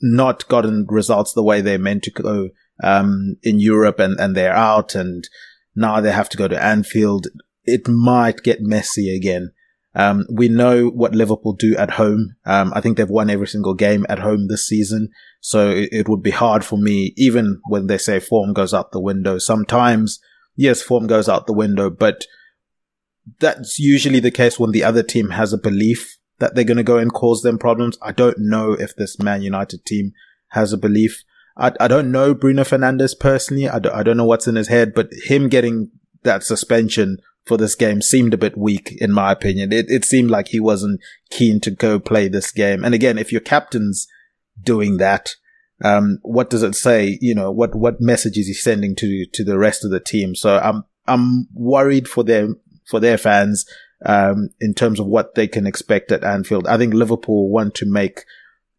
not 0.01 0.47
gotten 0.49 0.87
results 0.89 1.33
the 1.33 1.43
way 1.43 1.61
they're 1.61 1.79
meant 1.79 2.05
to 2.05 2.11
go 2.11 2.51
um, 2.83 3.37
in 3.43 3.59
Europe 3.59 3.99
and, 3.99 4.19
and 4.19 4.37
they're 4.37 4.55
out 4.55 4.95
and 4.95 5.29
now 5.75 6.01
they 6.01 6.13
have 6.13 6.29
to 6.31 6.37
go 6.37 6.49
to 6.49 6.63
Anfield. 6.63 7.27
It 7.65 7.89
might 7.89 8.43
get 8.43 8.61
messy 8.61 9.15
again. 9.15 9.53
Um, 9.95 10.27
we 10.29 10.49
know 10.49 10.89
what 10.89 11.15
Liverpool 11.15 11.53
do 11.53 11.77
at 11.77 11.93
home. 11.93 12.35
Um, 12.45 12.73
I 12.75 12.81
think 12.81 12.97
they've 12.97 13.09
won 13.09 13.31
every 13.31 13.47
single 13.47 13.75
game 13.75 14.05
at 14.09 14.19
home 14.19 14.49
this 14.49 14.67
season. 14.67 15.11
So 15.41 15.71
it, 15.71 15.89
it, 15.93 16.09
would 16.09 16.23
be 16.23 16.33
hard 16.33 16.65
for 16.65 16.77
me, 16.77 17.13
even 17.17 17.61
when 17.69 17.87
they 17.87 17.99
say 17.99 18.19
form 18.19 18.53
goes 18.53 18.75
out 18.75 18.91
the 18.91 19.01
window. 19.01 19.39
Sometimes, 19.39 20.19
yes, 20.57 20.83
form 20.83 21.07
goes 21.07 21.29
out 21.29 21.47
the 21.47 21.53
window, 21.53 21.91
but 21.91 22.27
that's 23.39 23.79
usually 23.79 24.21
the 24.21 24.33
case 24.33 24.59
when 24.59 24.73
the 24.73 24.85
other 24.85 25.03
team 25.03 25.31
has 25.31 25.53
a 25.53 25.59
belief 25.59 26.19
that 26.41 26.55
they're 26.55 26.65
going 26.65 26.77
to 26.77 26.83
go 26.83 26.99
and 26.99 27.13
cause 27.13 27.43
them 27.43 27.59
problems. 27.59 27.97
I 28.03 28.13
don't 28.13 28.39
know 28.39 28.73
if 28.73 28.97
this 28.97 29.21
Man 29.21 29.43
United 29.43 29.85
team 29.85 30.13
has 30.49 30.73
a 30.73 30.79
belief. 30.79 31.23
I, 31.57 31.73
I 31.79 31.87
don't 31.87 32.11
know 32.11 32.35
Bruno 32.35 32.63
Fernandes 32.65 33.19
personally. 33.19 33.69
I 33.69 33.79
don't, 33.79 33.95
I 33.95 34.03
don't 34.03 34.17
know 34.17 34.25
what's 34.25 34.49
in 34.49 34.57
his 34.57 34.69
head, 34.69 34.93
but 34.93 35.09
him 35.25 35.49
getting 35.49 35.91
that 36.25 36.43
suspension 36.43 37.19
for 37.45 37.57
this 37.57 37.75
game 37.75 38.01
seemed 38.01 38.33
a 38.33 38.39
bit 38.39 38.57
weak, 38.57 38.93
in 39.01 39.13
my 39.13 39.33
opinion. 39.33 39.73
It, 39.73 39.87
it 39.91 40.05
seemed 40.05 40.31
like 40.31 40.49
he 40.49 40.61
wasn't 40.61 41.01
keen 41.31 41.61
to 41.61 41.71
go 41.71 42.01
play 42.01 42.29
this 42.29 42.51
game. 42.51 42.85
And 42.85 42.95
again, 42.95 43.19
if 43.19 43.33
your 43.33 43.43
captain's 43.43 44.07
doing 44.63 44.97
that, 44.97 45.35
um, 45.83 46.19
what 46.23 46.49
does 46.49 46.63
it 46.63 46.75
say? 46.75 47.19
You 47.21 47.35
know, 47.35 47.51
what, 47.51 47.75
what 47.75 48.01
message 48.01 48.39
is 48.39 48.47
he 48.47 48.55
sending 48.55 48.95
to, 48.97 49.27
to 49.33 49.45
the 49.45 49.59
rest 49.59 49.85
of 49.85 49.91
the 49.91 50.01
team? 50.01 50.35
So 50.35 50.59
I'm, 50.59 50.85
I'm 51.07 51.49
worried 51.53 52.09
for 52.09 52.25
their, 52.25 52.49
for 52.89 53.01
their 53.01 53.19
fans, 53.19 53.67
um, 54.07 54.51
in 54.61 54.73
terms 54.73 54.99
of 54.99 55.07
what 55.07 55.35
they 55.35 55.47
can 55.47 55.67
expect 55.67 56.13
at 56.13 56.25
Anfield. 56.25 56.67
I 56.67 56.79
think 56.79 56.95
Liverpool 56.95 57.51
want 57.51 57.75
to 57.77 57.87
make, 57.87 58.25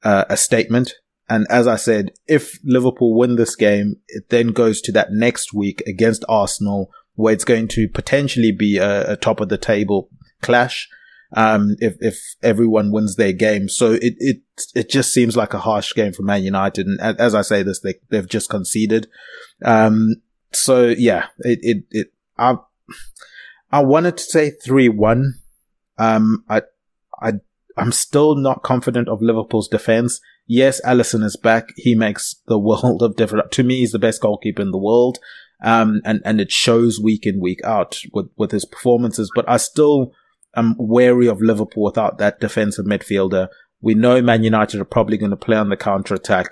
uh, 0.03 0.25
a 0.29 0.37
statement. 0.37 0.93
And 1.27 1.45
as 1.49 1.67
I 1.67 1.75
said, 1.75 2.11
if 2.27 2.59
Liverpool 2.63 3.17
win 3.17 3.35
this 3.35 3.55
game, 3.55 3.97
it 4.07 4.29
then 4.29 4.47
goes 4.47 4.81
to 4.81 4.91
that 4.93 5.11
next 5.11 5.53
week 5.53 5.81
against 5.87 6.23
Arsenal 6.29 6.91
where 7.15 7.33
it's 7.33 7.45
going 7.45 7.67
to 7.69 7.87
potentially 7.87 8.51
be 8.51 8.77
a, 8.77 9.13
a 9.13 9.17
top 9.17 9.39
of 9.39 9.49
the 9.49 9.57
table 9.57 10.09
clash. 10.41 10.89
Um, 11.35 11.75
if, 11.79 11.95
if 11.99 12.17
everyone 12.43 12.93
wins 12.93 13.17
their 13.17 13.33
game. 13.33 13.67
So 13.67 13.93
it, 13.93 14.13
it, 14.19 14.37
it 14.73 14.89
just 14.89 15.11
seems 15.11 15.35
like 15.35 15.53
a 15.53 15.59
harsh 15.59 15.93
game 15.93 16.13
for 16.13 16.23
Man 16.23 16.43
United. 16.43 16.87
And 16.87 17.19
as 17.19 17.35
I 17.35 17.41
say 17.41 17.61
this, 17.61 17.81
they, 17.81 17.95
they've 18.09 18.29
just 18.29 18.49
conceded. 18.49 19.07
Um, 19.65 20.21
so 20.53 20.85
yeah, 20.85 21.25
it, 21.39 21.59
it, 21.61 21.83
it, 21.91 22.07
I, 22.37 22.57
I 23.71 23.83
wanted 23.83 24.17
to 24.17 24.23
say 24.23 24.53
3-1. 24.65 25.31
Um, 25.97 26.45
I, 26.47 26.61
I, 27.21 27.33
I'm 27.75 27.91
still 27.91 28.35
not 28.35 28.63
confident 28.63 29.09
of 29.09 29.21
Liverpool's 29.21 29.67
defense. 29.67 30.21
Yes, 30.47 30.79
Alisson 30.85 31.23
is 31.23 31.35
back. 31.35 31.69
He 31.75 31.95
makes 31.95 32.35
the 32.47 32.59
world 32.59 33.01
of 33.01 33.15
difference. 33.15 33.49
To 33.51 33.63
me, 33.63 33.79
he's 33.79 33.91
the 33.91 33.99
best 33.99 34.21
goalkeeper 34.21 34.61
in 34.61 34.71
the 34.71 34.77
world. 34.77 35.19
Um, 35.63 36.01
and, 36.03 36.21
and 36.25 36.41
it 36.41 36.51
shows 36.51 36.99
week 36.99 37.25
in, 37.25 37.39
week 37.39 37.63
out 37.63 38.01
with, 38.13 38.29
with 38.37 38.51
his 38.51 38.65
performances. 38.65 39.31
But 39.33 39.49
I 39.49 39.57
still 39.57 40.11
am 40.55 40.75
wary 40.77 41.27
of 41.27 41.41
Liverpool 41.41 41.83
without 41.83 42.17
that 42.17 42.39
defensive 42.39 42.85
midfielder. 42.85 43.47
We 43.81 43.93
know 43.93 44.21
Man 44.21 44.43
United 44.43 44.79
are 44.79 44.85
probably 44.85 45.17
going 45.17 45.31
to 45.31 45.37
play 45.37 45.57
on 45.57 45.69
the 45.69 45.77
counter 45.77 46.15
attack. 46.15 46.47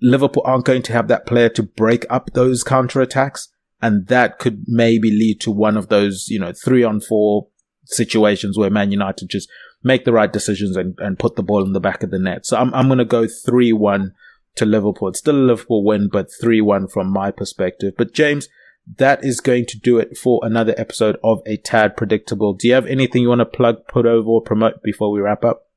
Liverpool 0.00 0.42
aren't 0.44 0.64
going 0.64 0.82
to 0.82 0.92
have 0.92 1.08
that 1.08 1.26
player 1.26 1.48
to 1.50 1.62
break 1.62 2.04
up 2.10 2.30
those 2.34 2.62
counter 2.62 3.00
attacks. 3.00 3.48
And 3.80 4.06
that 4.08 4.38
could 4.38 4.64
maybe 4.66 5.10
lead 5.10 5.40
to 5.42 5.50
one 5.50 5.76
of 5.76 5.88
those, 5.88 6.26
you 6.28 6.38
know, 6.38 6.52
three 6.52 6.82
on 6.82 7.00
four 7.00 7.48
situations 7.84 8.56
where 8.56 8.70
Man 8.70 8.90
United 8.90 9.28
just 9.28 9.48
make 9.82 10.04
the 10.04 10.12
right 10.12 10.32
decisions 10.32 10.76
and, 10.76 10.98
and 10.98 11.18
put 11.18 11.36
the 11.36 11.42
ball 11.42 11.62
in 11.64 11.72
the 11.72 11.80
back 11.80 12.02
of 12.02 12.10
the 12.10 12.18
net. 12.18 12.46
So 12.46 12.56
I'm, 12.56 12.72
I'm 12.74 12.86
going 12.86 12.98
to 12.98 13.04
go 13.04 13.24
3-1 13.24 14.12
to 14.56 14.64
Liverpool. 14.64 15.08
It's 15.08 15.18
still 15.18 15.36
a 15.36 15.46
Liverpool 15.46 15.84
win, 15.84 16.08
but 16.10 16.28
3-1 16.42 16.90
from 16.90 17.12
my 17.12 17.30
perspective. 17.30 17.94
But 17.96 18.12
James, 18.12 18.48
that 18.96 19.24
is 19.24 19.40
going 19.40 19.66
to 19.66 19.78
do 19.78 19.98
it 19.98 20.16
for 20.16 20.40
another 20.42 20.74
episode 20.76 21.16
of 21.24 21.40
A 21.46 21.56
Tad 21.56 21.96
Predictable. 21.96 22.54
Do 22.54 22.68
you 22.68 22.74
have 22.74 22.86
anything 22.86 23.22
you 23.22 23.28
want 23.28 23.40
to 23.40 23.46
plug, 23.46 23.86
put 23.88 24.06
over, 24.06 24.28
or 24.28 24.42
promote 24.42 24.82
before 24.82 25.10
we 25.10 25.20
wrap 25.20 25.44
up? 25.44 25.68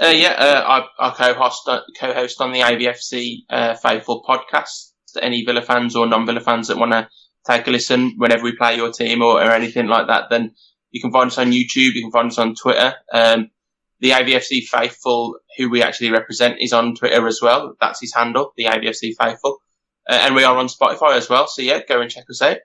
Uh, 0.00 0.08
yeah, 0.08 0.32
uh, 0.32 0.84
I, 0.98 1.08
I 1.08 1.10
co-host, 1.10 1.68
uh, 1.68 1.80
co-host 1.98 2.40
on 2.40 2.52
the 2.52 2.60
AVFC 2.60 3.44
uh, 3.50 3.74
Faithful 3.74 4.22
podcast. 4.28 4.90
Any 5.20 5.44
Villa 5.44 5.60
fans 5.60 5.94
or 5.94 6.06
non-Villa 6.06 6.40
fans 6.40 6.68
that 6.68 6.78
want 6.78 6.92
to 6.92 7.08
take 7.46 7.66
a 7.66 7.70
listen 7.70 8.14
whenever 8.16 8.44
we 8.44 8.56
play 8.56 8.76
your 8.76 8.92
team 8.92 9.20
or, 9.20 9.42
or, 9.42 9.50
anything 9.50 9.86
like 9.86 10.06
that, 10.06 10.30
then 10.30 10.54
you 10.90 11.02
can 11.02 11.12
find 11.12 11.26
us 11.28 11.38
on 11.38 11.52
YouTube. 11.52 11.92
You 11.94 12.02
can 12.02 12.10
find 12.10 12.30
us 12.30 12.38
on 12.38 12.54
Twitter. 12.54 12.94
Um, 13.12 13.50
the 14.02 14.10
AVFC 14.10 14.64
Faithful, 14.64 15.38
who 15.56 15.70
we 15.70 15.80
actually 15.80 16.10
represent, 16.10 16.56
is 16.60 16.72
on 16.72 16.96
Twitter 16.96 17.26
as 17.28 17.40
well. 17.40 17.76
That's 17.80 18.00
his 18.00 18.12
handle, 18.12 18.52
the 18.56 18.64
AVFC 18.64 19.14
Faithful. 19.18 19.58
Uh, 20.10 20.18
and 20.22 20.34
we 20.34 20.42
are 20.42 20.56
on 20.56 20.66
Spotify 20.66 21.16
as 21.16 21.30
well. 21.30 21.46
So 21.46 21.62
yeah, 21.62 21.80
go 21.88 22.00
and 22.00 22.10
check 22.10 22.24
us 22.28 22.42
out. 22.42 22.58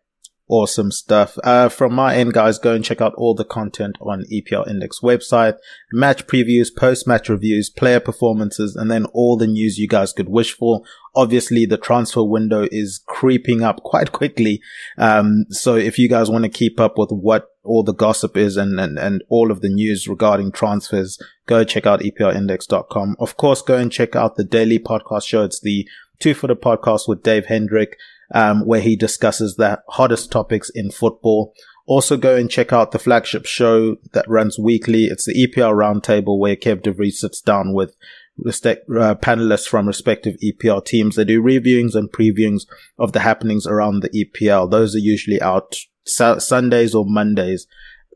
Awesome 0.49 0.91
stuff. 0.91 1.37
Uh, 1.43 1.69
from 1.69 1.93
my 1.93 2.15
end, 2.15 2.33
guys, 2.33 2.57
go 2.57 2.73
and 2.73 2.83
check 2.83 3.01
out 3.01 3.13
all 3.17 3.35
the 3.35 3.43
content 3.43 3.97
on 4.01 4.23
EPL 4.33 4.67
Index 4.67 5.01
website, 5.01 5.57
match 5.91 6.25
previews, 6.25 6.69
post-match 6.75 7.27
reviews, 7.27 7.69
player 7.69 7.99
performances, 7.99 8.73
and 8.75 8.89
then 8.89 9.05
all 9.13 9.35
the 9.35 9.45
news 9.45 9.77
you 9.77 9.89
guys 9.89 10.13
could 10.13 10.29
wish 10.29 10.53
for. 10.53 10.81
Obviously, 11.15 11.65
the 11.65 11.77
transfer 11.77 12.23
window 12.23 12.65
is 12.71 13.03
creeping 13.07 13.61
up 13.61 13.83
quite 13.83 14.11
quickly. 14.13 14.61
Um, 14.97 15.45
so 15.49 15.75
if 15.75 15.99
you 15.99 16.09
guys 16.09 16.31
want 16.31 16.45
to 16.45 16.49
keep 16.49 16.79
up 16.79 16.97
with 16.97 17.09
what 17.11 17.49
all 17.67 17.83
the 17.83 17.93
gossip 17.93 18.37
is 18.37 18.57
and, 18.57 18.79
and, 18.79 18.97
and 18.97 19.23
all 19.29 19.51
of 19.51 19.61
the 19.61 19.69
news 19.69 20.07
regarding 20.07 20.51
transfers, 20.51 21.19
go 21.45 21.63
check 21.63 21.85
out 21.85 22.01
EPLindex.com. 22.01 23.15
Of 23.19 23.37
course, 23.37 23.61
go 23.61 23.77
and 23.77 23.91
check 23.91 24.15
out 24.15 24.35
the 24.35 24.43
daily 24.43 24.79
podcast 24.79 25.27
show. 25.27 25.43
It's 25.43 25.59
the 25.59 25.87
Two 26.19 26.33
Footer 26.33 26.55
podcast 26.55 27.07
with 27.07 27.21
Dave 27.21 27.45
Hendrick 27.45 27.97
um, 28.33 28.65
where 28.65 28.81
he 28.81 28.95
discusses 28.95 29.55
the 29.55 29.81
hottest 29.89 30.31
topics 30.31 30.69
in 30.69 30.91
football. 30.91 31.53
Also 31.85 32.17
go 32.17 32.35
and 32.35 32.51
check 32.51 32.73
out 32.73 32.91
the 32.91 32.99
flagship 32.99 33.45
show 33.45 33.95
that 34.11 34.27
runs 34.27 34.59
weekly. 34.59 35.05
It's 35.05 35.25
the 35.25 35.47
EPL 35.47 35.73
Roundtable 35.73 36.37
where 36.37 36.55
Kev 36.55 36.81
DeVries 36.81 37.13
sits 37.13 37.39
down 37.39 37.73
with 37.73 37.95
respect, 38.37 38.89
uh, 38.89 39.15
panelists 39.15 39.67
from 39.67 39.87
respective 39.87 40.35
EPL 40.43 40.85
teams. 40.85 41.15
They 41.15 41.23
do 41.23 41.41
reviewings 41.41 41.95
and 41.95 42.11
previewings 42.11 42.63
of 42.99 43.13
the 43.13 43.21
happenings 43.21 43.65
around 43.65 44.01
the 44.01 44.09
EPL. 44.09 44.69
Those 44.69 44.95
are 44.95 44.99
usually 44.99 45.41
out 45.41 45.77
su- 46.07 46.39
Sundays 46.39 46.95
or 46.95 47.05
Mondays. 47.05 47.67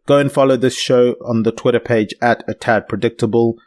Go 0.05 0.17
and 0.17 0.31
follow 0.31 0.57
this 0.57 0.75
show 0.77 1.15
on 1.25 1.43
the 1.43 1.51
Twitter 1.51 1.79
page 1.79 2.13
at 2.21 2.43
a 2.47 2.53
tad 2.53 2.87
predictable 2.87 3.57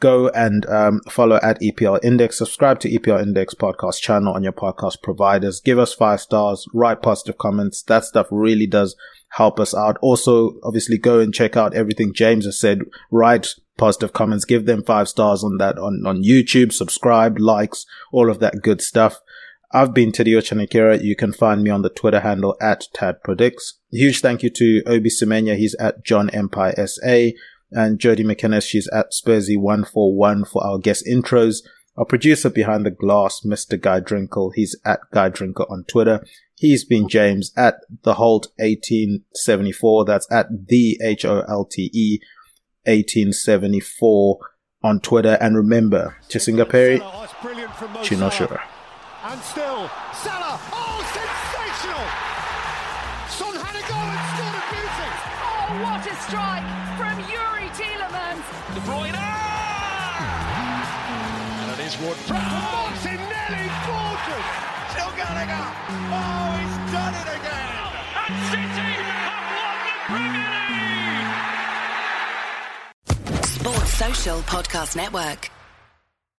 go 0.00 0.28
and 0.28 0.66
um, 0.66 1.00
follow 1.08 1.38
at 1.42 1.60
EPL 1.60 2.02
Index. 2.04 2.38
Subscribe 2.38 2.80
to 2.80 2.90
EPL 2.90 3.22
Index 3.22 3.54
podcast 3.54 4.00
channel 4.00 4.34
on 4.34 4.42
your 4.42 4.52
podcast 4.52 5.02
providers. 5.02 5.60
Give 5.60 5.78
us 5.78 5.94
five 5.94 6.20
stars. 6.20 6.66
Write 6.72 7.02
positive 7.02 7.38
comments. 7.38 7.82
That 7.82 8.04
stuff 8.04 8.26
really 8.30 8.66
does 8.66 8.96
help 9.30 9.58
us 9.58 9.74
out. 9.74 9.96
Also, 10.00 10.58
obviously, 10.62 10.98
go 10.98 11.20
and 11.20 11.32
check 11.32 11.56
out 11.56 11.74
everything 11.74 12.12
James 12.12 12.44
has 12.44 12.58
said. 12.58 12.80
Write 13.10 13.54
positive 13.76 14.12
comments. 14.12 14.44
Give 14.44 14.66
them 14.66 14.82
five 14.82 15.08
stars 15.08 15.42
on 15.42 15.58
that 15.58 15.78
on 15.78 16.04
on 16.06 16.22
YouTube. 16.22 16.72
Subscribe, 16.72 17.38
likes, 17.38 17.86
all 18.12 18.30
of 18.30 18.38
that 18.40 18.62
good 18.62 18.80
stuff. 18.80 19.20
I've 19.72 19.92
been 19.92 20.12
Tadeo 20.12 20.38
Chanakira. 20.38 21.02
You 21.02 21.16
can 21.16 21.32
find 21.32 21.62
me 21.62 21.70
on 21.70 21.82
the 21.82 21.90
Twitter 21.90 22.20
handle 22.20 22.56
at 22.60 22.84
Tad 22.94 23.22
Predicts. 23.22 23.78
Huge 23.90 24.20
thank 24.20 24.42
you 24.42 24.50
to 24.50 24.82
Obi 24.86 25.10
Semenya. 25.10 25.56
He's 25.56 25.74
at 25.76 26.04
John 26.04 26.30
Empire 26.30 26.86
SA 26.86 27.30
and 27.72 27.98
Jody 27.98 28.24
McInnes. 28.24 28.68
She's 28.68 28.88
at 28.88 29.12
Spursy141 29.12 30.48
for 30.48 30.64
our 30.64 30.78
guest 30.78 31.04
intros. 31.06 31.62
Our 31.96 32.04
producer 32.04 32.50
behind 32.50 32.84
the 32.84 32.90
glass, 32.90 33.40
Mr. 33.44 33.80
Guy 33.80 34.00
Drinkle. 34.00 34.52
He's 34.54 34.78
at 34.84 35.00
Guy 35.12 35.30
Drinkle 35.30 35.70
on 35.70 35.84
Twitter. 35.84 36.24
He's 36.54 36.84
been 36.84 37.08
James 37.08 37.52
at 37.56 37.76
the 38.02 38.14
Holte 38.14 38.48
1874. 38.58 40.04
That's 40.04 40.30
at 40.30 40.46
the 40.68 40.98
H 41.02 41.24
O 41.24 41.40
L 41.48 41.64
T 41.64 41.90
E 41.92 42.18
1874 42.84 44.38
on 44.82 45.00
Twitter. 45.00 45.38
And 45.40 45.56
remember, 45.56 46.16
Chisinga 46.28 46.68
Perry, 46.68 47.00
Chinoshura. 47.00 48.60
And 49.26 49.42
still, 49.42 49.90
Salah. 50.22 50.54
Oh, 50.70 51.02
sensational! 51.10 52.06
Son 53.26 53.58
had 53.58 53.74
a 53.74 53.82
go 53.82 53.98
and 53.98 54.22
scored 54.30 54.54
a 54.54 54.62
beauty. 54.70 55.10
Oh, 55.42 55.82
what 55.82 55.98
a 56.06 56.14
strike 56.22 56.62
from 56.94 57.18
Youri 57.26 57.66
Tielemans. 57.74 58.46
De 58.70 58.80
Bruyne! 58.86 59.18
And 61.58 61.74
it 61.74 61.82
is 61.90 61.98
Wood. 61.98 62.14
Martinelli, 62.30 63.66
gorgeous! 63.82 64.46
Still 64.94 65.10
Gallagher! 65.18 65.74
Oh, 65.90 66.54
he's 66.62 66.78
done 66.94 67.18
it 67.18 67.26
again! 67.26 67.82
And 68.30 68.38
City 68.46 68.94
have 69.26 69.42
won 69.58 69.74
the 69.90 69.98
Premier 70.06 70.54
League. 73.10 73.42
Sports 73.42 73.90
Social 73.90 74.38
Podcast 74.46 74.94
Network. 74.94 75.50